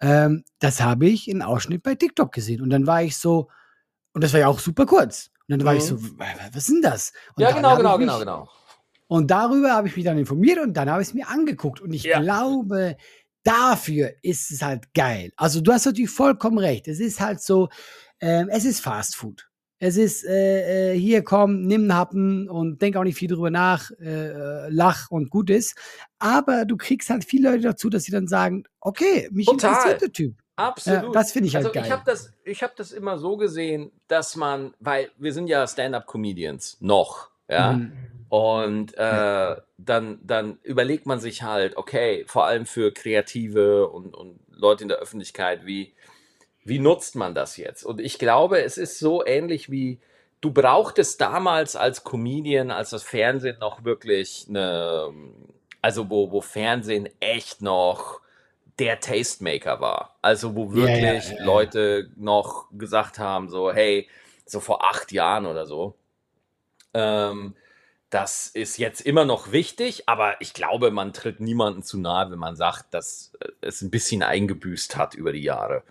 Ähm, 0.00 0.44
das 0.60 0.80
habe 0.80 1.06
ich 1.08 1.28
in 1.28 1.42
Ausschnitt 1.42 1.82
bei 1.82 1.94
TikTok 1.94 2.32
gesehen. 2.32 2.62
Und 2.62 2.70
dann 2.70 2.86
war 2.86 3.02
ich 3.02 3.16
so, 3.18 3.48
und 4.14 4.24
das 4.24 4.32
war 4.32 4.40
ja 4.40 4.46
auch 4.48 4.60
super 4.60 4.86
kurz. 4.86 5.30
Und 5.46 5.58
dann 5.58 5.64
war 5.66 5.74
ich 5.74 5.84
so, 5.84 5.96
Mhm. 5.96 6.18
"W- 6.20 6.24
was 6.52 6.56
ist 6.56 6.68
denn 6.70 6.82
das? 6.82 7.12
Und 7.34 7.42
Ja, 7.42 7.50
genau, 7.52 7.76
genau, 7.76 7.94
ich 7.94 7.98
mich, 7.98 8.06
genau, 8.06 8.18
genau. 8.20 8.48
Und 9.08 9.30
darüber 9.30 9.72
habe 9.72 9.88
ich 9.88 9.96
mich 9.96 10.04
dann 10.04 10.18
informiert 10.18 10.58
und 10.58 10.74
dann 10.74 10.90
habe 10.90 11.02
ich 11.02 11.08
es 11.08 11.14
mir 11.14 11.28
angeguckt. 11.28 11.80
Und 11.80 11.92
ich 11.92 12.04
Ja. 12.04 12.20
glaube, 12.20 12.96
dafür 13.42 14.12
ist 14.22 14.50
es 14.50 14.62
halt 14.62 14.92
geil. 14.94 15.32
Also 15.36 15.60
du 15.60 15.72
hast 15.72 15.86
natürlich 15.86 16.10
vollkommen 16.10 16.58
recht. 16.58 16.86
Es 16.88 17.00
ist 17.00 17.18
halt 17.20 17.40
so, 17.40 17.68
ähm, 18.20 18.48
es 18.50 18.64
ist 18.64 18.80
Fast 18.80 19.16
Food. 19.16 19.48
Es 19.80 19.96
ist, 19.96 20.24
äh, 20.24 20.92
äh, 20.92 20.98
hier 20.98 21.22
komm, 21.22 21.62
nimm 21.62 21.82
einen 21.82 21.94
Happen 21.94 22.50
und 22.50 22.82
denk 22.82 22.96
auch 22.96 23.04
nicht 23.04 23.16
viel 23.16 23.28
drüber 23.28 23.48
nach, 23.50 23.90
äh, 24.00 24.68
lach 24.68 25.08
und 25.10 25.30
gut 25.30 25.50
ist. 25.50 25.76
Aber 26.18 26.64
du 26.64 26.76
kriegst 26.76 27.10
halt 27.10 27.24
viele 27.24 27.50
Leute 27.50 27.62
dazu, 27.62 27.88
dass 27.88 28.02
sie 28.02 28.10
dann 28.10 28.26
sagen, 28.26 28.64
okay, 28.80 29.28
mich 29.30 29.46
Total. 29.46 29.70
interessiert 29.70 30.02
der 30.02 30.12
Typ. 30.12 30.34
Absolut. 30.56 31.02
Ja, 31.04 31.10
das 31.12 31.30
finde 31.30 31.46
ich 31.46 31.54
halt 31.54 31.66
also 31.66 31.72
geil. 31.74 31.84
Ich 31.86 31.92
habe 31.92 32.02
das, 32.04 32.32
ich 32.44 32.62
hab 32.64 32.74
das 32.74 32.90
immer 32.90 33.18
so 33.18 33.36
gesehen, 33.36 33.92
dass 34.08 34.34
man, 34.34 34.74
weil 34.80 35.10
wir 35.16 35.32
sind 35.32 35.46
ja 35.46 35.64
Stand-up-Comedians 35.66 36.78
noch, 36.80 37.30
ja. 37.48 37.72
Mhm. 37.72 37.92
Und 38.28 38.94
äh, 38.98 39.56
dann, 39.78 40.18
dann 40.22 40.58
überlegt 40.62 41.06
man 41.06 41.18
sich 41.18 41.42
halt, 41.42 41.76
okay, 41.76 42.24
vor 42.26 42.44
allem 42.44 42.66
für 42.66 42.92
Kreative 42.92 43.88
und, 43.88 44.14
und 44.14 44.38
Leute 44.50 44.82
in 44.82 44.88
der 44.88 44.98
Öffentlichkeit, 44.98 45.64
wie, 45.64 45.94
wie 46.64 46.78
nutzt 46.78 47.16
man 47.16 47.34
das 47.34 47.56
jetzt? 47.56 47.84
Und 47.84 48.00
ich 48.00 48.18
glaube, 48.18 48.62
es 48.62 48.76
ist 48.76 48.98
so 48.98 49.24
ähnlich 49.24 49.70
wie, 49.70 49.98
du 50.42 50.52
brauchtest 50.52 51.20
damals 51.20 51.74
als 51.74 52.04
Comedian, 52.04 52.70
als 52.70 52.90
das 52.90 53.02
Fernsehen 53.02 53.58
noch 53.60 53.84
wirklich 53.84 54.46
eine, 54.48 55.10
also 55.80 56.10
wo, 56.10 56.30
wo 56.30 56.42
Fernsehen 56.42 57.08
echt 57.20 57.62
noch 57.62 58.20
der 58.78 59.00
Tastemaker 59.00 59.80
war. 59.80 60.16
Also 60.20 60.54
wo 60.54 60.70
Ja, 60.74 60.86
ja, 60.86 60.86
wirklich 60.86 61.30
ja, 61.30 61.38
ja. 61.38 61.44
Leute 61.44 62.10
noch 62.16 62.66
gesagt 62.72 63.18
haben, 63.18 63.48
so, 63.48 63.72
hey, 63.72 64.06
so 64.44 64.60
vor 64.60 64.84
acht 64.84 65.12
Jahren 65.12 65.46
oder 65.46 65.66
so, 65.66 65.94
ähm, 66.98 67.54
das 68.10 68.48
ist 68.48 68.78
jetzt 68.78 69.02
immer 69.02 69.24
noch 69.24 69.52
wichtig, 69.52 70.04
aber 70.08 70.40
ich 70.40 70.54
glaube, 70.54 70.90
man 70.90 71.12
tritt 71.12 71.40
niemandem 71.40 71.82
zu 71.82 71.98
nahe, 71.98 72.30
wenn 72.30 72.38
man 72.38 72.56
sagt, 72.56 72.92
dass 72.94 73.32
äh, 73.40 73.48
es 73.60 73.82
ein 73.82 73.90
bisschen 73.90 74.22
eingebüßt 74.22 74.96
hat 74.96 75.14
über 75.14 75.32
die 75.32 75.42
Jahre. 75.42 75.82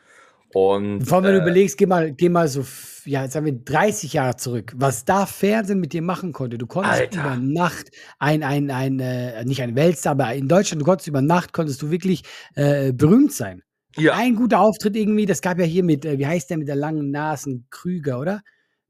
Und 0.53 1.05
Vor 1.05 1.17
allem, 1.17 1.25
wenn 1.25 1.33
du 1.33 1.39
äh, 1.39 1.41
überlegst, 1.43 1.77
geh 1.77 1.85
mal, 1.85 2.11
geh 2.13 2.29
mal 2.29 2.47
so, 2.47 2.65
ja, 3.05 3.23
jetzt 3.23 3.33
sagen 3.33 3.45
wir 3.45 3.53
30 3.53 4.13
Jahre 4.13 4.37
zurück, 4.37 4.73
was 4.77 5.03
da 5.05 5.25
Fernsehen 5.25 5.79
mit 5.79 5.93
dir 5.93 6.01
machen 6.01 6.31
konnte. 6.33 6.57
Du 6.57 6.65
konntest 6.65 7.01
Alter. 7.01 7.19
über 7.19 7.35
Nacht 7.35 7.89
ein, 8.17 8.43
ein, 8.43 8.71
ein, 8.71 8.99
äh, 8.99 9.43
nicht 9.45 9.61
ein 9.61 9.75
Weltstar, 9.75 10.11
aber 10.13 10.33
in 10.33 10.47
Deutschland, 10.47 10.81
du 10.81 10.85
konntest 10.85 11.07
über 11.07 11.21
Nacht, 11.21 11.51
konntest 11.53 11.81
du 11.81 11.91
wirklich 11.91 12.23
äh, 12.55 12.93
berühmt 12.93 13.33
sein. 13.33 13.61
ja, 13.97 14.13
Ein 14.15 14.35
guter 14.35 14.59
Auftritt 14.61 14.95
irgendwie, 14.95 15.25
das 15.25 15.41
gab 15.41 15.59
ja 15.59 15.65
hier 15.65 15.83
mit, 15.83 16.05
äh, 16.05 16.17
wie 16.17 16.25
heißt 16.25 16.49
der 16.49 16.57
mit 16.57 16.67
der 16.69 16.75
langen 16.77 17.11
Nasen, 17.11 17.67
Krüger, 17.69 18.19
oder? 18.19 18.41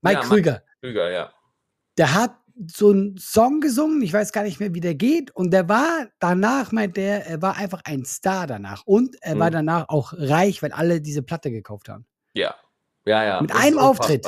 Mike 0.02 0.14
Ja, 0.14 0.20
Mike- 0.22 0.30
Krüger. 0.30 0.62
Krüger, 0.82 1.10
ja. 1.12 1.32
Der 1.98 2.14
hat 2.14 2.36
so 2.68 2.90
einen 2.90 3.18
Song 3.18 3.62
gesungen, 3.62 4.02
ich 4.02 4.12
weiß 4.14 4.32
gar 4.32 4.44
nicht 4.44 4.60
mehr, 4.60 4.74
wie 4.74 4.80
der 4.80 4.96
geht, 4.96 5.30
und 5.32 5.52
der 5.52 5.70
war 5.70 6.08
danach, 6.20 6.72
meint 6.72 6.98
der, 6.98 7.28
er 7.28 7.42
war 7.42 7.56
einfach 7.56 7.82
ein 7.86 8.04
Star 8.04 8.48
danach. 8.48 8.82
Und 8.86 9.16
er 9.22 9.38
war 9.38 9.50
Mhm. 9.50 9.54
danach 9.54 9.90
auch 9.90 10.14
reich, 10.18 10.64
weil 10.64 10.72
alle 10.72 11.00
diese 11.02 11.22
Platte 11.22 11.52
gekauft 11.52 11.88
haben. 11.90 12.06
Ja, 12.34 12.56
ja, 13.06 13.24
ja. 13.24 13.42
Mit 13.42 13.52
das 13.52 13.58
einem 13.58 13.78
Auftritt. 13.78 14.26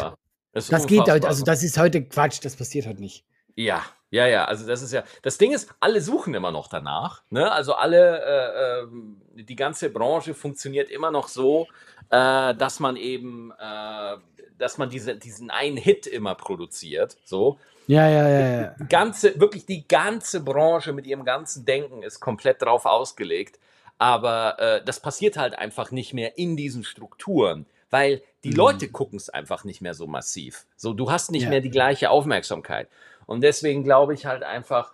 Das, 0.51 0.67
Das 0.67 0.86
geht 0.88 1.07
heute, 1.09 1.28
also 1.28 1.43
das 1.43 1.63
ist 1.63 1.78
heute 1.78 2.03
Quatsch, 2.05 2.39
das 2.43 2.55
passiert 2.55 2.88
heute 2.88 2.99
nicht. 3.01 3.24
Ja, 3.55 3.84
ja, 4.09 4.26
ja. 4.26 4.45
Also 4.45 4.65
das 4.65 4.82
ist 4.82 4.93
ja. 4.93 5.03
Das 5.22 5.38
Ding 5.38 5.51
ist, 5.51 5.70
alle 5.80 6.01
suchen 6.01 6.34
immer 6.34 6.51
noch 6.51 6.67
danach. 6.67 7.24
Ne? 7.30 7.51
Also 7.51 7.74
alle, 7.74 8.22
äh, 8.24 8.82
ähm, 8.84 9.22
die 9.36 9.55
ganze 9.55 9.89
Branche 9.89 10.34
funktioniert 10.34 10.89
immer 10.89 11.11
noch 11.11 11.28
so, 11.28 11.67
äh, 12.09 12.55
dass 12.55 12.80
man 12.80 12.95
eben, 12.95 13.51
äh, 13.59 14.17
dass 14.60 14.78
man 14.78 14.89
diese, 14.89 15.16
diesen 15.16 15.49
einen 15.49 15.78
Hit 15.78 16.05
immer 16.05 16.36
produziert. 16.36 17.18
So. 17.24 17.57
Ja, 17.88 18.07
ja, 18.07 18.30
ja, 18.30 18.62
ja. 18.62 18.76
Ganze, 18.88 19.39
wirklich 19.39 19.66
die 19.66 19.88
ganze 19.88 20.41
Branche 20.41 20.93
mit 20.93 21.07
ihrem 21.07 21.26
ganzen 21.26 21.66
Denken 21.66 22.03
ist 22.03 22.20
komplett 22.20 22.62
drauf 22.62 22.86
ausgelegt. 22.86 23.60
Aber 23.97 24.60
äh, 24.60 24.84
das 24.86 24.99
passiert 24.99 25.38
halt 25.38 25.57
einfach 25.57 25.91
nicht 25.91 26.14
mehr 26.14 26.38
in 26.38 26.55
diesen 26.55 26.84
Strukturen, 26.84 27.66
weil 27.89 28.22
die 28.43 28.51
Mhm. 28.51 28.55
Leute 28.55 28.88
gucken 28.89 29.18
es 29.18 29.30
einfach 29.30 29.64
nicht 29.64 29.82
mehr 29.82 29.93
so 29.95 30.05
massiv. 30.07 30.66
So, 30.78 30.93
du 30.93 31.12
hast 31.12 31.32
nicht 31.32 31.43
Ja. 31.43 31.49
mehr 31.49 31.62
die 31.62 31.72
gleiche 31.72 32.10
Aufmerksamkeit. 32.12 32.88
Und 33.26 33.41
deswegen 33.41 33.84
glaube 33.84 34.14
ich 34.14 34.26
halt 34.26 34.43
einfach, 34.43 34.93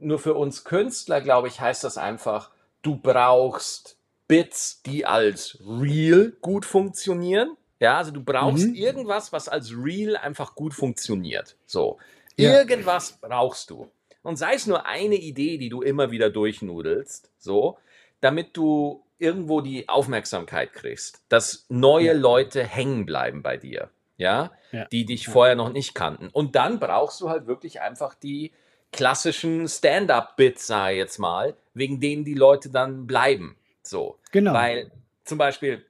nur 0.00 0.18
für 0.18 0.34
uns 0.34 0.64
Künstler, 0.64 1.20
glaube 1.20 1.48
ich, 1.48 1.60
heißt 1.60 1.84
das 1.84 1.96
einfach, 1.98 2.50
du 2.82 2.96
brauchst 2.96 3.96
Bits, 4.28 4.82
die 4.82 5.06
als 5.06 5.58
Real 5.66 6.32
gut 6.40 6.64
funktionieren. 6.64 7.56
Ja, 7.82 7.98
also 7.98 8.12
du 8.12 8.22
brauchst 8.22 8.68
Mhm. 8.68 8.74
irgendwas, 8.74 9.32
was 9.32 9.48
als 9.48 9.72
Real 9.76 10.16
einfach 10.16 10.54
gut 10.54 10.72
funktioniert. 10.72 11.56
So. 11.66 11.98
Ja. 12.36 12.52
Irgendwas 12.56 13.18
brauchst 13.20 13.70
du. 13.70 13.90
Und 14.22 14.36
sei 14.36 14.54
es 14.54 14.68
nur 14.68 14.86
eine 14.86 15.16
Idee, 15.16 15.58
die 15.58 15.68
du 15.68 15.82
immer 15.82 16.12
wieder 16.12 16.30
durchnudelst, 16.30 17.32
so, 17.38 17.76
damit 18.20 18.56
du 18.56 19.04
irgendwo 19.18 19.60
die 19.60 19.88
Aufmerksamkeit 19.88 20.72
kriegst, 20.72 21.22
dass 21.28 21.66
neue 21.68 22.06
Ja. 22.06 22.12
Leute 22.12 22.62
hängen 22.64 23.04
bleiben 23.04 23.42
bei 23.42 23.56
dir, 23.56 23.90
ja, 24.16 24.52
Ja. 24.70 24.84
die 24.86 25.04
dich 25.04 25.26
vorher 25.26 25.56
noch 25.56 25.72
nicht 25.72 25.92
kannten. 25.94 26.28
Und 26.28 26.54
dann 26.54 26.78
brauchst 26.78 27.20
du 27.20 27.30
halt 27.30 27.48
wirklich 27.48 27.80
einfach 27.80 28.14
die 28.14 28.52
klassischen 28.92 29.66
Stand-up-Bits, 29.68 30.68
sag 30.68 30.92
ich 30.92 30.98
jetzt 30.98 31.18
mal, 31.18 31.56
wegen 31.74 31.98
denen 32.00 32.24
die 32.24 32.34
Leute 32.34 32.70
dann 32.70 33.08
bleiben. 33.08 33.56
So. 33.82 34.18
Genau. 34.30 34.52
Weil 34.54 34.92
zum 35.24 35.38
Beispiel 35.38 35.84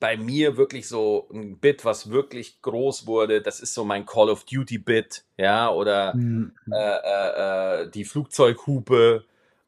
bei 0.00 0.16
mir 0.16 0.56
wirklich 0.56 0.88
so 0.88 1.28
ein 1.32 1.58
Bit, 1.58 1.84
was 1.84 2.10
wirklich 2.10 2.62
groß 2.62 3.06
wurde, 3.06 3.42
das 3.42 3.60
ist 3.60 3.74
so 3.74 3.84
mein 3.84 4.06
Call 4.06 4.30
of 4.30 4.44
Duty 4.44 4.78
Bit, 4.78 5.24
ja, 5.36 5.70
oder 5.70 6.18
Mhm. 6.18 6.52
äh, 6.70 6.76
äh, 6.78 7.82
äh, 7.84 7.90
die 7.90 8.04
Flugzeughupe 8.04 9.24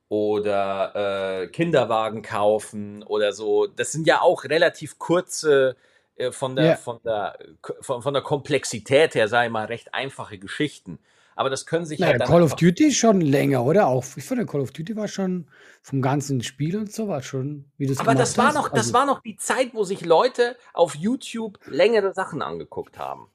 oder 0.08 1.42
äh, 1.44 1.48
Kinderwagen 1.48 2.22
kaufen 2.22 3.02
oder 3.04 3.32
so. 3.32 3.66
Das 3.66 3.92
sind 3.92 4.06
ja 4.06 4.20
auch 4.22 4.44
relativ 4.44 4.98
kurze 4.98 5.76
äh, 6.16 6.32
von 6.32 6.56
der 6.56 6.66
Ja. 6.66 6.76
von 6.76 7.00
der 7.04 7.38
von, 7.80 8.02
von 8.02 8.14
der 8.14 8.22
Komplexität 8.22 9.14
her, 9.14 9.28
ich 9.46 9.52
mal, 9.52 9.66
recht 9.66 9.94
einfache 9.94 10.38
Geschichten. 10.38 10.98
Aber 11.40 11.48
das 11.48 11.64
können 11.64 11.86
sich 11.86 12.02
Naja, 12.02 12.12
halt 12.12 12.20
dann 12.20 12.28
Call 12.28 12.42
of 12.42 12.54
Duty 12.56 12.88
ist 12.88 12.96
schon 12.98 13.20
länger, 13.22 13.64
oder? 13.64 13.86
Auch 13.88 14.04
ich 14.16 14.24
finde, 14.24 14.44
Call 14.46 14.60
of 14.60 14.72
Duty 14.72 14.94
war 14.96 15.08
schon 15.08 15.46
vom 15.82 16.02
ganzen 16.02 16.42
Spiel 16.42 16.76
und 16.76 16.92
so 16.92 17.08
war 17.08 17.22
schon, 17.22 17.70
wie 17.78 17.86
du 17.86 17.92
es 17.92 17.98
Aber 17.98 18.16
das 18.16 18.36
war 18.36 18.46
hast. 18.48 18.56
noch, 18.56 18.68
das 18.68 18.72
Also, 18.86 18.92
war 18.92 19.06
noch 19.06 19.20
die 19.22 19.36
Zeit, 19.36 19.74
wo 19.74 19.84
sich 19.84 20.04
Leute 20.04 20.56
auf 20.72 20.96
YouTube 20.96 21.60
längere 21.66 22.12
Sachen 22.14 22.42
angeguckt 22.42 22.98
haben. 22.98 23.30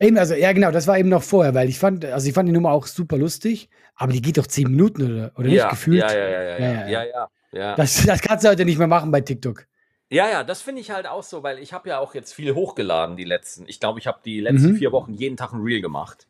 Eben, 0.00 0.18
also, 0.18 0.34
ja, 0.34 0.52
genau, 0.52 0.70
das 0.72 0.86
war 0.86 0.98
eben 0.98 1.08
noch 1.08 1.22
vorher, 1.22 1.54
weil 1.54 1.68
ich 1.68 1.78
fand, 1.78 2.04
also 2.04 2.26
ich 2.26 2.34
fand 2.34 2.48
die 2.48 2.52
Nummer 2.52 2.72
auch 2.72 2.86
super 2.86 3.16
lustig, 3.16 3.68
aber 3.94 4.12
die 4.12 4.20
geht 4.20 4.36
doch 4.36 4.46
zehn 4.48 4.68
Minuten 4.70 5.02
oder, 5.04 5.32
oder 5.38 5.48
ja, 5.48 5.50
nicht 5.50 5.68
gefühlt. 5.68 6.10
Ja, 6.10 6.12
ja, 6.12 6.28
ja, 6.28 6.42
ja, 6.42 6.58
ja, 6.58 6.58
Ja, 6.58 6.86
ja, 6.86 7.02
ja, 7.04 7.04
ja, 7.04 7.28
ja. 7.52 7.76
Das, 7.76 8.04
das 8.06 8.20
kannst 8.22 8.44
du 8.44 8.50
heute 8.50 8.64
nicht 8.64 8.78
mehr 8.78 8.88
machen 8.88 9.10
bei 9.12 9.20
TikTok. 9.22 9.66
Ja, 10.10 10.28
ja, 10.28 10.44
das 10.44 10.60
finde 10.60 10.82
ich 10.82 10.90
halt 10.90 11.06
auch 11.06 11.22
so, 11.22 11.42
weil 11.42 11.58
ich 11.58 11.72
habe 11.72 11.88
ja 11.88 11.98
auch 11.98 12.14
jetzt 12.14 12.34
viel 12.34 12.54
hochgeladen 12.54 13.16
die 13.16 13.24
letzten. 13.24 13.66
Ich 13.66 13.80
glaube, 13.80 13.98
ich 13.98 14.06
habe 14.06 14.20
die 14.24 14.40
letzten 14.40 14.72
Mhm. 14.72 14.76
vier 14.76 14.92
Wochen 14.92 15.14
jeden 15.14 15.36
Tag 15.38 15.52
ein 15.52 15.62
Reel 15.62 15.80
gemacht. 15.80 16.26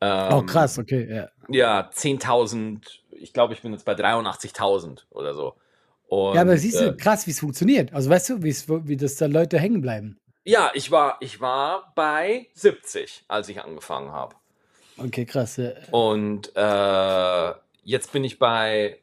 Ähm, 0.00 0.32
oh, 0.32 0.42
krass, 0.42 0.78
okay, 0.78 1.06
ja. 1.12 1.28
Ja, 1.48 1.90
10.000. 1.92 2.80
Ich 3.10 3.32
glaube, 3.32 3.54
ich 3.54 3.62
bin 3.62 3.72
jetzt 3.72 3.84
bei 3.84 3.94
83.000 3.94 5.00
oder 5.10 5.34
so. 5.34 5.54
Und, 6.08 6.34
ja, 6.34 6.40
aber 6.42 6.56
siehst 6.56 6.80
du, 6.80 6.86
äh, 6.90 6.96
krass, 6.96 7.26
wie 7.26 7.32
es 7.32 7.40
funktioniert. 7.40 7.92
Also 7.92 8.08
weißt 8.08 8.30
du, 8.30 8.42
wie 8.42 8.96
das 8.96 9.16
da 9.16 9.26
Leute 9.26 9.58
hängen 9.58 9.80
bleiben. 9.80 10.18
ja, 10.44 10.70
ich 10.74 10.90
war, 10.90 11.16
ich 11.20 11.40
war 11.40 11.92
bei 11.94 12.46
70, 12.54 13.24
als 13.28 13.48
ich 13.48 13.60
angefangen 13.62 14.12
habe. 14.12 14.34
Okay, 14.96 15.24
krass. 15.26 15.56
Ja. 15.58 15.70
Und 15.90 16.52
äh, 16.56 17.52
jetzt 17.84 18.12
bin 18.12 18.24
ich 18.24 18.38
bei. 18.38 18.98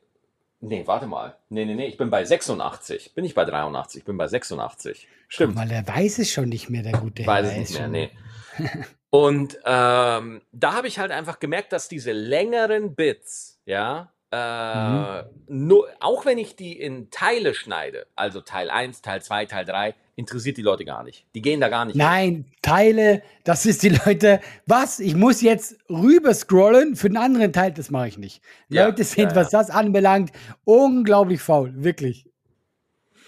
Nee, 0.61 0.83
warte 0.87 1.05
mal. 1.07 1.35
Nee, 1.49 1.65
nee, 1.65 1.75
nee, 1.75 1.85
ich 1.87 1.97
bin 1.97 2.09
bei 2.09 2.25
86. 2.25 3.13
Bin 3.13 3.23
ich 3.23 3.35
bei 3.35 3.45
83, 3.45 3.99
ich 3.99 4.05
bin 4.05 4.17
bei 4.17 4.27
86. 4.27 5.07
Stimmt. 5.27 5.55
Weil 5.55 5.67
der 5.67 5.87
weiß 5.87 6.19
es 6.19 6.31
schon 6.31 6.49
nicht 6.49 6.69
mehr, 6.69 6.81
der 6.83 6.93
gute 6.93 7.21
Ich 7.21 7.27
weiß 7.27 7.45
Herr. 7.51 7.61
es 7.61 7.69
nicht 7.69 7.73
mehr, 7.73 7.83
schon- 7.83 7.91
nee. 7.91 8.11
Und 9.15 9.57
ähm, 9.63 10.41
da 10.51 10.73
habe 10.73 10.89
ich 10.89 10.99
halt 10.99 11.11
einfach 11.11 11.39
gemerkt, 11.39 11.71
dass 11.71 11.87
diese 11.87 12.11
längeren 12.11 12.95
Bits, 12.95 13.61
ja, 13.65 14.11
äh, 14.29 15.23
nur, 15.47 15.87
auch 16.01 16.25
wenn 16.25 16.37
ich 16.37 16.57
die 16.57 16.77
in 16.77 17.09
Teile 17.11 17.53
schneide, 17.53 18.07
also 18.17 18.41
Teil 18.41 18.69
1, 18.69 19.01
Teil 19.01 19.21
2, 19.21 19.45
Teil 19.45 19.63
3, 19.63 19.95
interessiert 20.17 20.57
die 20.57 20.61
Leute 20.61 20.83
gar 20.83 21.05
nicht. 21.05 21.25
Die 21.33 21.41
gehen 21.41 21.61
da 21.61 21.69
gar 21.69 21.85
nicht. 21.85 21.95
Nein, 21.95 22.51
Teile, 22.61 23.23
das 23.45 23.65
ist 23.65 23.83
die 23.83 23.97
Leute. 24.05 24.41
Was? 24.65 24.99
Ich 24.99 25.15
muss 25.15 25.39
jetzt 25.39 25.77
rüber 25.89 26.33
scrollen 26.33 26.97
für 26.97 27.07
den 27.07 27.15
anderen 27.15 27.53
Teil, 27.53 27.71
das 27.71 27.89
mache 27.91 28.09
ich 28.09 28.17
nicht. 28.17 28.43
Ja, 28.67 28.87
Leute 28.87 29.05
sind, 29.05 29.31
ja, 29.31 29.35
was 29.35 29.49
das 29.49 29.69
anbelangt, 29.69 30.33
unglaublich 30.65 31.41
faul, 31.41 31.71
wirklich. 31.73 32.29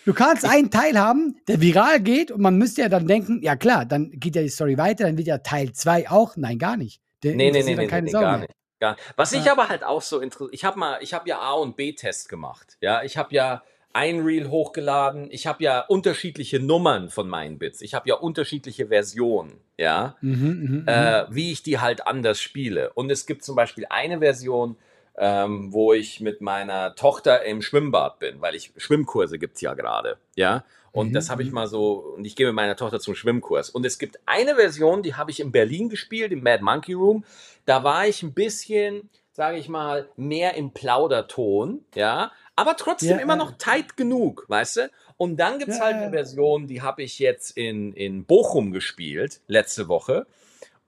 Du 0.08 0.14
kannst 0.14 0.46
einen 0.46 0.72
Teil 0.72 0.98
haben, 0.98 1.36
der 1.50 1.60
viral 1.60 2.00
geht 2.00 2.32
und 2.32 2.40
man 2.40 2.56
müsste 2.58 2.80
ja 2.82 2.88
dann 2.88 3.08
denken, 3.08 3.42
ja 3.44 3.58
klar, 3.58 3.84
dann 3.86 4.10
geht 4.12 4.38
ja 4.38 4.42
die 4.42 4.48
Story 4.48 4.78
weiter, 4.78 5.04
dann 5.04 5.18
wird 5.18 5.28
ja 5.28 5.40
Teil 5.40 5.74
2 5.74 6.10
auch. 6.10 6.38
Nein, 6.38 6.58
gar 6.60 6.78
nicht. 6.78 7.02
Der 7.24 7.36
Nee, 7.36 7.52
nee, 7.52 7.62
nee, 7.62 7.76
nee, 7.76 7.76
nee, 7.76 7.88
gar 7.88 8.38
nicht. 8.38 8.54
Gar 8.80 8.92
nicht. 8.94 9.02
Was 9.18 9.34
ich 9.34 9.44
Ja. 9.44 9.52
aber 9.52 9.68
halt 9.68 9.84
auch 9.84 10.02
so 10.02 10.22
interessiert, 10.22 10.54
ich 10.54 10.64
habe 10.64 10.80
mal, 10.80 11.00
ich 11.02 11.14
habe 11.14 11.28
ja 11.28 11.40
A 11.40 11.56
und 11.56 11.76
B-Test 11.76 12.30
gemacht. 12.30 12.78
Ja, 12.80 13.04
ich 13.04 13.18
habe 13.18 13.36
ja 13.36 13.64
ein 13.92 14.22
Reel 14.22 14.50
hochgeladen, 14.50 15.28
ich 15.30 15.46
habe 15.46 15.62
ja 15.62 15.82
unterschiedliche 15.82 16.62
Nummern 16.62 17.10
von 17.10 17.28
meinen 17.28 17.58
Bits, 17.60 17.82
ich 17.82 17.94
habe 17.94 18.08
ja 18.08 18.16
unterschiedliche 18.16 18.88
Versionen, 18.88 19.60
ja, 19.76 20.16
Mhm, 20.22 20.32
mhm, 20.32 20.82
mhm. 20.84 20.88
äh, 20.88 21.26
wie 21.32 21.52
ich 21.52 21.64
die 21.64 21.80
halt 21.80 22.08
anders 22.08 22.40
spiele. 22.40 22.94
Und 22.94 23.12
es 23.12 23.26
gibt 23.26 23.44
zum 23.44 23.58
Beispiel 23.58 23.86
eine 23.90 24.20
Version, 24.20 24.78
ähm, 25.18 25.74
wo 25.74 25.94
ich 25.94 26.20
mit 26.22 26.42
meiner 26.42 26.96
Tochter 26.96 27.44
im 27.44 27.62
Schwimmbad 27.62 28.20
bin, 28.20 28.40
weil 28.42 28.56
ich 28.56 28.72
Schwimmkurse 28.78 29.40
gibt's 29.40 29.62
ja 29.62 29.74
gerade, 29.74 30.18
ja. 30.36 30.64
Und 30.92 31.10
Mhm, 31.10 31.14
das 31.14 31.30
habe 31.30 31.44
ich 31.44 31.50
mhm. 31.50 31.56
mal 31.56 31.68
so, 31.68 32.14
und 32.18 32.26
ich 32.26 32.36
gehe 32.36 32.48
mit 32.48 32.56
meiner 32.56 32.76
Tochter 32.76 33.00
zum 33.00 33.14
Schwimmkurs. 33.14 33.70
Und 33.70 33.86
es 33.86 34.00
gibt 34.00 34.20
eine 34.26 34.56
Version, 34.56 35.04
die 35.04 35.16
habe 35.16 35.30
ich 35.32 35.40
in 35.40 35.52
Berlin 35.52 35.90
gespielt, 35.90 36.32
im 36.32 36.42
Mad 36.42 36.64
Monkey 36.64 36.94
Room. 36.94 37.24
Da 37.66 37.84
war 37.84 38.08
ich 38.08 38.24
ein 38.24 38.34
bisschen, 38.34 39.10
sage 39.32 39.58
ich 39.58 39.70
mal, 39.70 40.08
mehr 40.16 40.56
im 40.56 40.72
Plauderton, 40.72 41.86
ja, 41.96 42.32
aber 42.56 42.76
trotzdem 42.78 43.18
Ja, 43.18 43.18
immer 43.18 43.36
noch 43.36 43.58
tight 43.60 43.96
genug, 43.98 44.46
weißt 44.48 44.78
du? 44.78 44.92
Und 45.18 45.38
dann 45.38 45.60
gibt's 45.60 45.78
Ja, 45.78 45.86
halt 45.86 45.96
eine 45.98 46.10
Version, 46.12 46.66
die 46.68 46.82
habe 46.82 47.04
ich 47.04 47.20
jetzt 47.20 47.56
in, 47.58 47.94
in 47.94 48.26
Bochum 48.26 48.72
gespielt, 48.72 49.42
letzte 49.48 49.88
Woche. 49.88 50.26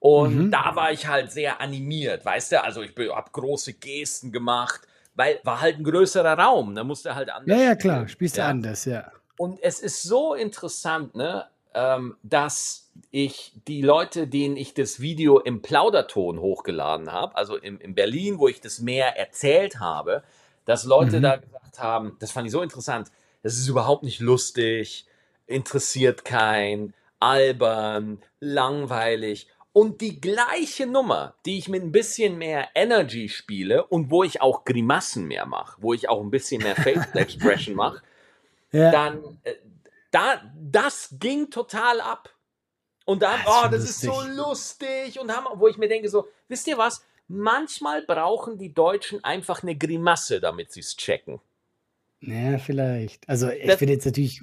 Und 0.00 0.46
Mhm. 0.46 0.50
da 0.50 0.74
war 0.74 0.92
ich 0.92 1.06
halt 1.06 1.30
sehr 1.30 1.60
animiert, 1.60 2.24
weißt 2.24 2.52
du? 2.52 2.64
Also 2.64 2.82
ich 2.82 2.92
habe 2.96 3.30
große 3.30 3.74
Gesten 3.74 4.32
gemacht, 4.32 4.80
weil 5.14 5.40
war 5.44 5.60
halt 5.60 5.78
ein 5.78 5.84
größerer 5.84 6.38
Raum, 6.38 6.74
da 6.74 6.84
musste 6.84 7.14
halt 7.14 7.30
anders. 7.30 7.58
ja, 7.58 7.64
ja, 7.66 7.74
klar, 7.76 8.08
spielst 8.08 8.36
du 8.36 8.40
ja. 8.40 8.48
anders, 8.48 8.84
ja. 8.86 9.12
Und 9.36 9.62
es 9.62 9.80
ist 9.80 10.02
so 10.02 10.34
interessant, 10.34 11.14
ne, 11.14 11.46
ähm, 11.74 12.16
dass 12.22 12.90
ich 13.10 13.52
die 13.68 13.82
Leute, 13.82 14.26
denen 14.26 14.56
ich 14.56 14.74
das 14.74 15.00
Video 15.00 15.38
im 15.38 15.62
Plauderton 15.62 16.40
hochgeladen 16.40 17.12
habe, 17.12 17.36
also 17.36 17.56
in, 17.56 17.78
in 17.78 17.94
Berlin, 17.94 18.38
wo 18.38 18.48
ich 18.48 18.60
das 18.60 18.80
mehr 18.80 19.16
erzählt 19.18 19.80
habe, 19.80 20.22
dass 20.64 20.84
Leute 20.84 21.18
Mhm. 21.18 21.22
da 21.22 21.36
gesagt 21.36 21.78
haben, 21.78 22.16
das 22.20 22.32
fand 22.32 22.46
ich 22.46 22.52
so 22.52 22.62
interessant, 22.62 23.10
das 23.42 23.54
ist 23.58 23.68
überhaupt 23.68 24.02
nicht 24.02 24.20
lustig, 24.20 25.06
interessiert 25.46 26.24
kein, 26.24 26.94
albern, 27.18 28.22
langweilig. 28.40 29.48
Und 29.72 30.00
die 30.00 30.20
gleiche 30.20 30.86
Nummer, 30.86 31.34
die 31.46 31.58
ich 31.58 31.68
mit 31.68 31.82
ein 31.82 31.92
bisschen 31.92 32.38
mehr 32.38 32.68
Energy 32.74 33.28
spiele 33.28 33.86
und 33.86 34.10
wo 34.10 34.24
ich 34.24 34.40
auch 34.40 34.64
Grimassen 34.64 35.26
mehr 35.26 35.46
mache, 35.46 35.80
wo 35.80 35.94
ich 35.94 36.08
auch 36.08 36.20
ein 36.20 36.30
bisschen 36.30 36.62
mehr 36.62 36.74
Facial 36.74 37.06
Expression 37.16 37.76
mache, 37.76 38.02
ja. 38.72 38.90
dann 38.90 39.38
äh, 39.44 39.54
da 40.10 40.42
das 40.60 41.14
ging 41.20 41.50
total 41.50 42.00
ab. 42.00 42.34
Und 43.04 43.22
dann, 43.22 43.40
ist 43.40 43.46
oh, 43.46 43.68
das 43.70 43.84
ist 43.84 44.00
so 44.00 44.20
lustig 44.22 45.18
und 45.20 45.34
haben, 45.34 45.46
wo 45.60 45.66
ich 45.68 45.78
mir 45.78 45.88
denke 45.88 46.08
so, 46.08 46.28
wisst 46.48 46.66
ihr 46.66 46.78
was? 46.78 47.04
Manchmal 47.28 48.02
brauchen 48.02 48.58
die 48.58 48.72
Deutschen 48.74 49.22
einfach 49.22 49.62
eine 49.62 49.76
Grimasse, 49.76 50.40
damit 50.40 50.72
sie 50.72 50.80
es 50.80 50.96
checken. 50.96 51.40
Ja, 52.20 52.58
vielleicht. 52.58 53.28
Also 53.28 53.48
ich 53.50 53.66
Das- 53.66 53.78
finde 53.78 53.94
jetzt 53.94 54.04
natürlich, 54.04 54.42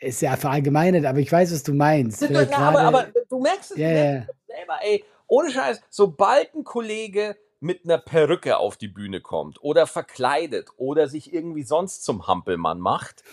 ist 0.00 0.22
ja 0.22 0.36
verallgemeinert, 0.36 1.04
aber 1.04 1.18
ich 1.18 1.30
weiß, 1.30 1.52
was 1.52 1.62
du 1.62 1.74
meinst. 1.74 2.20
Na, 2.22 2.28
Vielleicht 2.28 2.58
aber, 2.58 2.80
aber 2.80 3.06
du 3.28 3.40
merkst 3.40 3.72
es, 3.72 3.76
ja. 3.76 3.88
es 3.88 4.26
selber, 4.46 4.78
ey, 4.82 5.04
ohne 5.26 5.50
Scheiß, 5.50 5.80
sobald 5.90 6.54
ein 6.54 6.64
Kollege 6.64 7.36
mit 7.60 7.84
einer 7.84 7.98
Perücke 7.98 8.58
auf 8.58 8.76
die 8.76 8.88
Bühne 8.88 9.20
kommt 9.20 9.62
oder 9.62 9.86
verkleidet 9.86 10.68
oder 10.76 11.08
sich 11.08 11.32
irgendwie 11.32 11.64
sonst 11.64 12.04
zum 12.04 12.26
Hampelmann 12.26 12.78
macht, 12.80 13.24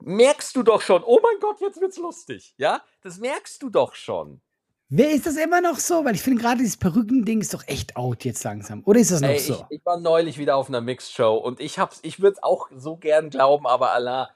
merkst 0.00 0.54
du 0.56 0.62
doch 0.62 0.80
schon, 0.80 1.02
oh 1.04 1.18
mein 1.22 1.40
Gott, 1.40 1.60
jetzt 1.60 1.80
wird's 1.80 1.98
lustig, 1.98 2.54
ja? 2.56 2.82
Das 3.02 3.18
merkst 3.18 3.62
du 3.62 3.70
doch 3.70 3.94
schon. 3.94 4.40
Wer 4.88 5.10
ist 5.10 5.26
das 5.26 5.36
immer 5.36 5.60
noch 5.60 5.78
so? 5.78 6.04
Weil 6.04 6.16
ich 6.16 6.22
finde 6.22 6.42
gerade 6.42 6.58
dieses 6.58 6.76
Perückending 6.76 7.40
ist 7.40 7.54
doch 7.54 7.62
echt 7.68 7.96
out 7.96 8.24
jetzt 8.24 8.42
langsam. 8.42 8.82
Oder 8.84 8.98
ist 8.98 9.12
das 9.12 9.20
noch 9.20 9.28
Ey, 9.28 9.38
so? 9.38 9.66
ich, 9.68 9.78
ich 9.78 9.86
war 9.86 10.00
neulich 10.00 10.36
wieder 10.36 10.56
auf 10.56 10.68
einer 10.68 10.80
Mixed-Show 10.80 11.36
und 11.36 11.60
ich 11.60 11.78
hab's, 11.78 12.00
ich 12.02 12.20
würde 12.20 12.38
es 12.38 12.42
auch 12.42 12.68
so 12.74 12.96
gern 12.96 13.30
glauben, 13.30 13.68
aber 13.68 13.92
Allah, 13.92 14.30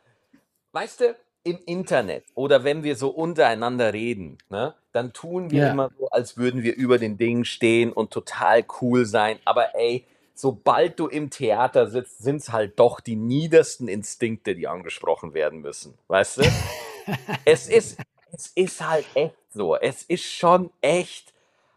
weißt 0.71 1.01
du, 1.01 1.17
im 1.45 1.59
Internet 1.67 2.25
oder 2.35 2.65
wenn 2.65 2.83
wir 2.83 2.97
so 2.97 3.11
untereinander 3.11 3.93
reden, 3.93 4.39
ne, 4.49 4.75
dann 4.93 5.13
tun 5.13 5.51
wir 5.51 5.61
Ja. 5.61 5.71
immer 5.73 5.91
so, 5.99 6.09
als 6.09 6.37
würden 6.37 6.63
wir 6.63 6.75
über 6.75 6.99
den 6.99 7.19
Dingen 7.19 7.45
stehen 7.45 7.93
und 7.93 8.11
total 8.11 8.65
cool 8.81 9.05
sein. 9.05 9.39
Aber 9.45 9.75
ey, 9.75 10.07
sobald 10.35 10.99
du 10.99 11.07
im 11.07 11.31
Theater 11.31 11.87
sitzt, 11.87 12.19
sind 12.19 12.37
es 12.37 12.53
halt 12.53 12.79
doch 12.79 13.01
die 13.01 13.17
niedersten 13.17 13.89
Instinkte, 13.89 14.55
die 14.55 14.67
angesprochen 14.67 15.35
werden 15.35 15.61
müssen. 15.61 15.99
Weißt 16.09 16.39
du? 16.39 16.43
es, 17.45 17.69
ist, 17.69 17.99
es 18.33 18.49
ist 18.55 18.89
halt 18.89 19.05
echt 19.15 19.37
so. 19.53 19.77
Es 19.77 20.03
ist 20.03 20.25
schon 20.25 20.71
echt. 20.81 21.33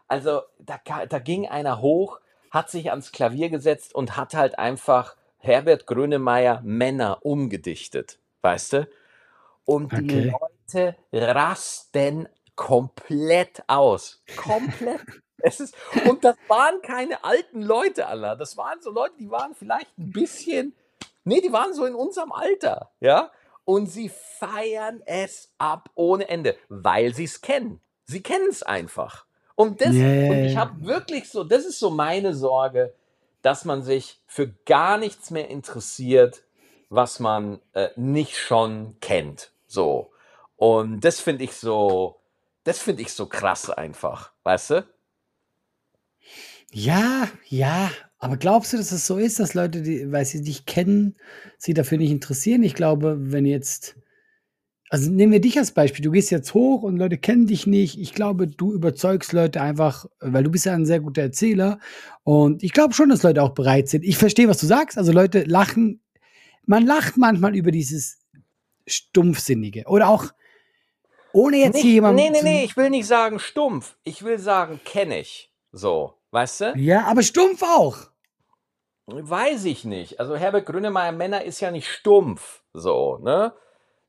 Also, 0.08 0.42
da, 0.58 0.80
da 1.06 1.18
ging 1.18 1.46
einer 1.46 1.82
hoch, 1.82 2.20
hat 2.50 2.70
sich 2.70 2.90
ans 2.90 3.12
Klavier 3.12 3.50
gesetzt 3.50 3.94
und 3.94 4.16
hat 4.16 4.32
halt 4.34 4.58
einfach 4.58 5.16
Herbert 5.38 5.86
Grönemeyer 5.86 6.62
Männer 6.64 7.18
umgedichtet. 7.22 8.18
Weißt 8.40 8.72
du? 8.72 8.88
Und 9.68 9.92
die 9.92 10.32
Leute 10.32 10.96
rasten 11.12 12.26
komplett 12.56 13.62
aus. 13.66 14.22
Komplett. 14.36 15.00
Es 15.40 15.60
ist, 15.60 15.72
und 16.04 16.24
das 16.24 16.34
waren 16.48 16.82
keine 16.82 17.22
alten 17.22 17.62
Leute, 17.62 18.08
Allah. 18.08 18.34
Das 18.34 18.56
waren 18.56 18.82
so 18.82 18.90
Leute, 18.90 19.14
die 19.20 19.30
waren 19.30 19.54
vielleicht 19.54 19.96
ein 19.96 20.10
bisschen, 20.10 20.74
nee, 21.22 21.40
die 21.40 21.52
waren 21.52 21.72
so 21.74 21.84
in 21.84 21.94
unserem 21.94 22.32
Alter, 22.32 22.90
ja. 22.98 23.30
Und 23.64 23.86
sie 23.86 24.08
feiern 24.08 25.00
es 25.06 25.54
ab 25.56 25.90
ohne 25.94 26.28
Ende, 26.28 26.56
weil 26.68 27.14
sie 27.14 27.22
es 27.22 27.40
kennen. 27.40 27.80
Sie 28.04 28.20
kennen 28.20 28.48
es 28.50 28.64
einfach. 28.64 29.26
Und, 29.54 29.80
das, 29.80 29.94
yeah. 29.94 30.28
und 30.28 30.44
ich 30.44 30.56
habe 30.56 30.84
wirklich 30.84 31.30
so, 31.30 31.44
das 31.44 31.64
ist 31.64 31.78
so 31.78 31.90
meine 31.90 32.34
Sorge, 32.34 32.92
dass 33.42 33.64
man 33.64 33.84
sich 33.84 34.20
für 34.26 34.48
gar 34.48 34.98
nichts 34.98 35.30
mehr 35.30 35.48
interessiert, 35.48 36.42
was 36.90 37.20
man 37.20 37.60
äh, 37.74 37.90
nicht 37.94 38.36
schon 38.36 38.96
kennt. 39.00 39.52
So. 39.68 40.10
Und 40.56 41.04
das 41.04 41.20
finde 41.20 41.44
ich 41.44 41.52
so, 41.52 42.16
das 42.64 42.80
finde 42.80 43.02
ich 43.02 43.12
so 43.12 43.26
krass 43.26 43.70
einfach, 43.70 44.32
weißt 44.42 44.70
du? 44.70 44.86
Ja, 46.72 47.28
ja, 47.46 47.90
aber 48.18 48.36
glaubst 48.36 48.72
du, 48.72 48.76
dass 48.76 48.92
es 48.92 49.06
so 49.06 49.16
ist, 49.16 49.38
dass 49.38 49.54
Leute, 49.54 49.82
die, 49.82 50.10
weil 50.10 50.24
sie 50.24 50.42
dich 50.42 50.66
kennen, 50.66 51.16
sie 51.56 51.72
dafür 51.72 51.98
nicht 51.98 52.10
interessieren? 52.10 52.62
Ich 52.62 52.74
glaube, 52.74 53.16
wenn 53.18 53.46
jetzt, 53.46 53.96
also 54.90 55.10
nehmen 55.10 55.32
wir 55.32 55.40
dich 55.40 55.56
als 55.56 55.70
Beispiel, 55.70 56.04
du 56.04 56.10
gehst 56.10 56.30
jetzt 56.30 56.52
hoch 56.52 56.82
und 56.82 56.96
Leute 56.96 57.16
kennen 57.16 57.46
dich 57.46 57.66
nicht. 57.66 57.98
Ich 57.98 58.12
glaube, 58.12 58.48
du 58.48 58.72
überzeugst 58.72 59.32
Leute 59.32 59.62
einfach, 59.62 60.06
weil 60.20 60.42
du 60.42 60.50
bist 60.50 60.66
ja 60.66 60.74
ein 60.74 60.86
sehr 60.86 61.00
guter 61.00 61.22
Erzähler. 61.22 61.78
Und 62.24 62.62
ich 62.62 62.72
glaube 62.72 62.92
schon, 62.92 63.08
dass 63.08 63.22
Leute 63.22 63.42
auch 63.42 63.54
bereit 63.54 63.88
sind. 63.88 64.04
Ich 64.04 64.18
verstehe, 64.18 64.48
was 64.48 64.58
du 64.58 64.66
sagst. 64.66 64.98
Also 64.98 65.12
Leute 65.12 65.44
lachen, 65.44 66.00
man 66.66 66.84
lacht 66.84 67.16
manchmal 67.16 67.56
über 67.56 67.70
dieses 67.70 68.18
Stumpfsinnige. 68.88 69.84
Oder 69.86 70.08
auch, 70.08 70.26
ohne 71.32 71.58
jetzt 71.58 71.74
nicht, 71.74 71.82
hier 71.82 71.92
jemanden. 71.92 72.16
Nee, 72.22 72.30
nee, 72.30 72.42
nee, 72.42 72.64
ich 72.64 72.76
will 72.76 72.90
nicht 72.90 73.06
sagen 73.06 73.38
stumpf. 73.38 73.96
Ich 74.04 74.24
will 74.24 74.38
sagen, 74.38 74.80
kenne 74.84 75.20
ich. 75.20 75.52
So. 75.72 76.14
Weißt 76.30 76.60
du? 76.60 76.74
Ja, 76.76 77.06
aber 77.06 77.22
stumpf 77.22 77.62
auch. 77.62 77.96
Weiß 79.06 79.64
ich 79.64 79.84
nicht. 79.84 80.20
Also 80.20 80.36
Herbert 80.36 80.66
Grönemeyer 80.66 81.12
Männer 81.12 81.42
ist 81.42 81.60
ja 81.60 81.70
nicht 81.70 81.88
stumpf, 81.88 82.62
so, 82.74 83.18
ne? 83.22 83.54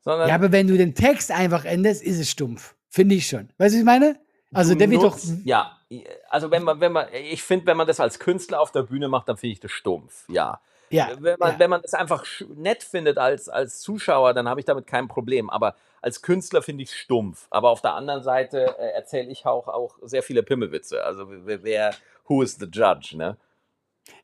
Sondern 0.01 0.27
ja, 0.27 0.35
aber 0.35 0.51
wenn 0.51 0.67
du 0.67 0.77
den 0.77 0.95
Text 0.95 1.31
einfach 1.31 1.63
änderst, 1.63 2.03
ist 2.03 2.19
es 2.19 2.29
stumpf. 2.29 2.75
Finde 2.89 3.15
ich 3.15 3.27
schon. 3.27 3.49
Weißt 3.57 3.73
du, 3.73 3.75
was 3.75 3.75
ich 3.75 3.83
meine? 3.83 4.19
Also 4.51 4.75
der 4.75 4.89
wird 4.89 5.03
doch. 5.03 5.17
Ja, 5.45 5.77
also 6.29 6.51
wenn 6.51 6.63
man, 6.63 6.81
wenn 6.81 6.91
man, 6.91 7.07
ich 7.13 7.43
finde, 7.43 7.67
wenn 7.67 7.77
man 7.77 7.87
das 7.87 7.99
als 7.99 8.19
Künstler 8.19 8.59
auf 8.59 8.71
der 8.71 8.83
Bühne 8.83 9.07
macht, 9.07 9.29
dann 9.29 9.37
finde 9.37 9.53
ich 9.53 9.59
das 9.59 9.71
stumpf, 9.71 10.27
ja. 10.27 10.59
Ja, 10.91 11.09
wenn 11.19 11.37
man, 11.39 11.51
ja. 11.53 11.59
wenn 11.59 11.69
man 11.69 11.81
das 11.81 11.93
einfach 11.93 12.25
nett 12.55 12.83
findet 12.83 13.17
als, 13.17 13.49
als 13.49 13.79
Zuschauer, 13.81 14.33
dann 14.33 14.47
habe 14.47 14.59
ich 14.59 14.65
damit 14.65 14.87
kein 14.87 15.07
Problem. 15.07 15.49
Aber 15.49 15.75
als 16.01 16.21
Künstler 16.21 16.61
finde 16.61 16.83
ich 16.83 16.89
es 16.89 16.95
stumpf. 16.95 17.47
Aber 17.49 17.69
auf 17.69 17.81
der 17.81 17.93
anderen 17.93 18.23
Seite 18.23 18.75
äh, 18.79 18.91
erzähle 18.91 19.29
ich 19.29 19.45
auch, 19.45 19.67
auch 19.67 19.97
sehr 20.01 20.23
viele 20.23 20.43
Pimmelwitze. 20.43 21.03
Also 21.03 21.25
wer, 21.29 21.63
wer, 21.63 21.93
who 22.27 22.41
is 22.41 22.55
the 22.55 22.67
judge, 22.71 23.15
ne? 23.15 23.37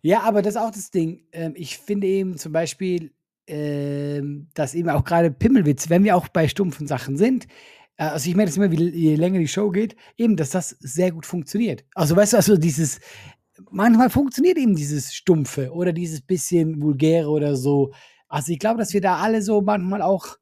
Ja, 0.02 0.22
aber 0.22 0.42
das 0.42 0.56
ist 0.56 0.62
auch 0.62 0.72
das 0.72 0.92
Ding. 0.92 1.28
Ähm, 1.32 1.54
ich 1.56 1.78
finde 1.78 2.08
eben 2.08 2.38
zum 2.38 2.52
Beispiel, 2.52 3.12
ähm, 3.48 4.48
dass 4.54 4.74
eben 4.74 4.90
auch 4.90 5.04
gerade 5.04 5.32
Pimmelwitze, 5.32 5.90
wenn 5.90 6.04
wir 6.04 6.16
auch 6.16 6.28
bei 6.28 6.48
stumpfen 6.48 6.88
Sachen 6.88 7.18
sind, 7.18 7.48
äh, 7.98 8.04
also 8.04 8.30
ich 8.30 8.36
merke 8.36 8.50
das 8.50 8.58
immer, 8.58 8.72
wie, 8.72 8.90
je 8.90 9.16
länger 9.16 9.40
die 9.40 9.48
Show 9.48 9.70
geht, 9.70 9.96
eben, 10.18 10.36
dass 10.36 10.50
das 10.52 10.70
sehr 10.80 11.12
gut 11.12 11.26
funktioniert. 11.26 11.84
Also 11.94 12.16
weißt 12.16 12.34
du, 12.34 12.38
also 12.38 12.58
dieses, 12.58 13.00
manchmal 13.72 14.10
funktioniert 14.10 14.58
eben 14.58 14.76
dieses 14.76 15.14
Stumpfe 15.14 15.72
oder 15.72 15.94
dieses 15.94 16.22
bisschen 16.22 16.82
Vulgäre 16.82 17.30
oder 17.30 17.56
so. 17.56 17.94
Also 18.28 18.52
ich 18.52 18.60
glaube, 18.60 18.80
dass 18.80 18.94
wir 18.94 19.02
da 19.02 19.18
alle 19.18 19.42
so 19.42 19.62
manchmal 19.62 20.02
auch 20.02 20.38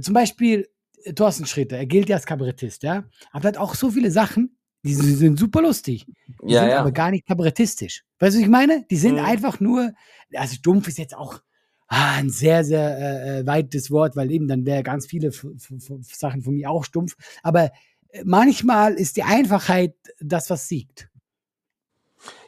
zum 0.00 0.14
Beispiel 0.14 0.68
äh, 1.04 1.12
Thorsten 1.12 1.46
Schritter, 1.46 1.76
er 1.76 1.86
gilt 1.86 2.08
ja 2.08 2.16
als 2.16 2.26
Kabarettist, 2.26 2.82
ja, 2.82 3.04
aber 3.30 3.48
hat 3.48 3.56
auch 3.56 3.74
so 3.74 3.90
viele 3.90 4.10
Sachen, 4.10 4.56
die 4.84 4.94
sind 4.94 5.38
super 5.38 5.62
lustig. 5.62 6.06
Die 6.42 6.52
ja, 6.52 6.60
sind 6.60 6.70
ja. 6.70 6.80
aber 6.80 6.90
gar 6.90 7.12
nicht 7.12 7.26
kabarettistisch. 7.26 8.02
Weißt 8.18 8.34
du, 8.34 8.38
was 8.38 8.44
ich 8.44 8.50
meine? 8.50 8.84
Die 8.90 8.96
sind 8.96 9.14
mhm. 9.14 9.24
einfach 9.24 9.60
nur, 9.60 9.92
also 10.34 10.56
dumpf 10.60 10.88
ist 10.88 10.98
jetzt 10.98 11.16
auch 11.16 11.40
ah, 11.86 12.14
ein 12.14 12.30
sehr, 12.30 12.64
sehr 12.64 12.98
äh, 12.98 13.40
äh 13.40 13.46
weites 13.46 13.92
Wort, 13.92 14.16
weil 14.16 14.32
eben 14.32 14.48
dann 14.48 14.66
wäre 14.66 14.82
ganz 14.82 15.06
viele 15.06 15.30
Sachen 15.30 16.42
von 16.42 16.54
mir 16.54 16.68
auch 16.68 16.84
stumpf. 16.84 17.14
Aber 17.44 17.70
äh, 18.08 18.22
manchmal 18.24 18.94
ist 18.94 19.16
die 19.16 19.22
Einfachheit 19.22 19.94
das, 20.18 20.50
was 20.50 20.66
siegt. 20.66 21.08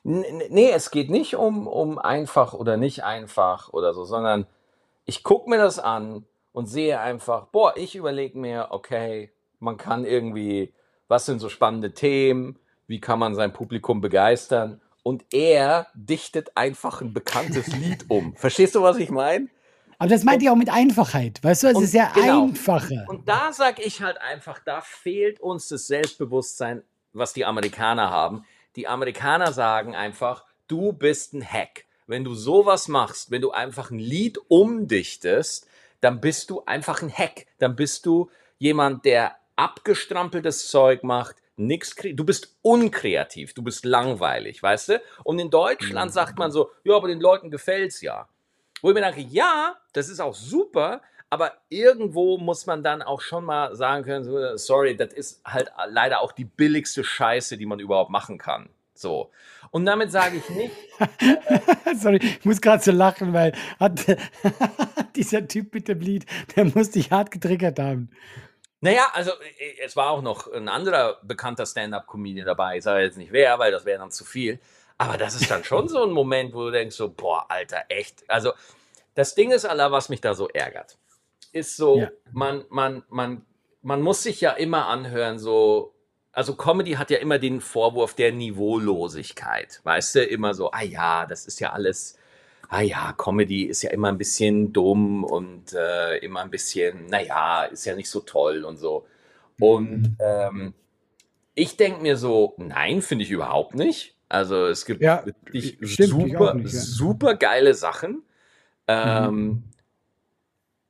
Nee, 0.05 0.71
es 0.71 0.91
geht 0.91 1.11
nicht 1.11 1.37
um, 1.37 1.67
um 1.67 1.99
einfach 1.99 2.53
oder 2.53 2.77
nicht 2.77 3.05
einfach 3.05 3.73
oder 3.73 3.95
so, 3.95 4.05
sondern 4.05 4.47
ich 5.07 5.23
gucke 5.23 5.49
mir 5.49 5.59
das 5.59 5.79
an, 5.79 6.27
und 6.55 6.67
sehe 6.67 7.01
einfach, 7.01 7.49
boah, 7.49 7.77
ich 7.77 7.97
überlege 7.97 8.39
mir, 8.39 8.69
okay, 8.71 9.33
man 9.59 9.77
kann 9.77 10.05
irgendwie, 10.05 10.73
was 11.09 11.27
sind 11.27 11.41
so 11.41 11.49
spannende 11.49 11.93
Themen, 11.93 12.59
wie 12.87 13.01
kann 13.01 13.19
man 13.19 13.35
sein 13.35 13.53
Publikum 13.53 14.01
begeistern 14.01 14.81
und 15.03 15.25
er 15.33 15.89
dichtet 15.95 16.57
einfach 16.57 17.01
ein 17.01 17.13
bekanntes 17.13 17.67
Lied 17.77 18.09
um. 18.09 18.37
Verstehst 18.37 18.77
du, 18.77 18.83
was 18.83 18.99
ich 18.99 19.11
meine? 19.11 19.49
Aber 19.99 20.09
das 20.09 20.23
meint 20.23 20.43
ihr 20.43 20.53
auch 20.53 20.57
mit 20.57 20.71
Einfachheit, 20.71 21.43
weißt 21.43 21.65
du, 21.65 21.67
es 21.69 21.81
ist 21.81 21.95
ja 21.95 22.13
genau. 22.15 22.45
einfacher. 22.45 23.05
Und 23.09 23.29
da 23.29 23.53
sage 23.53 23.83
ich 23.83 24.01
halt 24.01 24.21
einfach, 24.21 24.61
da 24.65 24.81
fehlt 24.81 25.41
uns 25.41 25.69
das 25.69 25.89
Selbstbewusstsein, 25.89 26.83
was 27.13 27.33
die 27.33 27.45
Amerikaner 27.45 28.11
haben. 28.11 28.45
Die 28.77 28.89
Amerikaner 28.89 29.53
sagen 29.53 29.95
einfach, 29.95 30.45
du 30.69 30.93
bist 30.93 31.33
ein 31.35 31.45
Hack. 31.45 31.85
Wenn 32.07 32.25
du 32.25 32.35
sowas 32.35 32.89
machst, 32.89 33.31
wenn 33.31 33.41
du 33.41 33.51
einfach 33.53 33.91
ein 33.91 33.99
Lied 33.99 34.39
umdichtest, 34.49 35.67
dann 36.01 36.21
bist 36.21 36.51
du 36.51 36.65
einfach 36.67 37.03
ein 37.03 37.13
Hack. 37.13 37.47
Dann 37.59 37.77
bist 37.77 38.05
du 38.05 38.31
jemand, 38.59 39.05
der 39.05 39.37
abgestrampeltes 39.57 40.69
Zeug 40.69 41.03
macht, 41.05 41.37
nix, 41.57 41.95
du 41.95 42.25
bist 42.25 42.57
unkreativ, 42.63 43.55
du 43.55 43.63
bist 43.63 43.85
langweilig, 43.85 44.63
weißt 44.63 44.89
du? 44.91 45.03
Und 45.23 45.39
in 45.39 45.51
Deutschland 45.51 46.11
mhm. 46.11 46.15
sagt 46.15 46.39
man 46.39 46.51
so, 46.51 46.71
ja, 46.83 46.97
aber 46.97 47.09
den 47.09 47.21
Leuten 47.21 47.51
gefällt's 47.51 48.01
ja. 48.01 48.29
Wo 48.83 48.91
ich 48.91 48.95
mir 48.95 49.01
denke, 49.01 49.23
ja, 49.23 49.77
das 49.93 50.09
ist 50.09 50.21
auch 50.21 50.35
super, 50.35 51.01
aber 51.35 51.55
irgendwo 51.69 52.39
muss 52.39 52.65
man 52.67 52.85
dann 52.85 53.03
auch 53.03 53.21
schon 53.21 53.45
mal 53.45 53.75
sagen 53.75 54.05
können, 54.05 54.57
sorry, 54.57 54.97
das 54.97 55.13
ist 55.13 55.43
halt 55.45 55.73
leider 55.89 56.21
auch 56.21 56.31
die 56.31 56.45
billigste 56.45 57.03
Scheiße, 57.03 57.57
die 57.57 57.67
man 57.67 57.81
überhaupt 57.81 58.11
machen 58.11 58.39
kann. 58.39 58.69
So. 58.95 59.33
Und 59.73 59.85
damit 59.85 60.13
sage 60.13 60.37
ich 60.37 60.49
nicht. 60.51 60.73
Sorry, 61.97 62.21
ich 62.23 62.45
muss 62.45 62.61
gerade 62.61 62.81
so 62.81 62.93
lachen, 62.93 63.33
weil 63.33 63.53
hat, 63.81 64.01
dieser 65.17 65.49
Typ 65.49 65.75
mit 65.75 65.89
dem 65.89 65.99
Lied, 65.99 66.27
der 66.55 66.67
muss 66.67 66.93
dich 66.93 67.11
hart 67.11 67.33
getriggert 67.33 67.81
haben. 67.81 68.11
Naja, 68.81 69.09
also 69.13 69.33
äh, 69.33 69.83
es 69.85 69.97
war 69.97 70.11
auch 70.11 70.23
noch 70.23 70.47
ein 70.53 70.69
anderer 70.69 71.19
bekannter 71.25 71.67
Stand-up-Comedian 71.67 72.47
dabei. 72.47 72.77
Ich 72.77 72.85
sage 72.85 73.03
jetzt 73.03 73.19
nicht 73.19 73.33
wer, 73.33 73.59
weil 73.59 73.73
das 73.73 73.85
wäre 73.85 73.99
dann 73.99 74.13
zu 74.13 74.25
viel. 74.25 74.61
Aber 74.97 75.19
das 75.19 75.35
ist 75.35 75.51
dann 75.51 75.65
schon 75.65 75.89
so 75.89 76.05
ein 76.05 76.13
Moment, 76.13 76.55
wo 76.55 76.67
du 76.67 76.71
denkst 76.71 76.95
so, 76.95 77.09
boah, 77.09 77.47
Alter, 77.49 77.83
echt. 77.89 78.23
Also 78.31 78.53
das 79.15 79.35
Ding 79.35 79.51
ist, 79.53 79.65
Allah, 79.65 79.93
was 79.93 80.09
mich 80.09 80.21
da 80.21 80.35
so 80.35 80.49
ärgert, 80.49 80.97
ist 81.55 81.77
so, 81.77 82.01
ja. 82.01 82.11
man, 82.33 82.65
man, 82.69 83.03
man, 83.09 83.43
man 83.83 84.03
muss 84.03 84.23
sich 84.23 84.41
ja 84.41 84.51
immer 84.53 84.89
anhören, 84.89 85.39
so, 85.39 85.95
also 86.33 86.57
Comedy 86.57 86.93
hat 86.93 87.11
ja 87.11 87.19
immer 87.19 87.39
den 87.39 87.61
Vorwurf 87.61 88.15
der 88.15 88.33
Niveaulosigkeit. 88.33 89.81
Weißt 89.85 90.17
du, 90.17 90.25
immer 90.25 90.53
so, 90.55 90.71
ah 90.73 90.83
ja, 90.83 91.27
das 91.27 91.47
ist 91.47 91.61
ja 91.61 91.73
alles, 91.73 92.19
ah 92.69 92.81
ja, 92.81 93.13
Comedy 93.17 93.65
ist 93.65 93.83
ja 93.83 93.91
immer 93.91 94.09
ein 94.09 94.19
bisschen 94.19 94.73
dumm 94.73 95.23
und 95.23 95.73
äh, 95.75 96.19
immer 96.19 96.41
ein 96.41 96.51
bisschen, 96.51 97.07
naja, 97.07 97.65
ist 97.65 97.85
ja 97.85 97.95
nicht 97.95 98.11
so 98.11 98.21
toll 98.21 98.65
und 98.65 98.77
so. 98.77 99.07
Und 99.61 100.03
mhm. 100.03 100.17
ähm, 100.19 100.75
ich 101.55 101.77
denke 101.77 102.03
mir 102.03 102.17
so, 102.17 102.55
nein, 102.59 103.01
finde 103.01 103.25
ich 103.25 103.31
überhaupt 103.31 103.77
nicht. 103.77 104.17
Also 104.29 104.67
es 104.67 104.85
gibt 104.85 105.03
ja, 105.03 105.25
wirklich 105.25 105.79
stimmt, 105.83 106.11
super, 106.11 106.55
nicht, 106.55 106.75
ja. 106.75 106.81
super 106.81 107.37
geile 107.37 107.75
Sachen. 107.75 108.23
Ähm, 108.89 109.35
mhm. 109.35 109.63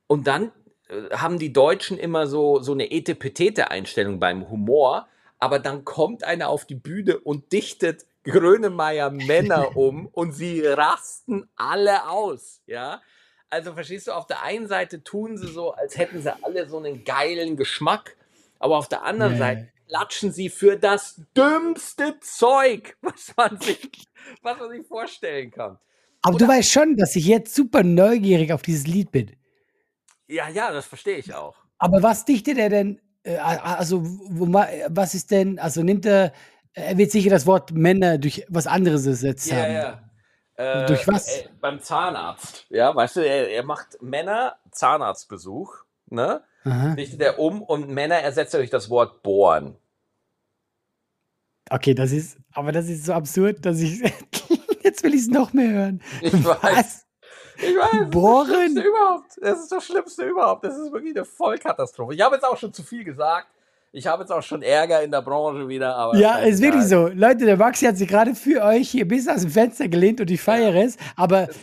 Und 0.07 0.27
dann 0.27 0.51
äh, 0.87 1.15
haben 1.15 1.39
die 1.39 1.53
Deutschen 1.53 1.97
immer 1.97 2.27
so, 2.27 2.61
so 2.61 2.73
eine 2.73 2.91
Etepetete-Einstellung 2.91 4.19
beim 4.19 4.49
Humor 4.49 5.07
aber 5.39 5.59
dann 5.59 5.85
kommt 5.85 6.23
einer 6.23 6.49
auf 6.49 6.65
die 6.65 6.75
Bühne 6.75 7.19
und 7.19 7.51
dichtet 7.51 8.05
Grönemeyer 8.23 9.11
Männer 9.11 9.75
um 9.77 10.07
und 10.07 10.31
sie 10.31 10.65
rasten 10.65 11.47
alle 11.55 12.09
aus, 12.09 12.61
ja. 12.65 13.01
Also 13.49 13.73
verstehst 13.73 14.07
du, 14.07 14.11
auf 14.11 14.25
der 14.25 14.41
einen 14.41 14.67
Seite 14.67 15.03
tun 15.03 15.37
sie 15.37 15.47
so, 15.47 15.73
als 15.73 15.97
hätten 15.97 16.21
sie 16.21 16.33
alle 16.43 16.67
so 16.67 16.79
einen 16.79 17.03
geilen 17.03 17.57
Geschmack, 17.57 18.17
aber 18.59 18.77
auf 18.77 18.89
der 18.89 19.03
anderen 19.03 19.33
nee. 19.33 19.39
Seite 19.39 19.69
klatschen 19.87 20.31
sie 20.31 20.49
für 20.49 20.77
das 20.77 21.21
dümmste 21.37 22.19
Zeug, 22.21 22.97
was 23.01 23.33
man 23.37 23.59
sich, 23.59 24.07
was 24.41 24.57
man 24.57 24.71
sich 24.71 24.87
vorstellen 24.87 25.51
kann. 25.51 25.77
Aber 26.23 26.35
Oder, 26.35 26.47
du 26.47 26.51
weißt 26.53 26.71
schon, 26.71 26.97
dass 26.97 27.15
ich 27.15 27.27
jetzt 27.27 27.53
super 27.53 27.83
neugierig 27.83 28.51
auf 28.51 28.63
dieses 28.63 28.87
Lied 28.87 29.11
bin. 29.11 29.35
Ja, 30.27 30.49
ja, 30.49 30.71
das 30.71 30.85
verstehe 30.85 31.17
ich 31.17 31.33
auch. 31.33 31.55
Aber 31.77 32.01
was 32.01 32.25
dichtet 32.25 32.57
er 32.57 32.69
denn? 32.69 33.01
Äh, 33.23 33.37
also, 33.37 34.01
wo, 34.03 34.47
was 34.47 35.13
ist 35.13 35.31
denn, 35.31 35.59
also 35.59 35.83
nimmt 35.83 36.05
er, 36.05 36.33
er 36.73 36.97
wird 36.97 37.11
sicher 37.11 37.29
das 37.29 37.45
Wort 37.45 37.71
Männer 37.71 38.17
durch 38.17 38.45
was 38.49 38.67
anderes 38.67 39.05
ersetzt 39.05 39.49
ja, 39.49 39.57
haben. 39.57 39.73
Ja. 39.73 40.01
Äh, 40.57 40.85
durch 40.87 41.07
was? 41.07 41.27
Äh, 41.27 41.49
beim 41.59 41.79
Zahnarzt. 41.79 42.65
Ja, 42.69 42.95
weißt 42.95 43.17
du, 43.17 43.19
er, 43.21 43.49
er 43.49 43.63
macht 43.63 44.01
Männer 44.01 44.57
Zahnarztbesuch, 44.71 45.73
ne? 46.07 46.41
Dichtet 46.97 47.21
er 47.21 47.37
um 47.37 47.61
und 47.61 47.89
Männer 47.89 48.15
ersetzt 48.15 48.55
er 48.55 48.59
durch 48.59 48.71
das 48.71 48.89
Wort 48.89 49.21
bohren. 49.21 49.77
Okay, 51.69 51.93
das 51.93 52.11
ist, 52.11 52.37
aber 52.53 52.71
das 52.71 52.89
ist 52.89 53.05
so 53.05 53.13
absurd, 53.13 53.65
dass 53.65 53.79
ich, 53.79 53.99
jetzt 54.83 55.03
will 55.03 55.13
ich 55.13 55.21
es 55.21 55.27
noch 55.27 55.53
mehr 55.53 55.69
hören. 55.69 56.01
Ich 56.21 56.33
weiß. 56.33 56.57
Was? 56.61 57.04
Ich 57.57 57.75
weiß. 57.75 58.09
Bohren? 58.09 58.75
Das 58.75 58.79
ist 58.79 58.81
das 58.81 58.81
Schlimmste 58.81 58.81
überhaupt. 58.83 59.37
Das 59.41 59.59
ist 59.59 59.71
das 59.71 59.85
Schlimmste 59.85 60.23
überhaupt. 60.25 60.63
Das 60.63 60.77
ist 60.77 60.91
wirklich 60.91 61.15
eine 61.15 61.25
Vollkatastrophe. 61.25 62.13
Ich 62.13 62.21
habe 62.21 62.35
jetzt 62.35 62.43
auch 62.43 62.57
schon 62.57 62.73
zu 62.73 62.83
viel 62.83 63.03
gesagt. 63.03 63.47
Ich 63.91 64.07
habe 64.07 64.23
jetzt 64.23 64.31
auch 64.31 64.43
schon 64.43 64.61
Ärger 64.61 65.01
in 65.03 65.11
der 65.11 65.21
Branche 65.21 65.69
wieder. 65.69 65.95
Aber 65.95 66.17
ja, 66.17 66.39
ist 66.39 66.61
wirklich 66.61 66.83
so. 66.83 67.07
Leute, 67.07 67.45
der 67.45 67.55
Maxi 67.55 67.85
hat 67.85 67.95
sich 67.95 68.09
gerade 68.09 68.35
für 68.35 68.61
euch 68.61 68.89
hier 68.89 69.07
bis 69.07 69.27
aus 69.27 69.41
dem 69.41 69.51
Fenster 69.51 69.87
gelehnt 69.87 70.19
und 70.19 70.29
ich 70.29 70.41
feiere 70.41 70.75
es. 70.75 70.97
Aber, 71.15 71.47
es, 71.49 71.55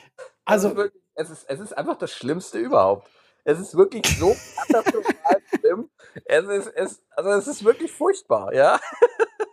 also. 0.47 0.69
Ist, 0.69 0.77
wirklich, 0.77 1.03
es, 1.15 1.29
ist, 1.29 1.45
es 1.47 1.61
ist 1.61 1.77
einfach 1.77 1.99
das 1.99 2.11
Schlimmste 2.11 2.59
überhaupt. 2.59 3.07
Es 3.45 3.59
ist 3.59 3.77
wirklich 3.77 4.07
so 4.19 4.35
katastrophal 4.57 5.43
schlimm. 5.61 5.91
Es 6.25 6.47
ist, 6.47 6.69
es, 6.75 7.03
also 7.11 7.31
es 7.31 7.47
ist 7.49 7.65
wirklich 7.65 7.93
furchtbar, 7.93 8.55
ja. 8.55 8.81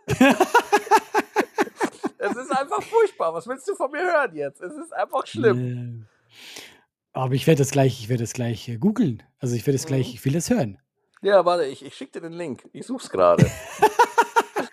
es 2.18 2.36
ist 2.36 2.50
einfach 2.50 2.82
furchtbar. 2.82 3.34
Was 3.34 3.46
willst 3.46 3.68
du 3.68 3.74
von 3.74 3.90
mir 3.90 4.00
hören 4.00 4.34
jetzt? 4.34 4.62
Es 4.62 4.72
ist 4.72 4.92
einfach 4.94 5.26
schlimm. 5.26 6.06
Aber 7.12 7.34
ich 7.34 7.46
werde 7.46 7.58
das 7.58 7.70
gleich, 7.70 8.00
ich 8.00 8.08
werde 8.08 8.22
das 8.22 8.32
gleich 8.32 8.68
äh, 8.68 8.76
googeln. 8.76 9.22
Also 9.38 9.56
ich 9.56 9.66
werde 9.66 9.76
es 9.76 9.86
gleich, 9.86 10.08
mhm. 10.08 10.14
ich 10.14 10.24
will 10.24 10.32
das 10.32 10.50
hören. 10.50 10.78
Ja, 11.22 11.44
warte, 11.44 11.64
ich, 11.64 11.84
ich 11.84 11.94
schicke 11.94 12.12
dir 12.12 12.28
den 12.28 12.32
Link. 12.32 12.68
Ich 12.72 12.86
suche 12.86 13.02
es 13.02 13.10
gerade. 13.10 13.50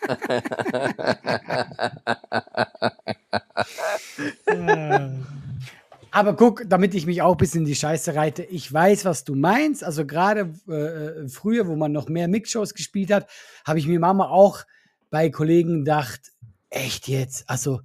Aber 6.11 6.35
guck, 6.35 6.63
damit 6.67 6.95
ich 6.95 7.05
mich 7.05 7.21
auch 7.21 7.33
ein 7.33 7.37
bisschen 7.37 7.61
in 7.61 7.67
die 7.67 7.75
Scheiße 7.75 8.15
reite, 8.15 8.43
ich 8.43 8.71
weiß, 8.71 9.05
was 9.05 9.23
du 9.23 9.35
meinst. 9.35 9.83
Also 9.83 10.05
gerade 10.05 10.53
äh, 10.67 11.27
früher, 11.27 11.67
wo 11.67 11.75
man 11.75 11.91
noch 11.91 12.09
mehr 12.09 12.27
Mixshows 12.27 12.73
gespielt 12.73 13.11
hat, 13.11 13.27
habe 13.65 13.79
ich 13.79 13.87
mir 13.87 13.99
Mama 13.99 14.29
auch 14.29 14.63
bei 15.09 15.29
Kollegen 15.29 15.79
gedacht, 15.79 16.31
echt 16.69 17.07
jetzt, 17.07 17.49
also 17.49 17.81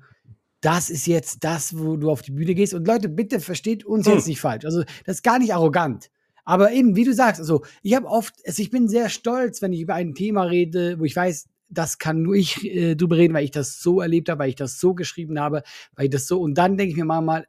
das 0.62 0.90
ist 0.90 1.06
jetzt 1.06 1.44
das, 1.44 1.76
wo 1.76 1.96
du 1.96 2.10
auf 2.10 2.22
die 2.22 2.30
Bühne 2.30 2.54
gehst. 2.54 2.72
Und 2.72 2.86
Leute, 2.86 3.08
bitte 3.08 3.40
versteht 3.40 3.84
uns 3.84 4.06
hm. 4.06 4.14
jetzt 4.14 4.26
nicht 4.28 4.40
falsch. 4.40 4.64
Also 4.64 4.84
das 5.04 5.16
ist 5.16 5.22
gar 5.22 5.38
nicht 5.38 5.52
arrogant. 5.52 6.10
Aber 6.44 6.72
eben, 6.72 6.96
wie 6.96 7.04
du 7.04 7.12
sagst, 7.12 7.40
also 7.40 7.62
ich 7.82 7.94
habe 7.94 8.06
oft, 8.06 8.34
also 8.46 8.62
ich 8.62 8.70
bin 8.70 8.88
sehr 8.88 9.08
stolz, 9.08 9.60
wenn 9.60 9.72
ich 9.72 9.80
über 9.80 9.94
ein 9.94 10.14
Thema 10.14 10.44
rede, 10.44 10.98
wo 10.98 11.04
ich 11.04 11.14
weiß, 11.14 11.48
das 11.68 11.98
kann 11.98 12.22
nur 12.22 12.34
ich 12.34 12.64
äh, 12.64 12.94
drüber 12.94 13.16
reden, 13.16 13.34
weil 13.34 13.44
ich 13.44 13.50
das 13.50 13.80
so 13.80 14.00
erlebt 14.00 14.28
habe, 14.28 14.40
weil 14.40 14.50
ich 14.50 14.56
das 14.56 14.78
so 14.78 14.94
geschrieben 14.94 15.40
habe, 15.40 15.62
weil 15.94 16.06
ich 16.06 16.10
das 16.10 16.26
so, 16.26 16.40
und 16.40 16.54
dann 16.54 16.76
denke 16.76 16.92
ich 16.92 16.96
mir 16.96 17.04
mal, 17.04 17.46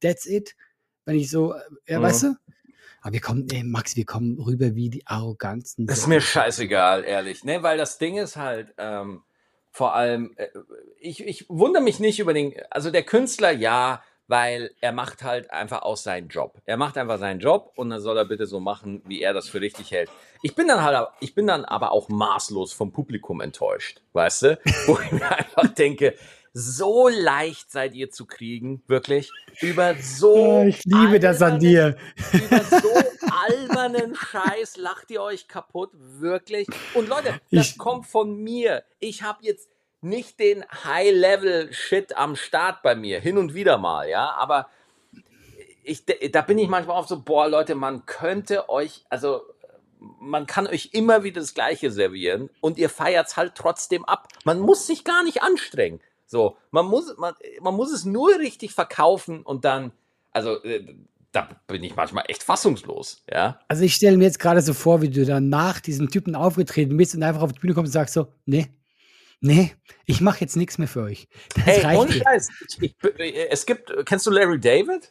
that's 0.00 0.26
it. 0.26 0.56
Wenn 1.04 1.16
ich 1.16 1.30
so, 1.30 1.54
äh, 1.84 1.98
mhm. 1.98 2.02
weißt 2.02 2.22
du? 2.24 2.34
Aber 3.02 3.12
wir 3.12 3.20
kommen, 3.20 3.46
ey, 3.52 3.62
Max, 3.62 3.94
wir 3.94 4.04
kommen 4.04 4.40
rüber 4.40 4.74
wie 4.74 4.90
die 4.90 5.06
Arroganzen. 5.06 5.86
Das 5.86 5.98
ist 5.98 6.06
mir 6.08 6.20
scheißegal, 6.20 7.04
ehrlich, 7.04 7.44
ne? 7.44 7.62
Weil 7.62 7.78
das 7.78 7.98
Ding 7.98 8.16
ist 8.16 8.36
halt, 8.36 8.74
ähm, 8.78 9.22
vor 9.76 9.94
allem, 9.94 10.32
äh, 10.36 10.48
ich, 10.98 11.22
ich 11.26 11.44
wundere 11.50 11.82
mich 11.82 12.00
nicht 12.00 12.18
über 12.18 12.32
den, 12.32 12.54
also 12.70 12.90
der 12.90 13.02
Künstler, 13.02 13.50
ja, 13.50 14.02
weil 14.26 14.70
er 14.80 14.92
macht 14.92 15.22
halt 15.22 15.50
einfach 15.50 15.82
aus 15.82 16.02
seinen 16.02 16.28
Job. 16.28 16.54
Er 16.64 16.78
macht 16.78 16.96
einfach 16.96 17.18
seinen 17.18 17.40
Job 17.40 17.72
und 17.76 17.90
dann 17.90 18.00
soll 18.00 18.16
er 18.16 18.24
bitte 18.24 18.46
so 18.46 18.58
machen, 18.58 19.02
wie 19.04 19.20
er 19.20 19.34
das 19.34 19.50
für 19.50 19.60
richtig 19.60 19.90
hält. 19.90 20.08
Ich 20.40 20.54
bin 20.54 20.66
dann 20.66 20.82
halt, 20.82 21.08
ich 21.20 21.34
bin 21.34 21.46
dann 21.46 21.66
aber 21.66 21.92
auch 21.92 22.08
maßlos 22.08 22.72
vom 22.72 22.90
Publikum 22.90 23.42
enttäuscht, 23.42 24.00
weißt 24.14 24.42
du? 24.42 24.58
Wo 24.86 24.98
ich 24.98 25.12
mir 25.12 25.30
einfach 25.30 25.68
denke, 25.74 26.14
so 26.54 27.08
leicht 27.08 27.70
seid 27.70 27.94
ihr 27.94 28.10
zu 28.10 28.24
kriegen, 28.24 28.82
wirklich. 28.86 29.30
Über 29.60 29.94
so. 29.96 30.64
ich 30.66 30.82
liebe 30.86 31.20
das 31.20 31.42
an 31.42 31.60
dir. 31.60 31.98
Über 32.32 32.62
so 32.62 32.88
albernen 33.48 34.14
Scheiß 34.14 34.76
lacht 34.76 35.10
ihr 35.10 35.22
euch 35.22 35.48
kaputt, 35.48 35.90
wirklich. 35.94 36.66
Und 36.94 37.08
Leute, 37.08 37.40
das 37.50 37.70
ich, 37.70 37.78
kommt 37.78 38.06
von 38.06 38.36
mir. 38.36 38.84
Ich 38.98 39.22
habe 39.22 39.38
jetzt 39.42 39.68
nicht 40.00 40.38
den 40.38 40.64
High-Level-Shit 40.84 42.16
am 42.16 42.36
Start 42.36 42.82
bei 42.82 42.94
mir, 42.94 43.20
hin 43.20 43.38
und 43.38 43.54
wieder 43.54 43.78
mal, 43.78 44.08
ja, 44.08 44.32
aber 44.32 44.68
ich, 45.82 46.04
da 46.04 46.42
bin 46.42 46.58
ich 46.58 46.68
manchmal 46.68 46.96
auch 46.96 47.06
so, 47.06 47.22
boah, 47.22 47.48
Leute, 47.48 47.74
man 47.74 48.06
könnte 48.06 48.68
euch, 48.68 49.04
also 49.08 49.42
man 49.98 50.46
kann 50.46 50.66
euch 50.66 50.90
immer 50.92 51.22
wieder 51.22 51.40
das 51.40 51.54
Gleiche 51.54 51.90
servieren 51.90 52.50
und 52.60 52.78
ihr 52.78 52.90
feiert 52.90 53.28
es 53.28 53.36
halt 53.36 53.54
trotzdem 53.54 54.04
ab. 54.04 54.28
Man 54.44 54.60
muss 54.60 54.86
sich 54.86 55.04
gar 55.04 55.24
nicht 55.24 55.42
anstrengen. 55.42 56.00
So, 56.26 56.56
man 56.70 56.86
muss, 56.86 57.16
man, 57.16 57.34
man 57.60 57.74
muss 57.74 57.92
es 57.92 58.04
nur 58.04 58.38
richtig 58.38 58.74
verkaufen 58.74 59.42
und 59.42 59.64
dann, 59.64 59.92
also 60.32 60.62
äh, 60.64 60.96
da 61.36 61.48
bin 61.66 61.84
ich 61.84 61.94
manchmal 61.94 62.24
echt 62.28 62.42
fassungslos, 62.42 63.22
ja. 63.30 63.60
Also 63.68 63.84
ich 63.84 63.94
stelle 63.94 64.16
mir 64.16 64.24
jetzt 64.24 64.38
gerade 64.38 64.60
so 64.62 64.74
vor, 64.74 65.02
wie 65.02 65.10
du 65.10 65.24
dann 65.24 65.48
nach 65.48 65.80
diesem 65.80 66.10
Typen 66.10 66.34
aufgetreten 66.34 66.96
bist 66.96 67.14
und 67.14 67.22
einfach 67.22 67.42
auf 67.42 67.52
die 67.52 67.60
Bühne 67.60 67.74
kommst 67.74 67.90
und 67.90 68.00
sagst 68.00 68.14
so, 68.14 68.32
nee, 68.46 68.68
nee, 69.40 69.72
ich 70.06 70.20
mache 70.20 70.40
jetzt 70.40 70.56
nichts 70.56 70.78
mehr 70.78 70.88
für 70.88 71.02
euch. 71.02 71.28
Das 71.54 71.64
hey, 71.64 71.80
reicht 71.82 72.00
ohne 72.00 72.12
Scheiß. 72.12 72.48
Ich, 72.80 72.94
ich, 73.18 73.36
es 73.50 73.66
gibt, 73.66 73.92
kennst 74.06 74.26
du 74.26 74.30
Larry 74.30 74.58
David? 74.58 75.10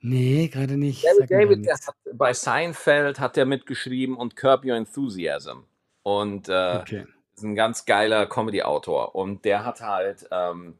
Nee, 0.00 0.48
gerade 0.48 0.76
nicht. 0.76 1.04
Larry 1.04 1.26
David, 1.26 1.66
der 1.66 1.74
hat 1.74 1.94
bei 2.14 2.32
Seinfeld 2.32 3.20
hat 3.20 3.36
er 3.36 3.46
mitgeschrieben 3.46 4.16
und 4.16 4.36
Curb 4.36 4.64
Your 4.64 4.76
Enthusiasm. 4.76 5.64
Und 6.02 6.48
äh, 6.48 6.78
okay 6.80 7.04
ist 7.36 7.42
ein 7.42 7.54
ganz 7.54 7.84
geiler 7.84 8.26
Comedy-Autor. 8.26 9.14
Und 9.14 9.44
der 9.44 9.64
hat 9.64 9.80
halt, 9.80 10.26
ähm, 10.30 10.78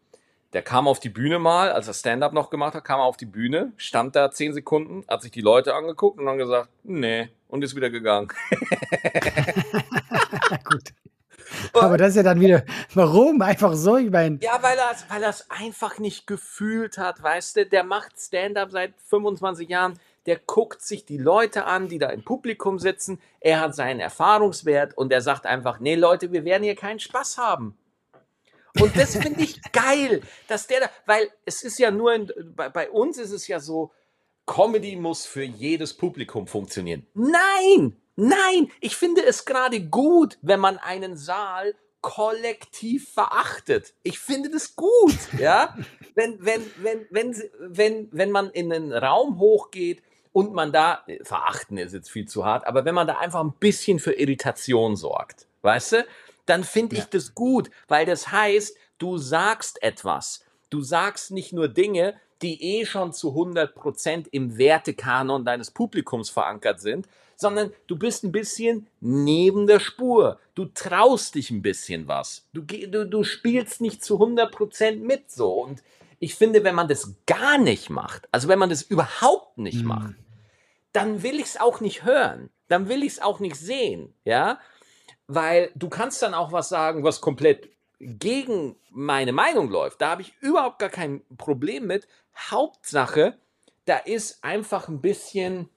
der 0.55 0.63
kam 0.63 0.87
auf 0.87 1.01
die 1.01 1.09
Bühne 1.09 1.41
mal, 1.41 1.73
als 1.73 1.89
er 1.89 1.95
Stand-up 1.95 2.33
noch 2.33 2.49
gemacht 2.49 2.75
hat, 2.75 2.85
kam 2.85 3.01
er 3.01 3.05
auf 3.05 3.17
die 3.17 3.27
Bühne, 3.27 3.73
stand 3.77 4.15
da 4.15 4.31
zehn 4.31 4.55
Sekunden, 4.55 5.05
hat 5.09 5.23
sich 5.23 5.33
die 5.33 5.41
Leute 5.41 5.75
angeguckt 5.75 6.21
und 6.21 6.27
dann 6.27 6.39
gesagt, 6.39 6.69
nee, 6.85 7.29
und 7.49 7.65
ist 7.65 7.75
wieder 7.75 7.91
gegangen. 7.91 8.29
Gut. 10.65 10.95
Aber 11.73 11.99
das 11.99 12.11
ist 12.11 12.17
ja 12.17 12.23
dann 12.23 12.41
wieder, 12.41 12.63
warum? 12.95 13.43
Einfach 13.43 13.75
so, 13.75 13.97
ich 13.97 14.11
meine. 14.11 14.39
Ja, 14.41 14.63
weil 14.63 14.79
er 14.79 14.95
weil 15.09 15.25
es 15.25 15.51
einfach 15.51 15.99
nicht 15.99 16.29
gefühlt 16.29 16.99
hat, 16.99 17.21
weißt 17.21 17.57
du, 17.57 17.67
der 17.67 17.83
macht 17.83 18.13
Stand-up 18.19 18.71
seit 18.71 18.95
25 19.09 19.69
Jahren, 19.69 19.99
der 20.27 20.39
guckt 20.39 20.83
sich 20.83 21.05
die 21.05 21.19
Leute 21.19 21.67
an, 21.67 21.89
die 21.89 21.99
da 21.99 22.11
im 22.11 22.23
Publikum 22.23 22.79
sitzen. 22.79 23.21
Er 23.41 23.61
hat 23.61 23.75
seinen 23.75 23.99
Erfahrungswert 23.99 24.97
und 24.97 25.13
er 25.13 25.21
sagt 25.21 25.47
einfach, 25.47 25.81
nee 25.81 25.97
Leute, 25.97 26.31
wir 26.33 26.45
werden 26.45 26.63
hier 26.63 26.77
keinen 26.77 27.01
Spaß 27.01 27.39
haben. 27.39 27.77
Und 28.81 28.97
das 28.97 29.17
finde 29.17 29.43
ich 29.43 29.61
geil, 29.73 30.23
dass 30.49 30.67
der 30.67 30.81
da, 30.81 30.91
weil 31.07 31.31
es 31.45 31.63
ist 31.63 31.79
ja 31.79 31.91
nur, 31.91 32.13
in, 32.15 32.33
bei, 32.57 32.69
bei 32.69 32.91
uns 32.91 33.19
ist 33.19 33.31
es 33.31 33.47
ja 33.47 33.61
so, 33.61 33.93
Comedy 34.47 34.97
muss 34.97 35.25
für 35.27 35.45
jedes 35.45 35.95
Publikum 35.95 36.47
funktionieren. 36.47 37.07
Nein, 37.15 37.97
nein, 38.17 38.71
ich 38.81 38.97
finde 38.97 39.25
es 39.25 39.45
gerade 39.45 39.81
gut, 39.81 40.39
wenn 40.43 40.61
man 40.61 40.79
einen 40.79 41.17
Saal 41.17 41.75
kollektiv 42.03 43.09
verachtet. 43.11 43.95
Ich 44.03 44.19
finde 44.19 44.51
das 44.51 44.77
gut, 44.77 45.17
ja. 45.39 45.75
wenn, 46.15 46.45
wenn, 46.45 46.63
wenn, 46.77 47.07
wenn, 47.11 47.43
wenn, 47.59 48.09
wenn 48.13 48.31
man 48.31 48.51
in 48.51 48.73
einen 48.73 48.93
Raum 48.93 49.39
hochgeht 49.39 50.03
und 50.33 50.53
man 50.53 50.73
da, 50.73 51.07
verachten 51.23 51.79
ist 51.79 51.95
jetzt 51.95 52.11
viel 52.11 52.27
zu 52.27 52.45
hart, 52.45 52.67
aber 52.67 52.85
wenn 52.85 52.95
man 52.95 53.07
da 53.07 53.19
einfach 53.19 53.41
ein 53.41 53.55
bisschen 53.59 54.01
für 54.01 54.13
Irritation 54.13 54.97
sorgt, 54.97 55.47
weißt 55.63 55.93
du, 55.93 56.07
dann 56.47 56.65
finde 56.65 56.97
ich 56.97 57.03
ja. 57.03 57.09
das 57.11 57.35
gut, 57.35 57.71
weil 57.89 58.07
das 58.07 58.31
heißt, 58.31 58.77
du 58.99 59.19
sagst 59.19 59.83
etwas. 59.83 60.45
Du 60.71 60.81
sagst 60.81 61.31
nicht 61.31 61.53
nur 61.53 61.69
Dinge, 61.69 62.15
die 62.43 62.63
eh 62.63 62.85
schon 62.85 63.13
zu 63.13 63.31
100% 63.31 64.27
im 64.31 64.59
Wertekanon 64.59 65.45
deines 65.45 65.71
Publikums 65.71 66.31
verankert 66.31 66.81
sind, 66.81 67.07
sondern 67.37 67.73
du 67.87 67.97
bist 67.97 68.25
ein 68.25 68.33
bisschen 68.33 68.87
neben 69.01 69.67
der 69.67 69.81
Spur. 69.81 70.39
Du 70.55 70.67
traust 70.67 71.35
dich 71.35 71.51
ein 71.51 71.63
bisschen 71.63 72.07
was. 72.07 72.47
Du, 72.53 72.63
du, 72.63 73.07
du 73.07 73.25
spielst 73.25 73.81
nicht 73.81 74.05
zu 74.05 74.21
100% 74.21 74.97
mit 74.97 75.31
so. 75.31 75.53
Und 75.53 75.83
ich 76.19 76.35
finde, 76.35 76.65
wenn 76.65 76.75
man 76.75 76.89
das 76.89 77.15
gar 77.27 77.59
nicht 77.59 77.91
macht, 77.91 78.29
also 78.31 78.49
wenn 78.49 78.59
man 78.59 78.71
das 78.71 78.83
überhaupt 78.83 79.59
nicht 79.59 79.83
mhm. 79.83 79.89
macht, 79.89 80.15
dann 80.93 81.23
will 81.23 81.37
ich 81.37 81.47
es 81.47 81.61
auch 81.61 81.81
nicht 81.81 82.05
hören. 82.05 82.51
Dann 82.69 82.89
will 82.89 83.03
ich 83.03 83.15
es 83.15 83.23
auch 83.23 83.41
nicht 83.41 83.57
sehen, 83.57 84.15
ja? 84.25 84.59
Weil 85.27 85.71
du 85.75 85.89
kannst 85.89 86.23
dann 86.23 86.35
auch 86.35 86.53
was 86.53 86.69
sagen, 86.69 87.03
was 87.03 87.21
komplett 87.21 87.71
gegen 87.99 88.77
meine 88.91 89.33
Meinung 89.33 89.71
läuft. 89.71 90.01
Da 90.01 90.11
habe 90.11 90.23
ich 90.23 90.35
überhaupt 90.41 90.79
gar 90.79 90.91
kein 90.91 91.23
Problem 91.37 91.87
mit. 91.87 92.07
Hauptsache, 92.37 93.39
da 93.87 93.97
ist 93.97 94.43
einfach 94.45 94.89
ein 94.89 95.01
bisschen, 95.01 95.69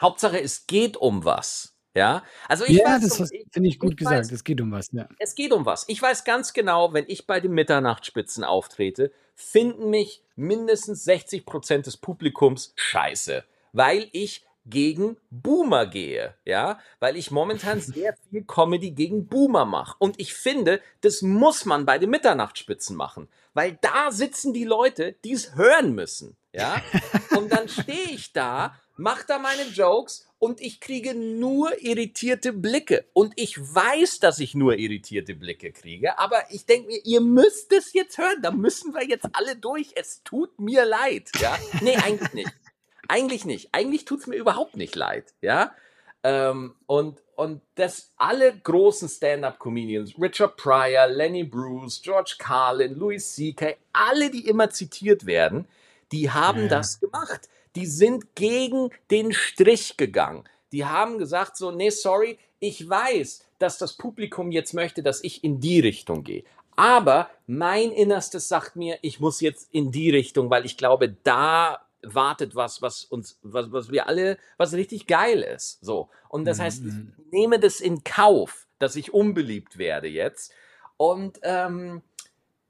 Hauptsache, 0.00 0.40
es 0.40 0.66
geht 0.66 0.96
um 0.96 1.24
was. 1.24 1.72
Ja, 1.94 2.22
also 2.46 2.66
ich 2.66 2.76
ja, 2.76 2.84
weiß, 2.84 3.08
das 3.08 3.30
finde 3.50 3.70
ich 3.70 3.78
gut 3.78 3.92
ich 3.92 3.96
gesagt. 3.96 4.18
Weiß, 4.18 4.30
es 4.30 4.44
geht 4.44 4.60
um 4.60 4.70
was. 4.70 4.92
Ja. 4.92 5.08
Es 5.18 5.34
geht 5.34 5.50
um 5.50 5.64
was. 5.64 5.86
Ich 5.88 6.02
weiß 6.02 6.24
ganz 6.24 6.52
genau, 6.52 6.92
wenn 6.92 7.06
ich 7.08 7.26
bei 7.26 7.40
den 7.40 7.52
Mitternachtsspitzen 7.52 8.44
auftrete, 8.44 9.12
finden 9.34 9.88
mich 9.88 10.22
mindestens 10.34 11.04
60 11.04 11.46
Prozent 11.46 11.86
des 11.86 11.96
Publikums 11.96 12.74
scheiße, 12.76 13.44
weil 13.72 14.10
ich 14.12 14.44
gegen 14.66 15.16
Boomer 15.30 15.86
gehe, 15.86 16.34
ja, 16.44 16.78
weil 16.98 17.16
ich 17.16 17.30
momentan 17.30 17.80
sehr 17.80 18.14
viel 18.28 18.44
Comedy 18.44 18.90
gegen 18.90 19.26
Boomer 19.26 19.64
mache. 19.64 19.96
Und 19.98 20.20
ich 20.20 20.34
finde, 20.34 20.80
das 21.00 21.22
muss 21.22 21.64
man 21.64 21.86
bei 21.86 21.98
den 21.98 22.10
Mitternachtsspitzen 22.10 22.96
machen, 22.96 23.28
weil 23.54 23.78
da 23.80 24.10
sitzen 24.10 24.52
die 24.52 24.64
Leute, 24.64 25.14
die 25.24 25.32
es 25.32 25.54
hören 25.54 25.94
müssen, 25.94 26.36
ja. 26.52 26.82
Und 27.36 27.52
dann 27.52 27.68
stehe 27.68 28.10
ich 28.10 28.32
da, 28.32 28.74
mache 28.96 29.24
da 29.26 29.38
meine 29.38 29.64
Jokes 29.72 30.26
und 30.38 30.60
ich 30.60 30.80
kriege 30.80 31.14
nur 31.14 31.82
irritierte 31.82 32.52
Blicke. 32.52 33.06
Und 33.12 33.32
ich 33.36 33.58
weiß, 33.58 34.18
dass 34.20 34.38
ich 34.38 34.54
nur 34.54 34.78
irritierte 34.78 35.34
Blicke 35.34 35.72
kriege, 35.72 36.18
aber 36.18 36.42
ich 36.50 36.66
denke 36.66 36.88
mir, 36.88 37.00
ihr 37.04 37.20
müsst 37.20 37.72
es 37.72 37.92
jetzt 37.92 38.18
hören, 38.18 38.42
da 38.42 38.50
müssen 38.50 38.94
wir 38.94 39.04
jetzt 39.06 39.26
alle 39.32 39.56
durch. 39.56 39.92
Es 39.94 40.22
tut 40.24 40.58
mir 40.58 40.84
leid, 40.84 41.30
ja. 41.40 41.58
Nee, 41.80 41.96
eigentlich 41.96 42.32
nicht. 42.32 42.52
Eigentlich 43.08 43.44
nicht. 43.44 43.68
Eigentlich 43.72 44.04
tut 44.04 44.20
es 44.20 44.26
mir 44.26 44.36
überhaupt 44.36 44.76
nicht 44.76 44.96
leid, 44.96 45.34
ja. 45.40 45.72
Ähm, 46.22 46.74
und, 46.86 47.22
und 47.36 47.60
dass 47.76 48.12
alle 48.16 48.56
großen 48.56 49.08
Stand-up-Comedians, 49.08 50.14
Richard 50.20 50.56
Pryor, 50.56 51.06
Lenny 51.06 51.44
Bruce, 51.44 52.02
George 52.02 52.36
Carlin, 52.38 52.94
Louis 52.94 53.34
C.K., 53.34 53.76
alle, 53.92 54.30
die 54.30 54.46
immer 54.46 54.70
zitiert 54.70 55.26
werden, 55.26 55.66
die 56.12 56.30
haben 56.30 56.62
ja. 56.62 56.68
das 56.68 57.00
gemacht. 57.00 57.48
Die 57.74 57.86
sind 57.86 58.34
gegen 58.34 58.90
den 59.10 59.32
Strich 59.32 59.96
gegangen. 59.96 60.44
Die 60.72 60.84
haben 60.84 61.18
gesagt 61.18 61.56
so, 61.56 61.70
nee, 61.70 61.90
sorry, 61.90 62.38
ich 62.58 62.88
weiß, 62.88 63.44
dass 63.58 63.78
das 63.78 63.94
Publikum 63.94 64.50
jetzt 64.50 64.74
möchte, 64.74 65.02
dass 65.02 65.22
ich 65.22 65.44
in 65.44 65.60
die 65.60 65.80
Richtung 65.80 66.24
gehe. 66.24 66.44
Aber 66.76 67.30
mein 67.46 67.90
Innerstes 67.92 68.48
sagt 68.48 68.76
mir, 68.76 68.98
ich 69.00 69.20
muss 69.20 69.40
jetzt 69.40 69.68
in 69.72 69.92
die 69.92 70.10
Richtung, 70.10 70.50
weil 70.50 70.66
ich 70.66 70.76
glaube, 70.76 71.14
da 71.24 71.85
wartet 72.14 72.54
was, 72.54 72.82
was 72.82 73.04
uns, 73.04 73.38
was, 73.42 73.72
was 73.72 73.90
wir 73.90 74.06
alle, 74.08 74.38
was 74.56 74.72
richtig 74.72 75.06
geil 75.06 75.40
ist. 75.42 75.84
So. 75.84 76.08
Und 76.28 76.44
das 76.44 76.60
heißt, 76.60 76.84
ich 76.84 76.92
mhm. 76.92 77.12
nehme 77.30 77.58
das 77.58 77.80
in 77.80 78.04
Kauf, 78.04 78.66
dass 78.78 78.96
ich 78.96 79.12
unbeliebt 79.12 79.78
werde 79.78 80.08
jetzt. 80.08 80.52
Und, 80.96 81.40
ähm, 81.42 82.02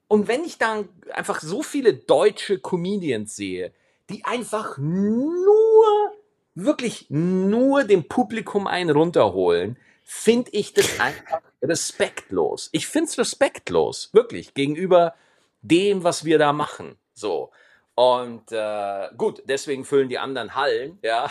und 0.09 0.29
wenn 0.29 0.45
ich 0.45 0.59
dann 0.59 0.89
einfach 1.13 1.41
so 1.41 1.63
viele 1.63 1.95
deutsche 1.95 2.59
Comedians 2.59 3.37
sehe, 3.37 3.73
die 4.09 4.25
einfach 4.25 4.79
nur, 4.79 6.13
wirklich 6.55 7.07
nur 7.11 7.85
dem 7.85 8.09
Publikum 8.09 8.67
einen 8.67 8.91
runterholen, 8.91 9.77
finde 10.03 10.51
ich 10.53 10.73
das 10.73 11.01
einfach 11.01 11.41
respektlos. 11.63 12.69
Ich 12.73 12.87
finde 12.87 13.11
es 13.11 13.19
respektlos, 13.19 14.11
wirklich, 14.13 14.55
gegenüber 14.55 15.15
dem, 15.63 16.05
was 16.05 16.25
wir 16.25 16.39
da 16.39 16.53
machen. 16.53 16.97
So. 17.13 17.51
Und 17.97 18.53
äh, 18.53 19.09
gut, 19.17 19.43
deswegen 19.47 19.87
füllen 19.87 20.11
die 20.11 20.19
anderen 20.19 20.55
Hallen, 20.55 20.99
ja. 21.01 21.31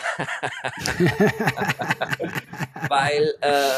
weil, 2.88 3.34
äh, 3.40 3.70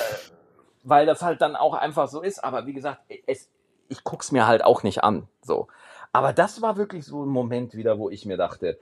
weil 0.85 1.05
das 1.05 1.21
halt 1.21 1.43
dann 1.43 1.55
auch 1.55 1.75
einfach 1.75 2.09
so 2.09 2.23
ist. 2.23 2.43
Aber 2.43 2.65
wie 2.65 2.73
gesagt, 2.73 3.03
es, 3.27 3.51
ich 3.89 4.05
guck's 4.05 4.33
mir 4.33 4.47
halt 4.47 4.65
auch 4.65 4.85
nicht 4.85 5.05
an. 5.05 5.29
So. 5.43 5.69
Aber 6.13 6.33
das 6.33 6.63
war 6.63 6.79
wirklich 6.79 7.05
so 7.05 7.27
ein 7.27 7.29
Moment 7.29 7.75
wieder, 7.75 7.99
wo 7.99 8.09
ich 8.09 8.25
mir 8.25 8.39
dachte, 8.39 8.79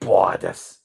boah, 0.00 0.38
das, 0.38 0.82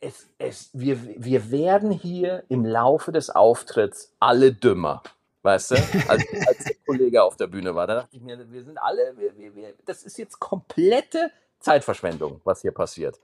es, 0.00 0.28
es, 0.38 0.70
wir, 0.72 0.98
wir 1.22 1.52
werden 1.52 1.92
hier 1.92 2.42
im 2.48 2.64
Laufe 2.64 3.12
des 3.12 3.30
Auftritts 3.30 4.12
alle 4.18 4.52
dümmer. 4.52 5.04
Weißt 5.42 5.70
du, 5.70 5.74
als, 6.08 6.24
als 6.48 6.64
der 6.64 6.76
Kollege 6.84 7.22
auf 7.22 7.36
der 7.36 7.46
Bühne 7.46 7.76
war, 7.76 7.86
da 7.86 7.94
dachte 7.94 8.16
ich 8.16 8.22
mir, 8.22 8.36
wir 8.50 8.64
sind 8.64 8.76
alle, 8.76 9.16
wir, 9.16 9.36
wir, 9.36 9.54
wir, 9.54 9.74
das 9.86 10.02
ist 10.02 10.18
jetzt 10.18 10.40
komplette 10.40 11.30
Zeitverschwendung, 11.60 12.40
was 12.44 12.62
hier 12.62 12.72
passiert. 12.72 13.20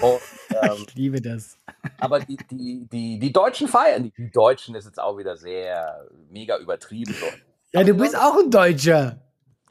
Und, 0.00 0.20
ähm, 0.62 0.84
ich 0.86 0.94
liebe 0.94 1.20
das. 1.20 1.58
Aber 1.98 2.20
die, 2.20 2.36
die, 2.50 2.86
die, 2.90 3.18
die 3.18 3.32
Deutschen 3.32 3.68
feiern. 3.68 4.12
Die, 4.16 4.30
Deutschen 4.30 4.74
ist 4.74 4.84
jetzt 4.84 5.00
auch 5.00 5.16
wieder 5.16 5.36
sehr 5.36 6.06
mega 6.30 6.58
übertrieben. 6.58 7.14
So. 7.14 7.26
Ja, 7.72 7.84
du 7.84 7.94
bist 7.94 8.16
auch 8.16 8.38
ein 8.38 8.50
Deutscher. 8.50 9.18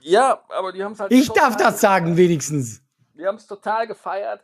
Ja, 0.01 0.43
aber 0.49 0.71
die 0.71 0.83
haben 0.83 0.93
es 0.93 0.99
halt. 0.99 1.11
Ich 1.11 1.29
darf 1.29 1.57
das 1.57 1.81
sagen, 1.81 2.17
wenigstens. 2.17 2.81
Die 3.13 3.25
haben 3.25 3.35
es 3.35 3.45
total 3.45 3.87
gefeiert. 3.87 4.41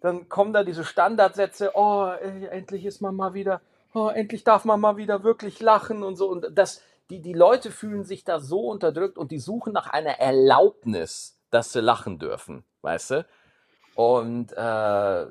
Dann 0.00 0.28
kommen 0.28 0.52
da 0.52 0.62
diese 0.62 0.84
Standardsätze: 0.84 1.72
Oh, 1.74 2.12
ey, 2.20 2.46
endlich 2.46 2.84
ist 2.84 3.00
man 3.00 3.16
mal 3.16 3.34
wieder. 3.34 3.60
Oh, 3.94 4.08
endlich 4.08 4.44
darf 4.44 4.64
man 4.64 4.80
mal 4.80 4.96
wieder 4.96 5.24
wirklich 5.24 5.60
lachen 5.60 6.02
und 6.02 6.16
so. 6.16 6.28
Und 6.30 6.46
das, 6.52 6.80
die, 7.10 7.20
die 7.20 7.34
Leute 7.34 7.70
fühlen 7.70 8.04
sich 8.04 8.24
da 8.24 8.38
so 8.38 8.60
unterdrückt 8.68 9.18
und 9.18 9.32
die 9.32 9.38
suchen 9.38 9.72
nach 9.72 9.88
einer 9.88 10.20
Erlaubnis, 10.20 11.38
dass 11.50 11.72
sie 11.72 11.80
lachen 11.80 12.18
dürfen 12.18 12.64
weißt 12.82 13.10
du? 13.10 13.26
Und, 13.94 14.52
äh, 14.52 15.26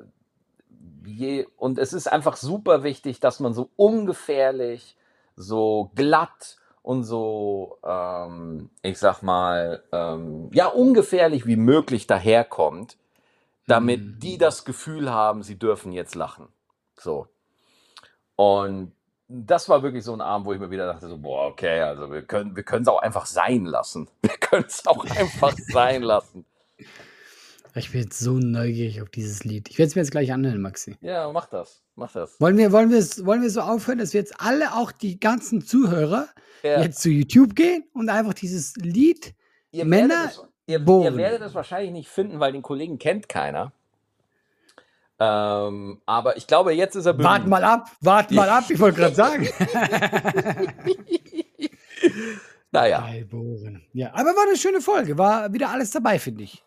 je, 1.04 1.46
und 1.56 1.78
es 1.78 1.92
ist 1.92 2.10
einfach 2.10 2.36
super 2.36 2.82
wichtig, 2.82 3.20
dass 3.20 3.40
man 3.40 3.54
so 3.54 3.70
ungefährlich, 3.76 4.96
so 5.36 5.90
glatt 5.94 6.56
und 6.82 7.04
so, 7.04 7.78
ähm, 7.84 8.70
ich 8.82 8.98
sag 8.98 9.22
mal, 9.22 9.82
ähm, 9.92 10.50
ja, 10.52 10.66
ungefährlich 10.66 11.46
wie 11.46 11.56
möglich 11.56 12.06
daherkommt, 12.06 12.96
damit 13.66 14.00
mhm. 14.00 14.18
die 14.18 14.38
das 14.38 14.64
Gefühl 14.64 15.10
haben, 15.10 15.42
sie 15.42 15.58
dürfen 15.58 15.92
jetzt 15.92 16.14
lachen. 16.14 16.48
So. 16.98 17.28
Und 18.36 18.92
das 19.28 19.68
war 19.68 19.82
wirklich 19.82 20.04
so 20.04 20.12
ein 20.12 20.20
Abend, 20.20 20.46
wo 20.46 20.52
ich 20.52 20.60
mir 20.60 20.70
wieder 20.70 20.86
dachte, 20.86 21.08
so, 21.08 21.16
boah, 21.16 21.46
okay, 21.46 21.80
also 21.80 22.10
wir 22.10 22.22
können 22.22 22.56
wir 22.56 22.64
es 22.66 22.88
auch 22.88 23.00
einfach 23.00 23.26
sein 23.26 23.64
lassen. 23.64 24.08
Wir 24.22 24.36
können 24.36 24.66
es 24.66 24.86
auch 24.86 25.04
einfach 25.04 25.54
sein 25.72 26.02
lassen. 26.02 26.44
Ich 27.74 27.90
bin 27.90 28.02
jetzt 28.02 28.18
so 28.18 28.32
neugierig 28.32 29.00
auf 29.00 29.08
dieses 29.08 29.44
Lied. 29.44 29.70
Ich 29.70 29.78
werde 29.78 29.88
es 29.88 29.94
mir 29.94 30.02
jetzt 30.02 30.10
gleich 30.10 30.30
anhören, 30.32 30.60
Maxi. 30.60 30.96
Ja, 31.00 31.30
mach 31.32 31.46
das. 31.46 31.82
Mach 31.94 32.12
das. 32.12 32.38
Wollen 32.38 32.58
wir, 32.58 32.70
wollen, 32.70 32.90
wollen 32.90 33.42
wir 33.42 33.50
so 33.50 33.62
aufhören, 33.62 33.98
dass 33.98 34.12
wir 34.12 34.20
jetzt 34.20 34.40
alle, 34.40 34.74
auch 34.74 34.92
die 34.92 35.18
ganzen 35.18 35.64
Zuhörer, 35.64 36.28
ja. 36.62 36.82
jetzt 36.82 37.00
zu 37.00 37.08
YouTube 37.08 37.54
gehen 37.54 37.84
und 37.94 38.10
einfach 38.10 38.34
dieses 38.34 38.76
Lied 38.76 39.34
ihr 39.70 39.86
Männer. 39.86 40.14
Werdet 40.14 40.30
es, 40.30 40.42
ihr, 40.66 40.80
ihr, 40.80 41.16
werdet 41.16 41.42
es 41.42 41.54
wahrscheinlich 41.54 41.92
nicht 41.92 42.08
finden, 42.08 42.40
weil 42.40 42.52
den 42.52 42.62
Kollegen 42.62 42.98
kennt 42.98 43.28
keiner. 43.28 43.72
Ähm, 45.18 46.02
aber 46.04 46.36
ich 46.36 46.46
glaube, 46.46 46.72
jetzt 46.72 46.94
ist 46.94 47.06
er 47.06 47.14
berühmt. 47.14 47.30
Wart 47.30 47.46
mal 47.46 47.64
ab, 47.64 47.90
wart 48.00 48.30
mal 48.32 48.48
ab, 48.48 48.64
ich 48.68 48.80
wollte 48.80 49.00
gerade 49.00 49.14
sagen. 49.14 49.48
naja. 52.70 53.08
Ja, 53.92 54.10
aber 54.12 54.30
war 54.30 54.46
eine 54.46 54.56
schöne 54.56 54.80
Folge, 54.80 55.16
war 55.16 55.52
wieder 55.52 55.70
alles 55.70 55.90
dabei, 55.90 56.18
finde 56.18 56.44
ich. 56.44 56.62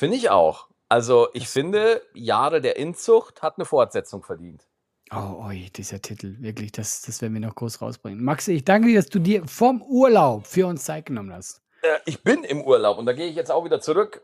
Finde 0.00 0.16
ich 0.16 0.30
auch. 0.30 0.68
Also 0.88 1.28
ich 1.34 1.42
das 1.42 1.52
finde, 1.52 2.00
Jahre 2.14 2.62
der 2.62 2.78
Inzucht 2.78 3.42
hat 3.42 3.58
eine 3.58 3.66
Fortsetzung 3.66 4.22
verdient. 4.22 4.66
Oh, 5.12 5.44
oi, 5.44 5.68
dieser 5.76 6.00
Titel, 6.00 6.36
wirklich, 6.40 6.72
das, 6.72 7.02
das 7.02 7.20
werden 7.20 7.34
wir 7.34 7.42
noch 7.42 7.54
groß 7.54 7.82
rausbringen. 7.82 8.24
Maxi, 8.24 8.52
ich 8.52 8.64
danke 8.64 8.88
dir, 8.88 8.94
dass 8.94 9.10
du 9.10 9.18
dir 9.18 9.46
vom 9.46 9.82
Urlaub 9.82 10.46
für 10.46 10.66
uns 10.66 10.84
Zeit 10.84 11.04
genommen 11.04 11.34
hast. 11.34 11.60
Äh, 11.82 11.98
ich 12.06 12.22
bin 12.22 12.44
im 12.44 12.62
Urlaub 12.62 12.96
und 12.96 13.04
da 13.04 13.12
gehe 13.12 13.26
ich 13.26 13.36
jetzt 13.36 13.50
auch 13.50 13.62
wieder 13.62 13.82
zurück. 13.82 14.22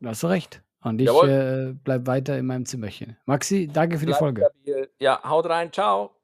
Du 0.00 0.08
hast 0.08 0.24
recht. 0.24 0.60
Und 0.82 1.00
ich 1.00 1.08
äh, 1.08 1.72
bleibe 1.72 2.08
weiter 2.08 2.36
in 2.36 2.46
meinem 2.46 2.66
Zimmerchen. 2.66 3.16
Maxi, 3.26 3.70
danke 3.72 3.96
für 3.96 4.06
bleib 4.06 4.16
die 4.16 4.18
Folge. 4.18 4.50
Stabil. 4.64 4.90
Ja, 4.98 5.22
haut 5.22 5.46
rein, 5.46 5.72
ciao. 5.72 6.19